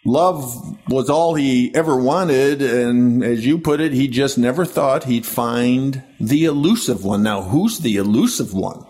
love 0.05 0.79
was 0.89 1.11
all 1.11 1.35
he 1.35 1.75
ever 1.75 1.97
wanted. 1.97 2.63
And 2.63 3.23
as 3.25 3.47
you 3.47 3.59
put 3.59 3.81
it, 3.81 3.93
he 3.93 4.09
just 4.09 4.39
never 4.39 4.65
thought 4.65 5.05
he'd 5.05 5.27
find 5.27 6.03
the 6.21 6.45
elusive 6.45 7.05
one. 7.05 7.23
Now, 7.23 7.43
who's 7.43 7.79
the 7.79 7.97
elusive 7.97 8.55
one? 8.55 8.85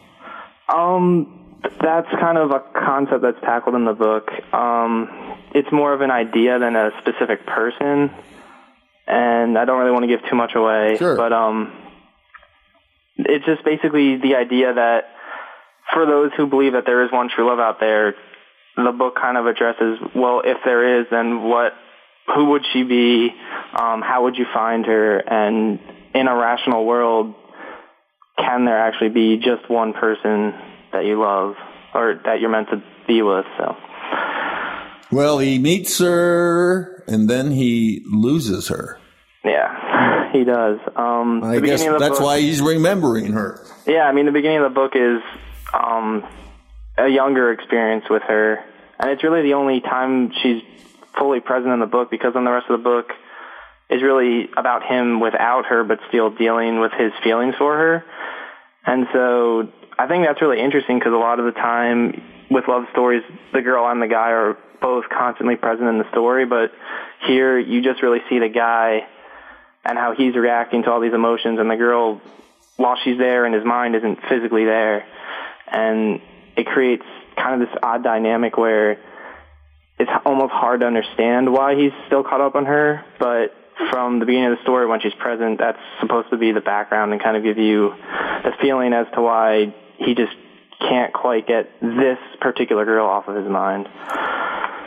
Um, 0.69 1.59
that's 1.81 2.09
kind 2.21 2.39
of 2.39 2.51
a 2.51 2.61
concept 2.75 3.23
that's 3.23 3.41
tackled 3.41 3.75
in 3.75 3.85
the 3.85 3.93
book. 3.93 4.31
Um, 4.53 5.09
it's 5.55 5.71
more 5.71 5.93
of 5.93 6.01
an 6.01 6.11
idea 6.11 6.59
than 6.59 6.77
a 6.77 6.91
specific 7.01 7.47
person, 7.47 8.11
and 9.07 9.59
I 9.59 9.65
don't 9.65 9.79
really 9.79 9.91
want 9.93 10.05
to 10.05 10.09
give 10.09 10.21
too 10.29 10.37
much 10.37 10.55
away. 10.55 10.97
Sure. 10.99 11.17
But 11.17 11.33
um, 11.33 11.73
it's 13.17 13.45
just 13.45 13.65
basically 13.65 14.17
the 14.17 14.37
idea 14.37 14.75
that 14.75 15.05
for 15.93 16.07
those 16.07 16.31
who 16.37 16.47
believe 16.47 16.73
that 16.73 16.85
there 16.87 17.05
is 17.05 17.13
one 17.13 17.29
true 17.35 17.49
love 17.49 17.59
out 17.59 17.79
there, 17.81 18.15
the 18.77 18.93
book 18.93 19.17
kind 19.21 19.37
of 19.37 19.47
addresses 19.47 19.99
well, 20.15 20.43
if 20.45 20.59
there 20.65 21.01
is, 21.01 21.07
then 21.11 21.43
what? 21.43 21.73
Who 22.35 22.51
would 22.51 22.63
she 22.73 22.85
be? 22.85 23.31
Um, 23.79 24.01
how 24.01 24.25
would 24.25 24.37
you 24.37 24.47
find 24.55 24.87
her? 24.87 25.19
And 25.19 25.81
in 26.15 26.29
a 26.29 26.37
rational 26.37 26.87
world, 26.87 27.35
can 28.39 28.65
there 28.65 28.79
actually 28.79 29.11
be 29.11 29.37
just 29.39 29.69
one 29.69 29.93
person 29.93 30.55
that 30.93 31.05
you 31.05 31.21
love 31.21 31.55
or 31.95 32.21
that 32.25 32.41
you're 32.41 32.51
meant 32.51 32.69
to 32.71 32.83
be 33.07 33.23
with? 33.23 33.45
So. 33.59 33.77
Well, 35.11 35.39
he 35.39 35.59
meets 35.59 35.99
her 35.99 37.05
and 37.07 37.29
then 37.29 37.51
he 37.51 38.03
loses 38.11 38.69
her. 38.69 38.99
Yeah, 39.45 39.92
he 40.33 40.45
does. 40.45 40.79
Um, 40.97 41.43
I 41.45 41.57
the 41.57 41.67
guess 41.67 41.85
that's 41.85 42.09
book- 42.19 42.21
why 42.21 42.41
he's 42.41 42.61
remembering 42.61 43.33
her. 43.33 43.61
Yeah, 43.87 44.03
I 44.03 44.13
mean, 44.13 44.27
the 44.27 44.33
beginning 44.33 44.59
of 44.59 44.65
the 44.65 44.75
book 44.75 44.93
is 44.95 45.21
um, 45.75 46.25
a 46.99 47.09
younger 47.09 47.53
experience 47.53 48.05
with 48.11 48.23
her, 48.23 48.59
and 48.99 49.11
it's 49.11 49.23
really 49.25 49.43
the 49.43 49.55
only 49.55 49.81
time 49.81 50.33
she's 50.43 50.63
fully 51.19 51.41
present 51.41 51.73
in 51.73 51.81
the 51.81 51.87
book 51.87 52.11
because 52.11 52.35
then 52.35 52.45
the 52.45 52.51
rest 52.51 52.67
of 52.71 52.79
the 52.79 52.85
book 52.85 53.11
is 53.91 54.03
really 54.03 54.49
about 54.57 54.83
him 54.85 55.21
without 55.21 55.67
her, 55.67 55.85
but 55.85 55.99
still 56.09 56.31
dealing 56.31 56.81
with 56.81 56.93
his 56.93 57.13
feelings 57.23 57.55
for 57.59 57.77
her. 57.77 58.05
And 58.87 59.07
so 59.13 59.69
I 59.99 60.07
think 60.09 60.25
that's 60.27 60.41
really 60.41 60.61
interesting 60.61 60.99
because 60.99 61.13
a 61.13 61.17
lot 61.17 61.39
of 61.39 61.45
the 61.45 61.53
time 61.53 62.23
with 62.51 62.65
love 62.69 62.85
stories, 62.93 63.23
the 63.53 63.61
girl 63.61 63.87
and 63.91 64.01
the 64.01 64.09
guy 64.09 64.31
are 64.31 64.57
both 64.81 65.05
constantly 65.17 65.57
present 65.57 65.89
in 65.89 65.99
the 65.99 66.09
story, 66.11 66.47
but 66.47 66.73
here 67.27 67.59
you 67.59 67.83
just 67.83 68.03
really 68.03 68.19
see 68.29 68.39
the 68.39 68.49
guy 68.49 69.07
and 69.85 69.99
how 69.99 70.15
he's 70.17 70.35
reacting 70.35 70.83
to 70.85 70.91
all 70.91 71.01
these 71.01 71.15
emotions, 71.15 71.59
and 71.59 71.71
the 71.71 71.77
girl, 71.77 72.21
while 72.77 72.97
she's 73.03 73.19
there 73.19 73.45
and 73.45 73.55
his 73.55 73.65
mind, 73.65 73.97
isn't 73.97 74.19
physically 74.29 74.65
there, 74.65 75.05
and 75.69 76.21
it 76.57 76.67
creates 76.67 77.05
kind 77.37 77.61
of 77.61 77.69
this 77.69 77.79
odd 77.83 78.03
dynamic 78.03 78.57
where 78.57 78.99
it's 79.99 80.11
almost 80.25 80.53
hard 80.53 80.81
to 80.81 80.87
understand 80.87 81.53
why 81.53 81.75
he's 81.75 81.93
still 82.07 82.23
caught 82.23 82.41
up 82.41 82.55
on 82.55 82.67
her, 82.67 83.05
but 83.19 83.55
from 83.91 84.19
the 84.19 84.27
beginning 84.27 84.53
of 84.53 84.59
the 84.59 84.63
story 84.63 84.87
when 84.87 85.01
she's 85.01 85.15
present, 85.15 85.59
that's 85.59 85.79
supposed 86.01 86.31
to 86.31 86.37
be 86.37 86.53
the 86.53 86.61
background 86.61 87.13
and 87.13 87.23
kind 87.23 87.37
of 87.37 87.43
give 87.43 87.59
you 87.59 87.91
the 88.45 88.53
feeling 88.61 88.93
as 88.93 89.07
to 89.15 89.23
why 89.23 89.75
he 89.99 90.15
just 90.15 90.33
can't 90.81 91.13
quite 91.13 91.47
get 91.47 91.71
this 91.81 92.19
particular 92.41 92.85
girl 92.85 93.07
off 93.07 93.29
of 93.29 93.37
his 93.37 93.49
mind. 93.49 93.89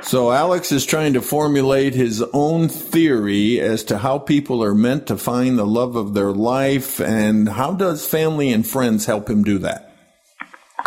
So 0.02 0.32
Alex 0.32 0.72
is 0.72 0.86
trying 0.86 1.14
to 1.14 1.22
formulate 1.22 1.96
his 1.96 2.22
own 2.34 2.70
theory 2.70 3.60
as 3.60 3.84
to 3.86 3.98
how 3.98 4.20
people 4.20 4.64
are 4.64 4.76
meant 4.76 5.08
to 5.08 5.18
find 5.18 5.58
the 5.58 5.66
love 5.66 5.96
of 5.96 6.14
their 6.14 6.32
life 6.32 7.00
and 7.00 7.50
how 7.50 7.74
does 7.74 8.08
family 8.08 8.52
and 8.54 8.66
friends 8.66 9.06
help 9.06 9.30
him 9.30 9.44
do 9.44 9.60
that? 9.60 9.92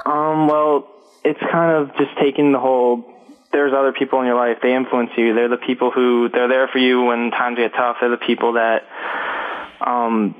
Um, 0.06 0.46
well, 0.46 0.88
it's 1.24 1.40
kind 1.40 1.76
of 1.76 1.96
just 1.96 2.16
taking 2.20 2.52
the 2.52 2.60
whole 2.60 3.14
there's 3.50 3.72
other 3.72 3.92
people 3.92 4.20
in 4.20 4.26
your 4.26 4.36
life, 4.36 4.58
they 4.62 4.74
influence 4.74 5.10
you. 5.16 5.34
They're 5.34 5.48
the 5.48 5.56
people 5.56 5.90
who 5.90 6.28
they're 6.28 6.48
there 6.48 6.68
for 6.68 6.78
you 6.78 7.04
when 7.04 7.30
times 7.30 7.56
get 7.56 7.72
tough. 7.72 7.96
They're 8.00 8.10
the 8.10 8.16
people 8.18 8.52
that 8.54 8.84
um 9.80 10.34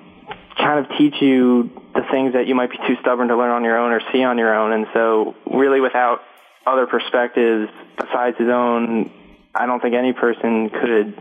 kind 0.56 0.84
of 0.84 0.98
teach 0.98 1.14
you 1.20 1.70
the 1.94 2.02
things 2.10 2.34
that 2.34 2.46
you 2.46 2.54
might 2.54 2.70
be 2.70 2.76
too 2.86 2.96
stubborn 3.00 3.28
to 3.28 3.36
learn 3.36 3.50
on 3.50 3.64
your 3.64 3.78
own 3.78 3.92
or 3.92 4.00
see 4.12 4.22
on 4.24 4.38
your 4.38 4.54
own. 4.54 4.72
And 4.72 4.86
so 4.92 5.34
really 5.46 5.80
without 5.80 6.20
other 6.66 6.86
perspectives 6.86 7.70
besides 7.98 8.36
his 8.38 8.48
own, 8.48 9.10
I 9.54 9.66
don't 9.66 9.80
think 9.80 9.94
any 9.94 10.12
person 10.12 10.70
could 10.70 11.20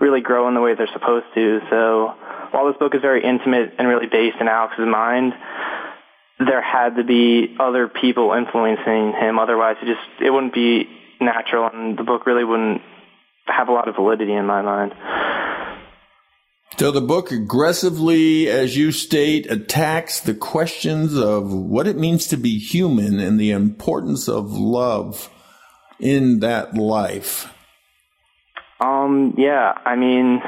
really 0.00 0.20
grow 0.20 0.48
in 0.48 0.54
the 0.54 0.60
way 0.60 0.74
they're 0.74 0.88
supposed 0.92 1.26
to. 1.34 1.60
So 1.70 2.14
while 2.50 2.66
this 2.66 2.76
book 2.78 2.94
is 2.94 3.00
very 3.00 3.24
intimate 3.24 3.74
and 3.78 3.88
really 3.88 4.06
based 4.06 4.36
in 4.40 4.48
Alex's 4.48 4.86
mind, 4.86 5.32
there 6.38 6.62
had 6.62 6.96
to 6.96 7.04
be 7.04 7.56
other 7.58 7.88
people 7.88 8.32
influencing 8.32 9.12
him. 9.12 9.38
Otherwise, 9.38 9.76
it 9.82 9.86
just 9.86 10.22
it 10.22 10.30
wouldn't 10.30 10.54
be 10.54 10.88
natural, 11.20 11.68
and 11.72 11.98
the 11.98 12.04
book 12.04 12.26
really 12.26 12.44
wouldn't 12.44 12.80
have 13.46 13.68
a 13.68 13.72
lot 13.72 13.88
of 13.88 13.96
validity 13.96 14.32
in 14.32 14.46
my 14.46 14.62
mind. 14.62 14.92
So 16.76 16.92
the 16.92 17.00
book 17.00 17.32
aggressively, 17.32 18.48
as 18.48 18.76
you 18.76 18.92
state, 18.92 19.50
attacks 19.50 20.20
the 20.20 20.34
questions 20.34 21.16
of 21.16 21.52
what 21.52 21.88
it 21.88 21.96
means 21.96 22.28
to 22.28 22.36
be 22.36 22.58
human 22.58 23.18
and 23.18 23.40
the 23.40 23.50
importance 23.50 24.28
of 24.28 24.52
love 24.52 25.30
in 25.98 26.40
that 26.40 26.74
life. 26.74 27.52
Um, 28.80 29.34
yeah, 29.36 29.76
I 29.84 29.96
mean, 29.96 30.40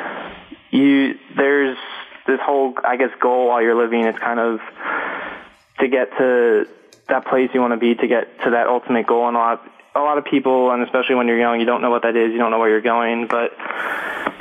you 0.71 1.15
there's 1.37 1.77
this 2.27 2.39
whole 2.45 2.75
I 2.85 2.97
guess 2.97 3.11
goal 3.21 3.49
while 3.49 3.61
you're 3.61 3.81
living. 3.81 4.05
It's 4.05 4.19
kind 4.19 4.39
of 4.39 4.61
to 5.81 5.89
get 5.89 6.11
to 6.19 6.67
that 7.09 7.27
place 7.27 7.51
you 7.53 7.61
want 7.61 7.73
to 7.73 7.77
be 7.77 7.97
to 7.97 8.07
get 8.07 8.43
to 8.45 8.51
that 8.51 8.69
ultimate 8.69 9.07
goal. 9.07 9.27
And 9.27 9.37
a 9.37 9.41
lot 9.41 9.63
a 9.97 10.01
lot 10.01 10.19
of 10.19 10.25
people, 10.25 10.71
and 10.71 10.83
especially 10.85 11.17
when 11.17 11.27
you're 11.27 11.39
young, 11.39 11.59
you 11.59 11.67
don't 11.67 11.83
know 11.83 11.91
what 11.91 12.03
that 12.03 12.15
is. 12.15 12.31
You 12.31 12.39
don't 12.39 12.53
know 12.53 12.61
where 12.61 12.71
you're 12.71 12.81
going. 12.81 13.27
But 13.27 13.51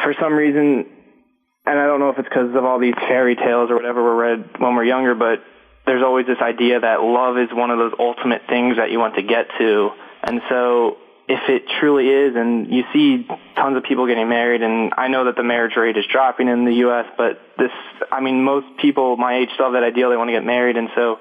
for 0.04 0.14
some 0.20 0.34
reason, 0.34 0.86
and 1.70 1.80
I 1.80 1.86
don't 1.86 2.00
know 2.00 2.10
if 2.10 2.18
it's 2.18 2.28
because 2.28 2.56
of 2.56 2.66
all 2.66 2.80
these 2.80 2.96
fairy 3.08 3.36
tales 3.36 3.70
or 3.70 3.76
whatever 3.76 4.02
were 4.02 4.16
read 4.16 4.58
when 4.58 4.76
we're 4.76 4.86
younger, 4.86 5.14
but 5.14 5.44
there's 5.86 6.04
always 6.04 6.26
this 6.26 6.40
idea 6.42 6.80
that 6.80 7.02
love 7.02 7.38
is 7.38 7.50
one 7.54 7.70
of 7.70 7.78
those 7.78 7.94
ultimate 8.00 8.42
things 8.50 8.78
that 8.78 8.90
you 8.90 8.98
want 8.98 9.16
to 9.16 9.22
get 9.22 9.48
to. 9.60 9.92
And 10.24 10.42
so 10.50 10.98
if 11.28 11.48
it 11.48 11.64
truly 11.80 12.08
is, 12.10 12.36
and 12.36 12.74
you 12.74 12.84
see 12.92 13.28
tons 13.56 13.78
of 13.78 13.84
people 13.84 14.08
getting 14.08 14.28
married, 14.28 14.64
and 14.64 14.94
I 14.98 15.10
know 15.10 15.26
that 15.26 15.36
the 15.36 15.44
marriage 15.44 15.76
rate 15.78 15.96
is 15.96 16.06
dropping 16.12 16.48
in 16.48 16.66
the 16.66 16.74
U.S., 16.90 17.06
but 17.18 17.40
this, 17.60 17.72
I 18.12 18.20
mean, 18.20 18.44
most 18.44 18.66
people 18.82 19.16
my 19.16 19.38
age 19.38 19.50
still 19.54 19.68
have 19.68 19.74
that 19.74 19.84
ideal 19.84 20.10
they 20.10 20.18
want 20.18 20.30
to 20.30 20.34
get 20.34 20.44
married, 20.44 20.76
and 20.76 20.90
so 20.96 21.20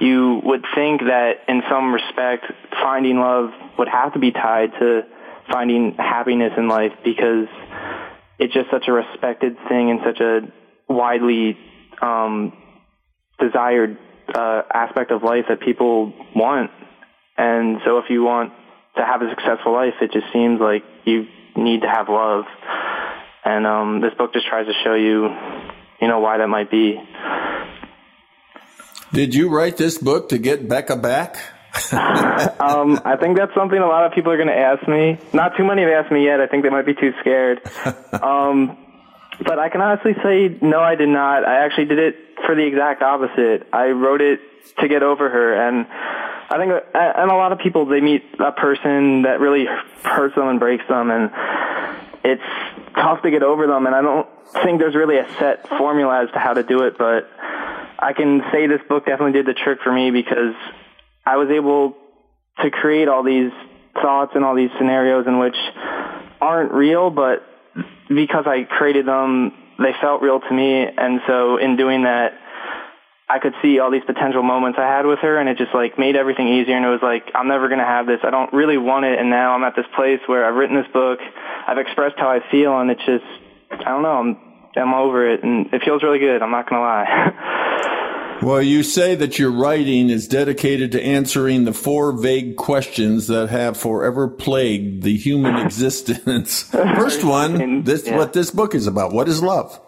you 0.00 0.40
would 0.42 0.64
think 0.74 1.02
that 1.02 1.44
in 1.46 1.62
some 1.70 1.94
respect, 1.94 2.46
finding 2.72 3.18
love 3.18 3.50
would 3.78 3.88
have 3.88 4.14
to 4.14 4.18
be 4.18 4.32
tied 4.32 4.72
to 4.80 5.02
finding 5.48 5.94
happiness 5.94 6.52
in 6.56 6.66
life 6.66 6.92
because 7.04 7.46
it's 8.38 8.52
just 8.52 8.70
such 8.70 8.84
a 8.88 8.92
respected 8.92 9.56
thing 9.68 9.90
and 9.90 10.00
such 10.04 10.20
a 10.20 10.40
widely 10.88 11.56
um, 12.02 12.52
desired 13.38 13.98
uh, 14.34 14.62
aspect 14.72 15.10
of 15.10 15.22
life 15.22 15.44
that 15.48 15.60
people 15.60 16.12
want. 16.34 16.70
And 17.36 17.78
so 17.84 17.98
if 17.98 18.06
you 18.08 18.22
want 18.22 18.52
to 18.96 19.04
have 19.04 19.22
a 19.22 19.30
successful 19.30 19.72
life, 19.72 19.94
it 20.00 20.12
just 20.12 20.26
seems 20.32 20.60
like 20.60 20.82
you 21.04 21.26
need 21.56 21.82
to 21.82 21.88
have 21.88 22.08
love. 22.08 22.44
And 23.44 23.66
um, 23.66 24.00
this 24.00 24.12
book 24.14 24.32
just 24.32 24.46
tries 24.48 24.66
to 24.66 24.72
show 24.84 24.94
you, 24.94 25.28
you 26.00 26.08
know, 26.08 26.20
why 26.20 26.38
that 26.38 26.48
might 26.48 26.70
be. 26.70 26.98
Did 29.12 29.34
you 29.34 29.48
write 29.48 29.76
this 29.76 29.98
book 29.98 30.28
to 30.30 30.38
get 30.38 30.68
Becca 30.68 30.96
back? 30.96 31.38
Um, 31.92 33.00
I 33.04 33.16
think 33.20 33.36
that's 33.36 33.54
something 33.54 33.78
a 33.78 33.86
lot 33.86 34.06
of 34.06 34.12
people 34.12 34.32
are 34.32 34.36
going 34.36 34.48
to 34.48 34.56
ask 34.56 34.86
me. 34.88 35.18
Not 35.32 35.56
too 35.56 35.64
many 35.64 35.82
have 35.82 35.90
asked 35.90 36.12
me 36.12 36.24
yet. 36.24 36.40
I 36.40 36.46
think 36.46 36.62
they 36.62 36.70
might 36.70 36.86
be 36.86 36.94
too 36.94 37.12
scared. 37.20 37.60
um, 38.22 38.76
but 39.44 39.58
I 39.58 39.68
can 39.68 39.80
honestly 39.80 40.14
say, 40.22 40.56
no, 40.62 40.80
I 40.80 40.94
did 40.94 41.08
not. 41.08 41.44
I 41.44 41.64
actually 41.64 41.86
did 41.86 41.98
it 41.98 42.16
for 42.46 42.54
the 42.54 42.62
exact 42.62 43.02
opposite. 43.02 43.66
I 43.72 43.88
wrote 43.88 44.20
it 44.20 44.40
to 44.80 44.88
get 44.88 45.02
over 45.02 45.28
her, 45.28 45.54
and 45.54 45.86
I 45.86 46.58
think, 46.58 46.72
and 46.94 47.30
a 47.30 47.34
lot 47.34 47.52
of 47.52 47.58
people 47.58 47.86
they 47.86 48.00
meet 48.00 48.24
a 48.38 48.52
person 48.52 49.22
that 49.22 49.40
really 49.40 49.66
hurts 50.02 50.34
them 50.34 50.48
and 50.48 50.58
breaks 50.58 50.86
them, 50.88 51.10
and 51.10 51.30
it's 52.24 52.42
tough 52.94 53.22
to 53.22 53.30
get 53.30 53.42
over 53.42 53.66
them. 53.66 53.86
And 53.86 53.94
I 53.94 54.02
don't 54.02 54.28
think 54.62 54.80
there's 54.80 54.94
really 54.94 55.18
a 55.18 55.28
set 55.38 55.68
formula 55.68 56.24
as 56.24 56.30
to 56.32 56.38
how 56.38 56.54
to 56.54 56.62
do 56.62 56.82
it, 56.82 56.98
but 56.98 57.30
I 57.98 58.12
can 58.12 58.42
say 58.52 58.66
this 58.66 58.80
book 58.88 59.06
definitely 59.06 59.32
did 59.32 59.46
the 59.46 59.54
trick 59.54 59.80
for 59.82 59.92
me 59.92 60.10
because 60.10 60.54
I 61.26 61.36
was 61.36 61.50
able 61.50 61.96
to 62.62 62.70
create 62.70 63.08
all 63.08 63.22
these 63.22 63.50
thoughts 64.00 64.32
and 64.34 64.44
all 64.44 64.54
these 64.54 64.70
scenarios 64.78 65.26
in 65.26 65.38
which 65.38 65.56
aren't 66.40 66.72
real, 66.72 67.10
but 67.10 67.44
because 68.08 68.44
I 68.46 68.62
created 68.64 69.06
them, 69.06 69.52
they 69.78 69.92
felt 70.00 70.22
real 70.22 70.40
to 70.40 70.54
me. 70.54 70.86
And 70.86 71.20
so 71.26 71.56
in 71.56 71.76
doing 71.76 72.04
that, 72.04 72.32
I 73.28 73.40
could 73.40 73.54
see 73.60 73.80
all 73.80 73.90
these 73.90 74.04
potential 74.06 74.42
moments 74.44 74.78
I 74.80 74.86
had 74.86 75.04
with 75.04 75.18
her 75.18 75.38
and 75.38 75.48
it 75.48 75.58
just 75.58 75.74
like 75.74 75.98
made 75.98 76.14
everything 76.14 76.46
easier. 76.46 76.76
And 76.76 76.86
it 76.86 76.88
was 76.88 77.02
like, 77.02 77.24
I'm 77.34 77.48
never 77.48 77.66
going 77.66 77.80
to 77.80 77.84
have 77.84 78.06
this. 78.06 78.20
I 78.22 78.30
don't 78.30 78.52
really 78.52 78.78
want 78.78 79.04
it. 79.04 79.18
And 79.18 79.30
now 79.30 79.52
I'm 79.52 79.64
at 79.64 79.74
this 79.74 79.86
place 79.96 80.20
where 80.26 80.46
I've 80.46 80.54
written 80.54 80.76
this 80.76 80.86
book. 80.92 81.18
I've 81.66 81.78
expressed 81.78 82.14
how 82.18 82.30
I 82.30 82.38
feel 82.50 82.78
and 82.78 82.90
it's 82.90 83.04
just, 83.04 83.24
I 83.72 83.90
don't 83.90 84.02
know. 84.02 84.12
I'm, 84.12 84.38
I'm 84.76 84.94
over 84.94 85.28
it 85.28 85.42
and 85.42 85.66
it 85.72 85.82
feels 85.84 86.04
really 86.04 86.20
good. 86.20 86.40
I'm 86.40 86.52
not 86.52 86.70
going 86.70 86.80
to 86.80 86.86
lie. 86.86 87.52
Well, 88.42 88.60
you 88.62 88.82
say 88.82 89.14
that 89.16 89.38
your 89.38 89.50
writing 89.50 90.10
is 90.10 90.28
dedicated 90.28 90.92
to 90.92 91.02
answering 91.02 91.64
the 91.64 91.72
four 91.72 92.12
vague 92.12 92.56
questions 92.56 93.26
that 93.28 93.48
have 93.48 93.76
forever 93.76 94.28
plagued 94.28 95.02
the 95.02 95.16
human 95.16 95.56
existence. 95.64 96.62
First 96.70 97.24
one, 97.24 97.82
this 97.84 98.06
Yeah. 98.06 98.18
what 98.18 98.32
this 98.32 98.50
book 98.50 98.74
is 98.74 98.86
about. 98.86 99.12
What 99.12 99.28
is 99.28 99.42
love? 99.42 99.80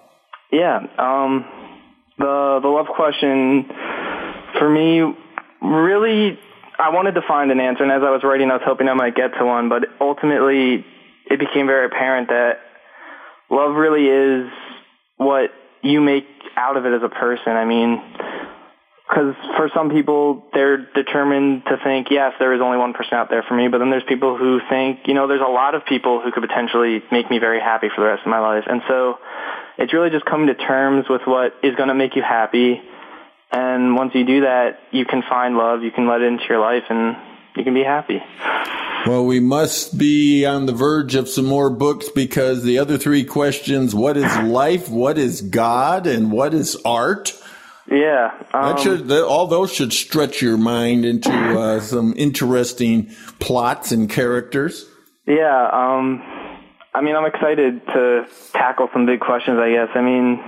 Yeah. 0.51 0.79
Um, 0.99 1.45
the 2.19 2.59
the 2.63 2.69
love 2.69 2.87
question 2.97 3.67
for 4.59 4.69
me 4.69 5.03
really 5.61 6.39
I 6.81 6.91
wanted 6.91 7.15
to 7.17 7.23
find 7.27 7.51
an 7.51 7.59
answer, 7.61 7.83
and 7.83 7.91
as 7.93 8.03
I 8.03 8.11
was 8.11 8.23
writing, 8.23 8.51
I 8.51 8.55
was 8.55 8.63
hoping 8.65 8.89
I 8.89 8.95
might 8.95 9.15
get 9.17 9.35
to 9.39 9.45
one. 9.45 9.69
But 9.69 9.87
ultimately, 10.01 10.87
it 11.29 11.39
became 11.39 11.67
very 11.67 11.87
apparent 11.87 12.29
that 12.29 12.61
love 13.51 13.75
really 13.75 14.07
is 14.07 14.49
what 15.17 15.51
you 15.83 16.01
make 16.01 16.25
out 16.57 16.77
of 16.77 16.87
it 16.87 16.93
as 16.95 17.03
a 17.03 17.09
person. 17.09 17.53
I 17.53 17.65
mean, 17.65 18.01
because 19.09 19.35
for 19.57 19.71
some 19.75 19.89
people, 19.91 20.45
they're 20.53 20.77
determined 20.77 21.65
to 21.67 21.79
think, 21.83 22.09
yes, 22.11 22.35
there 22.39 22.53
is 22.53 22.61
only 22.61 22.77
one 22.77 22.93
person 22.93 23.15
out 23.15 23.31
there 23.31 23.43
for 23.43 23.55
me. 23.55 23.69
But 23.69 23.79
then 23.79 23.91
there's 23.91 24.05
people 24.07 24.37
who 24.37 24.61
think, 24.69 25.01
you 25.07 25.15
know, 25.15 25.27
there's 25.27 25.41
a 25.41 25.51
lot 25.51 25.75
of 25.75 25.87
people 25.87 26.21
who 26.21 26.31
could 26.31 26.43
potentially 26.43 27.03
make 27.11 27.31
me 27.31 27.39
very 27.39 27.59
happy 27.59 27.89
for 27.95 28.03
the 28.03 28.07
rest 28.07 28.23
of 28.23 28.29
my 28.29 28.41
life. 28.41 28.65
And 28.67 28.83
so 28.87 29.19
it's 29.79 29.95
really 29.95 30.11
just 30.11 30.27
coming 30.27 30.49
to 30.49 30.55
terms 30.55 31.07
with 31.09 31.23
what 31.25 31.55
is 31.63 31.75
going 31.75 31.89
to 31.89 31.95
make 31.95 32.17
you 32.17 32.23
happy. 32.23 32.83
And 33.51 33.97
once 33.97 34.13
you 34.15 34.27
do 34.27 34.43
that, 34.43 34.81
you 34.91 35.07
can 35.07 35.23
find 35.23 35.57
love, 35.57 35.83
you 35.83 35.91
can 35.91 36.07
let 36.07 36.21
it 36.21 36.27
into 36.27 36.45
your 36.47 36.61
life, 36.61 36.85
and 36.91 37.17
you 37.57 37.65
can 37.65 37.73
be 37.73 37.85
happy. 37.85 38.21
Well, 39.07 39.25
we 39.25 39.41
must 39.41 39.97
be 39.97 40.45
on 40.45 40.67
the 40.67 40.73
verge 40.73 41.15
of 41.15 41.31
some 41.31 41.47
more 41.47 41.71
books 41.71 42.11
because 42.11 42.63
the 42.63 42.79
other 42.79 42.99
three 42.99 43.25
questions 43.25 43.95
what 43.95 44.19
is 44.19 44.37
life, 44.39 44.91
what 44.91 45.17
is 45.17 45.41
God, 45.41 46.07
and 46.07 46.31
what 46.31 46.53
is 46.53 46.77
art? 46.85 47.33
Yeah, 47.91 48.33
um, 48.53 48.63
that 48.63 48.81
should 48.81 49.09
that, 49.09 49.25
all 49.25 49.47
those 49.47 49.73
should 49.73 49.93
stretch 49.93 50.43
your 50.43 50.59
mind 50.59 51.05
into 51.05 51.31
uh, 51.31 51.81
some 51.95 52.15
interesting 52.17 53.11
plots 53.39 53.93
and 53.93 54.11
characters. 54.11 54.87
Yeah, 55.27 55.69
um, 55.73 56.23
I 56.95 57.01
mean, 57.01 57.17
I'm 57.17 57.25
excited 57.25 57.87
to 57.87 58.27
tackle 58.53 58.89
some 58.93 59.07
big 59.07 59.21
questions. 59.21 59.59
I 59.59 59.71
guess. 59.71 59.89
I 59.95 60.03
mean, 60.03 60.43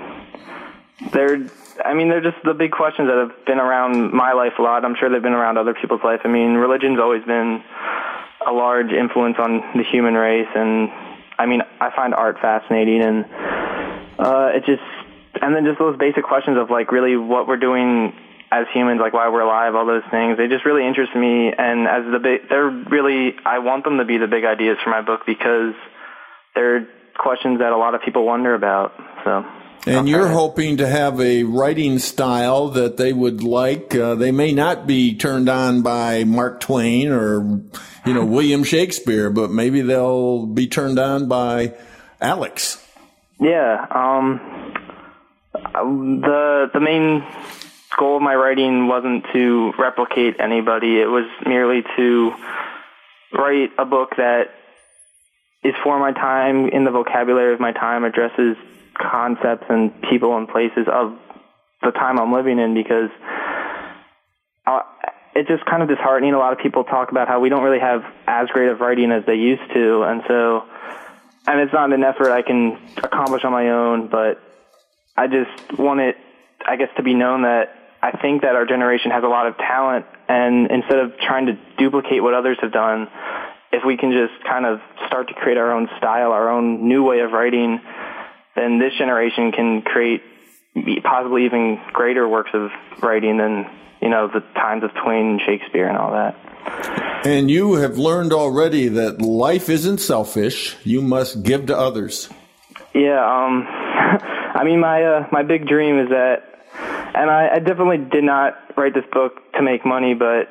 they're. 1.12 1.47
I 1.82 1.95
mean, 1.95 2.11
they're 2.11 2.20
just 2.20 2.36
the 2.45 2.53
big 2.53 2.72
questions 2.72 3.09
that 3.09 3.16
have 3.16 3.47
been 3.47 3.59
around 3.59 4.12
my 4.12 4.32
life 4.32 4.53
a 4.59 4.62
lot. 4.62 4.84
I'm 4.84 4.95
sure 4.97 5.09
they've 5.09 5.22
been 5.22 5.32
around 5.32 5.57
other 5.57 5.72
people's 5.72 6.03
life. 6.05 6.20
I 6.24 6.28
mean, 6.28 6.55
religion's 6.57 6.99
always 6.99 7.24
been 7.24 7.62
a 8.47 8.53
large 8.53 8.93
influence 8.93 9.36
on 9.38 9.62
the 9.74 9.82
human 9.82 10.12
race, 10.12 10.49
and 10.55 10.91
I 11.38 11.47
mean, 11.47 11.62
I 11.80 11.88
find 11.97 12.12
art 12.12 12.36
fascinating, 12.38 13.01
and 13.01 13.24
uh, 14.18 14.51
it 14.53 14.66
just 14.66 14.82
and 15.41 15.55
then 15.55 15.64
just 15.64 15.78
those 15.78 15.99
basic 15.99 16.24
questions 16.24 16.59
of 16.59 16.70
like 16.70 16.93
really 16.93 17.16
what 17.16 17.47
we're 17.47 17.57
doing 17.57 18.12
as 18.53 18.66
humans, 18.74 19.01
like 19.01 19.12
why 19.12 19.28
we're 19.28 19.43
alive, 19.43 19.74
all 19.74 19.86
those 19.86 20.03
things. 20.11 20.36
They 20.36 20.49
just 20.49 20.64
really 20.64 20.86
interest 20.86 21.14
me, 21.14 21.53
and 21.57 21.86
as 21.86 22.05
the 22.11 22.18
big, 22.18 22.49
they're 22.49 22.68
really 22.68 23.36
I 23.45 23.61
want 23.61 23.84
them 23.84 23.99
to 23.99 24.05
be 24.05 24.18
the 24.18 24.26
big 24.26 24.45
ideas 24.45 24.76
for 24.82 24.91
my 24.91 25.03
book 25.03 25.22
because 25.26 25.74
they're 26.55 26.88
questions 27.16 27.59
that 27.61 27.72
a 27.72 27.76
lot 27.76 27.95
of 27.95 28.03
people 28.03 28.24
wonder 28.24 28.55
about. 28.55 28.93
So. 29.24 29.45
And 29.86 30.09
you're 30.09 30.28
hoping 30.28 30.78
to 30.78 30.86
have 30.86 31.20
a 31.20 31.45
writing 31.45 31.99
style 31.99 32.68
that 32.70 32.99
they 32.99 33.14
would 33.14 33.43
like. 33.43 33.95
Uh, 33.95 34.14
they 34.14 34.30
may 34.30 34.53
not 34.53 34.86
be 34.86 35.16
turned 35.16 35.49
on 35.49 35.80
by 35.80 36.24
Mark 36.24 36.61
Twain 36.61 37.11
or, 37.11 37.62
you 38.05 38.12
know, 38.12 38.24
William 38.26 38.62
Shakespeare, 38.62 39.30
but 39.30 39.51
maybe 39.51 39.80
they'll 39.80 40.45
be 40.45 40.66
turned 40.66 40.99
on 40.99 41.28
by 41.28 41.74
Alex. 42.20 42.86
Yeah. 43.38 43.86
Um, 43.91 44.59
the 45.72 46.70
the 46.72 46.80
main 46.80 47.24
goal 47.98 48.16
of 48.16 48.22
my 48.22 48.34
writing 48.34 48.88
wasn't 48.88 49.24
to 49.32 49.72
replicate 49.78 50.40
anybody. 50.40 51.00
It 51.00 51.06
was 51.06 51.26
merely 51.46 51.82
to 51.96 52.32
write 53.32 53.70
a 53.78 53.84
book 53.84 54.16
that 54.16 54.50
is 55.62 55.74
for 55.84 55.98
my 55.98 56.12
time, 56.12 56.68
in 56.68 56.84
the 56.84 56.90
vocabulary 56.90 57.52
of 57.52 57.60
my 57.60 57.72
time, 57.72 58.04
addresses 58.04 58.56
concepts 58.98 59.66
and 59.68 59.92
people 60.02 60.36
and 60.36 60.48
places 60.48 60.86
of 60.90 61.18
the 61.82 61.90
time 61.90 62.18
I'm 62.18 62.32
living 62.32 62.58
in 62.58 62.74
because 62.74 63.10
uh, 64.66 64.80
it's 65.34 65.48
just 65.48 65.64
kind 65.66 65.82
of 65.82 65.88
disheartening. 65.88 66.34
A 66.34 66.38
lot 66.38 66.52
of 66.52 66.58
people 66.58 66.84
talk 66.84 67.10
about 67.10 67.28
how 67.28 67.40
we 67.40 67.48
don't 67.48 67.62
really 67.62 67.80
have 67.80 68.02
as 68.26 68.48
great 68.48 68.68
of 68.68 68.80
writing 68.80 69.12
as 69.12 69.24
they 69.26 69.34
used 69.34 69.62
to, 69.74 70.02
and 70.02 70.22
so, 70.26 70.64
and 71.46 71.60
it's 71.60 71.72
not 71.72 71.92
an 71.92 72.02
effort 72.02 72.30
I 72.30 72.42
can 72.42 72.78
accomplish 72.98 73.44
on 73.44 73.52
my 73.52 73.70
own, 73.70 74.08
but 74.08 74.40
I 75.16 75.26
just 75.26 75.78
want 75.78 76.00
it, 76.00 76.16
I 76.66 76.76
guess, 76.76 76.88
to 76.96 77.02
be 77.02 77.14
known 77.14 77.42
that 77.42 77.74
I 78.02 78.12
think 78.12 78.42
that 78.42 78.54
our 78.54 78.64
generation 78.64 79.11
has 79.11 79.22
a 79.22 79.28
lot 79.28 79.46
of 79.46 79.56
talent, 79.58 80.06
and 80.28 80.70
instead 80.70 80.98
of 80.98 81.18
trying 81.18 81.46
to 81.46 81.58
duplicate 81.76 82.22
what 82.22 82.34
others 82.34 82.56
have 82.62 82.72
done, 82.72 83.08
if 83.72 83.84
we 83.84 83.96
can 83.96 84.12
just 84.12 84.42
kind 84.44 84.64
of 84.64 84.80
start 85.06 85.28
to 85.28 85.34
create 85.34 85.58
our 85.58 85.72
own 85.72 85.88
style, 85.98 86.32
our 86.32 86.50
own 86.50 86.88
new 86.88 87.04
way 87.04 87.20
of 87.20 87.32
writing, 87.32 87.80
then 88.56 88.78
this 88.78 88.92
generation 88.98 89.52
can 89.52 89.82
create 89.82 90.22
possibly 91.02 91.44
even 91.44 91.80
greater 91.92 92.26
works 92.28 92.50
of 92.54 92.70
writing 93.02 93.36
than 93.36 93.66
you 94.00 94.08
know 94.08 94.28
the 94.28 94.40
times 94.54 94.82
of 94.82 94.90
Twain 95.02 95.26
and 95.26 95.40
Shakespeare 95.40 95.88
and 95.88 95.96
all 95.96 96.12
that. 96.12 96.36
And 97.26 97.50
you 97.50 97.74
have 97.74 97.98
learned 97.98 98.32
already 98.32 98.88
that 98.88 99.20
life 99.20 99.68
isn't 99.68 99.98
selfish. 99.98 100.76
You 100.84 101.02
must 101.02 101.42
give 101.42 101.66
to 101.66 101.76
others. 101.76 102.30
Yeah, 102.94 103.20
um, 103.20 103.66
I 104.55 104.64
mean, 104.64 104.80
my 104.80 105.03
uh, 105.03 105.28
my 105.30 105.42
big 105.42 105.66
dream 105.66 105.98
is 105.98 106.09
that, 106.11 106.42
and 107.14 107.30
I, 107.30 107.48
I 107.55 107.59
definitely 107.61 107.98
did 107.98 108.24
not 108.24 108.57
write 108.76 108.94
this 108.94 109.05
book 109.12 109.53
to 109.55 109.62
make 109.62 109.86
money, 109.86 110.14
but 110.14 110.48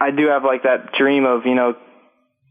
I 0.00 0.10
do 0.10 0.26
have 0.28 0.44
like 0.44 0.64
that 0.64 0.92
dream 0.92 1.24
of 1.24 1.46
you 1.46 1.54
know 1.54 1.76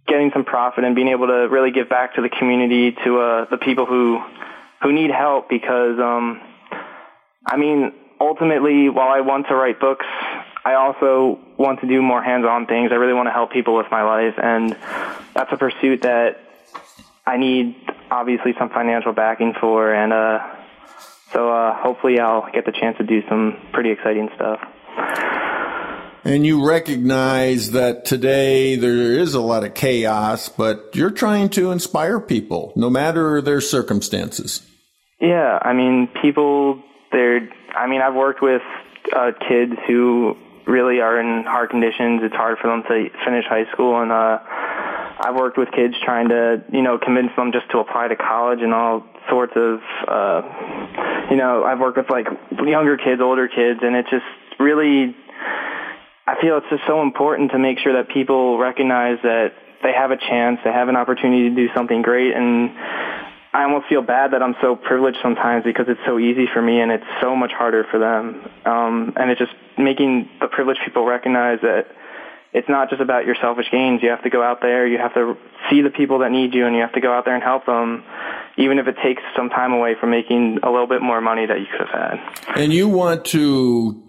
getting 0.08 0.32
some 0.34 0.46
profit 0.46 0.84
and 0.84 0.96
being 0.96 1.08
able 1.08 1.28
to 1.28 1.48
really 1.50 1.72
give 1.72 1.90
back 1.90 2.16
to 2.16 2.22
the 2.22 2.30
community, 2.30 2.96
to 3.04 3.20
uh, 3.20 3.46
the 3.50 3.58
people 3.58 3.86
who 3.86 4.22
who 4.82 4.94
need 4.94 5.12
help. 5.12 5.50
Because, 5.50 6.00
um, 6.00 6.42
I 7.46 7.58
mean, 7.58 7.94
ultimately, 8.20 8.90
while 8.90 9.10
I 9.10 9.22
want 9.22 9.48
to 9.48 9.56
write 9.56 9.80
books, 9.80 10.06
I 10.64 10.76
also 10.76 11.40
want 11.58 11.82
to 11.82 11.88
do 11.88 12.02
more 12.02 12.24
hands-on 12.24 12.66
things. 12.66 12.92
I 12.92 12.96
really 12.96 13.14
want 13.14 13.28
to 13.28 13.34
help 13.34 13.52
people 13.52 13.76
with 13.76 13.88
my 13.92 14.04
life, 14.04 14.36
and 14.42 14.76
that's 15.34 15.52
a 15.52 15.58
pursuit 15.58 16.04
that 16.04 16.40
I 17.26 17.38
need 17.38 17.76
obviously 18.12 18.54
some 18.60 18.70
financial 18.70 19.14
backing 19.14 19.54
for, 19.60 19.94
and 19.94 20.14
uh, 20.14 20.40
so 21.32 21.52
uh, 21.52 21.76
hopefully 21.82 22.20
I'll 22.20 22.50
get 22.54 22.66
the 22.66 22.72
chance 22.72 22.98
to 22.98 23.04
do 23.04 23.22
some 23.30 23.58
pretty 23.74 23.92
exciting 23.92 24.30
stuff. 24.36 24.60
And 26.24 26.44
you 26.44 26.68
recognize 26.68 27.72
that 27.72 28.06
today 28.06 28.76
there 28.78 29.12
is 29.12 29.36
a 29.36 29.42
lot 29.42 29.64
of 29.64 29.76
chaos, 29.76 30.50
but 30.50 30.90
you're 30.96 31.12
trying 31.12 31.50
to 31.50 31.72
inspire 31.72 32.20
people, 32.20 32.74
no 32.76 32.90
matter 32.90 33.42
their 33.42 33.62
circumstances. 33.62 34.66
Yeah, 35.22 35.60
I 35.62 35.74
mean, 35.74 36.10
people, 36.22 36.82
they're, 37.12 37.48
I 37.78 37.88
mean, 37.88 38.02
I've 38.02 38.16
worked 38.16 38.42
with 38.42 38.64
uh, 39.16 39.34
kids 39.48 39.74
who 39.88 40.36
really 40.66 41.00
are 41.00 41.20
in 41.20 41.44
hard 41.44 41.70
conditions. 41.70 42.22
It's 42.24 42.36
hard 42.36 42.58
for 42.60 42.72
them 42.72 42.82
to 42.88 43.10
finish 43.24 43.46
high 43.48 43.72
school, 43.72 44.02
and 44.02 44.12
uh, 44.12 44.40
I've 45.20 45.36
worked 45.36 45.58
with 45.58 45.72
kids 45.72 45.96
trying 46.04 46.30
to, 46.30 46.64
you 46.72 46.82
know, 46.82 46.98
convince 46.98 47.32
them 47.36 47.52
just 47.52 47.70
to 47.72 47.80
apply 47.80 48.10
to 48.10 48.16
college 48.16 48.60
and 48.62 48.74
all 48.74 49.04
sorts 49.30 49.54
of, 49.56 49.80
uh, 50.08 50.42
you 51.32 51.38
know, 51.38 51.64
I've 51.64 51.80
worked 51.80 51.98
with 51.98 52.10
like 52.10 52.28
younger 52.52 52.98
kids, 52.98 53.22
older 53.22 53.48
kids, 53.48 53.80
and 53.82 53.96
it 53.96 54.06
just 54.10 54.26
really, 54.60 55.16
I 56.28 56.36
feel 56.42 56.58
it's 56.58 56.70
just 56.70 56.84
so 56.88 57.02
important 57.02 57.52
to 57.52 57.60
make 57.60 57.80
sure 57.80 57.94
that 57.94 58.10
people 58.10 58.58
recognize 58.58 59.18
that 59.24 59.54
they 59.84 59.94
have 59.94 60.12
a 60.12 60.18
chance, 60.18 60.60
they 60.64 60.72
have 60.72 60.90
an 60.90 60.96
opportunity 60.96 61.50
to 61.50 61.56
do 61.56 61.68
something 61.74 62.02
great, 62.02 62.34
and 62.34 62.72
I 63.56 63.64
almost 63.64 63.88
feel 63.88 64.02
bad 64.02 64.32
that 64.34 64.44
I'm 64.44 64.56
so 64.62 64.76
privileged 64.76 65.20
sometimes 65.24 65.64
because 65.64 65.86
it's 65.88 66.02
so 66.06 66.20
easy 66.20 66.46
for 66.52 66.62
me 66.62 66.82
and 66.82 66.92
it's 66.92 67.08
so 67.22 67.38
much 67.38 67.52
harder 67.54 67.86
for 67.90 68.00
them. 68.00 68.44
Um, 68.66 69.14
and 69.16 69.32
it's 69.32 69.40
just 69.40 69.54
making 69.78 70.28
the 70.42 70.48
privileged 70.48 70.82
people 70.84 71.06
recognize 71.06 71.60
that 71.62 71.88
it's 72.56 72.70
not 72.70 72.90
just 72.90 73.02
about 73.02 73.26
your 73.26 73.36
selfish 73.42 73.66
gains. 73.70 74.02
You 74.02 74.12
have 74.12 74.24
to 74.24 74.30
go 74.30 74.42
out 74.42 74.62
there, 74.62 74.88
you 74.88 74.98
have 74.98 75.14
to 75.16 75.36
see 75.70 75.82
the 75.82 75.90
people 75.90 76.20
that 76.20 76.32
need 76.32 76.54
you, 76.54 76.66
and 76.66 76.74
you 76.74 76.82
have 76.82 76.94
to 76.94 77.02
go 77.02 77.12
out 77.12 77.26
there 77.26 77.36
and 77.36 77.44
help 77.44 77.66
them, 77.66 78.02
even 78.58 78.80
if 78.80 78.88
it 78.88 78.96
takes 79.04 79.22
some 79.36 79.50
time 79.50 79.74
away 79.74 79.96
from 80.00 80.12
making 80.12 80.60
a 80.64 80.72
little 80.72 80.88
bit 80.88 81.02
more 81.02 81.20
money 81.20 81.46
that 81.46 81.60
you 81.60 81.66
could 81.70 81.86
have 81.86 82.18
had. 82.18 82.56
And 82.56 82.72
you 82.72 82.88
want 82.88 83.26
to 83.26 84.02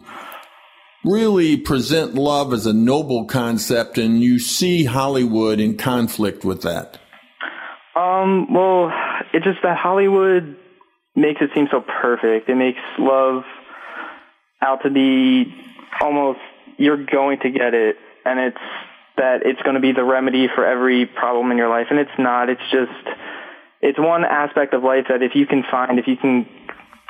really 1.04 1.56
present 1.56 2.14
love 2.14 2.52
as 2.52 2.66
a 2.66 2.72
noble 2.72 3.24
concept, 3.24 3.98
and 3.98 4.22
you 4.22 4.38
see 4.38 4.84
Hollywood 4.84 5.58
in 5.58 5.76
conflict 5.76 6.44
with 6.44 6.62
that. 6.62 7.00
Um, 7.96 8.52
well, 8.54 8.92
it's 9.32 9.44
just 9.44 9.58
that 9.64 9.76
Hollywood 9.76 10.56
makes 11.16 11.40
it 11.40 11.50
seem 11.52 11.66
so 11.72 11.80
perfect. 11.80 12.48
It 12.48 12.54
makes 12.54 12.78
love 12.96 13.42
out 14.62 14.84
to 14.84 14.90
be 14.90 15.52
almost 16.00 16.38
you're 16.78 17.04
going 17.04 17.40
to 17.40 17.50
get 17.50 17.74
it 17.74 17.96
and 18.26 18.40
it's 18.40 18.58
that 19.16 19.46
it's 19.46 19.60
going 19.62 19.74
to 19.74 19.80
be 19.80 19.92
the 19.92 20.04
remedy 20.04 20.48
for 20.54 20.66
every 20.66 21.06
problem 21.06 21.50
in 21.50 21.56
your 21.56 21.68
life, 21.68 21.86
and 21.90 21.98
it's 21.98 22.18
not. 22.18 22.50
It's 22.50 22.68
just 22.70 23.16
it's 23.80 23.98
one 23.98 24.24
aspect 24.24 24.74
of 24.74 24.82
life 24.82 25.06
that 25.08 25.22
if 25.22 25.34
you 25.34 25.46
can 25.46 25.62
find, 25.70 25.98
if 25.98 26.06
you 26.06 26.16
can 26.16 26.46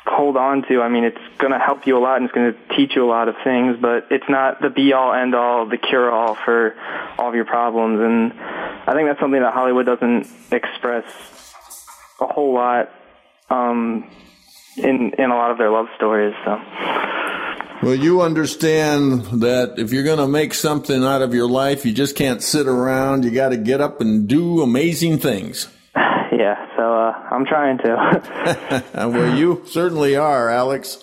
hold 0.05 0.37
on 0.37 0.63
to, 0.69 0.81
I 0.81 0.89
mean, 0.89 1.03
it's 1.03 1.17
going 1.37 1.51
to 1.51 1.59
help 1.59 1.85
you 1.85 1.97
a 1.97 1.99
lot 1.99 2.17
and 2.17 2.25
it's 2.25 2.33
going 2.33 2.53
to 2.53 2.75
teach 2.75 2.95
you 2.95 3.05
a 3.05 3.09
lot 3.09 3.27
of 3.27 3.35
things, 3.43 3.77
but 3.81 4.07
it's 4.09 4.27
not 4.29 4.61
the 4.61 4.69
be 4.69 4.93
all 4.93 5.13
end 5.13 5.35
all, 5.35 5.67
the 5.67 5.77
cure 5.77 6.09
all 6.11 6.35
for 6.35 6.75
all 7.17 7.29
of 7.29 7.35
your 7.35 7.45
problems. 7.45 7.99
And 7.99 8.33
I 8.87 8.93
think 8.93 9.09
that's 9.09 9.19
something 9.19 9.41
that 9.41 9.53
Hollywood 9.53 9.85
doesn't 9.85 10.27
express 10.51 11.05
a 12.19 12.27
whole 12.27 12.53
lot 12.53 12.89
um, 13.49 14.09
in 14.77 15.13
in 15.17 15.29
a 15.31 15.35
lot 15.35 15.51
of 15.51 15.57
their 15.57 15.69
love 15.69 15.87
stories. 15.95 16.33
So. 16.45 17.16
Well, 17.83 17.93
you 17.93 18.21
understand 18.21 19.21
that 19.41 19.75
if 19.77 19.93
you're 19.93 20.03
going 20.03 20.17
to 20.17 20.27
make 20.27 20.55
something 20.55 21.03
out 21.03 21.21
of 21.21 21.35
your 21.35 21.47
life, 21.47 21.85
you 21.85 21.93
just 21.93 22.15
can't 22.15 22.41
sit 22.41 22.67
around. 22.67 23.23
You 23.23 23.29
got 23.29 23.49
to 23.49 23.57
get 23.57 23.81
up 23.81 24.01
and 24.01 24.27
do 24.27 24.61
amazing 24.61 25.19
things. 25.19 25.67
Yeah, 26.29 26.67
so 26.75 26.93
uh, 26.93 27.13
I'm 27.31 27.45
trying 27.45 27.79
to. 27.79 28.83
well, 28.93 29.37
you 29.37 29.63
certainly 29.65 30.15
are, 30.15 30.49
Alex. 30.49 31.01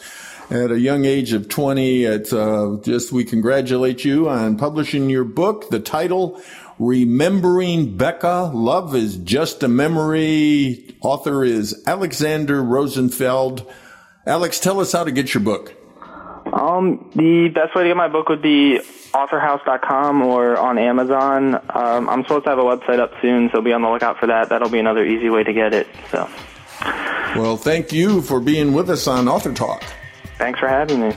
At 0.51 0.71
a 0.71 0.79
young 0.79 1.07
age 1.07 1.33
of 1.33 1.49
20, 1.49 2.05
it's 2.05 2.33
uh, 2.33 2.77
just 2.85 3.11
we 3.11 3.25
congratulate 3.25 4.05
you 4.05 4.29
on 4.29 4.59
publishing 4.59 5.11
your 5.11 5.25
book. 5.25 5.71
The 5.71 5.81
title, 5.81 6.41
Remembering 6.79 7.97
Becca, 7.97 8.53
Love 8.55 8.95
is 8.95 9.17
Just 9.17 9.63
a 9.63 9.69
Memory. 9.69 10.95
Author 11.01 11.43
is 11.43 11.83
Alexander 11.87 12.63
Rosenfeld. 12.63 13.69
Alex, 14.27 14.61
tell 14.61 14.79
us 14.79 14.93
how 14.93 15.03
to 15.05 15.11
get 15.11 15.35
your 15.35 15.43
book. 15.43 15.75
Um, 16.55 17.11
the 17.17 17.49
best 17.49 17.75
way 17.75 17.83
to 17.83 17.89
get 17.89 17.97
my 17.97 18.07
book 18.07 18.29
would 18.29 18.41
be 18.41 18.79
authorhouse.com 19.13 20.23
or 20.23 20.57
on 20.57 20.79
Amazon. 20.79 21.57
Um, 21.57 22.09
I'm 22.09 22.23
supposed 22.23 22.45
to 22.45 22.51
have 22.51 22.59
a 22.61 22.63
website 22.63 23.01
up 23.01 23.13
soon, 23.21 23.51
so 23.53 23.61
be 23.61 23.73
on 23.73 23.83
the 23.83 23.89
lookout 23.89 24.19
for 24.19 24.29
that. 24.29 24.51
That'll 24.51 24.71
be 24.71 24.79
another 24.79 25.05
easy 25.05 25.31
way 25.31 25.43
to 25.43 25.53
get 25.53 25.75
it. 25.75 25.89
So. 26.13 26.31
Well, 27.37 27.57
thank 27.57 27.93
you 27.93 28.23
for 28.23 28.39
being 28.39 28.73
with 28.73 28.89
us 28.89 29.09
on 29.09 29.27
Author 29.27 29.53
Talk. 29.53 29.83
Thanks 30.39 30.61
for 30.61 30.69
having 30.69 31.01
me. 31.01 31.17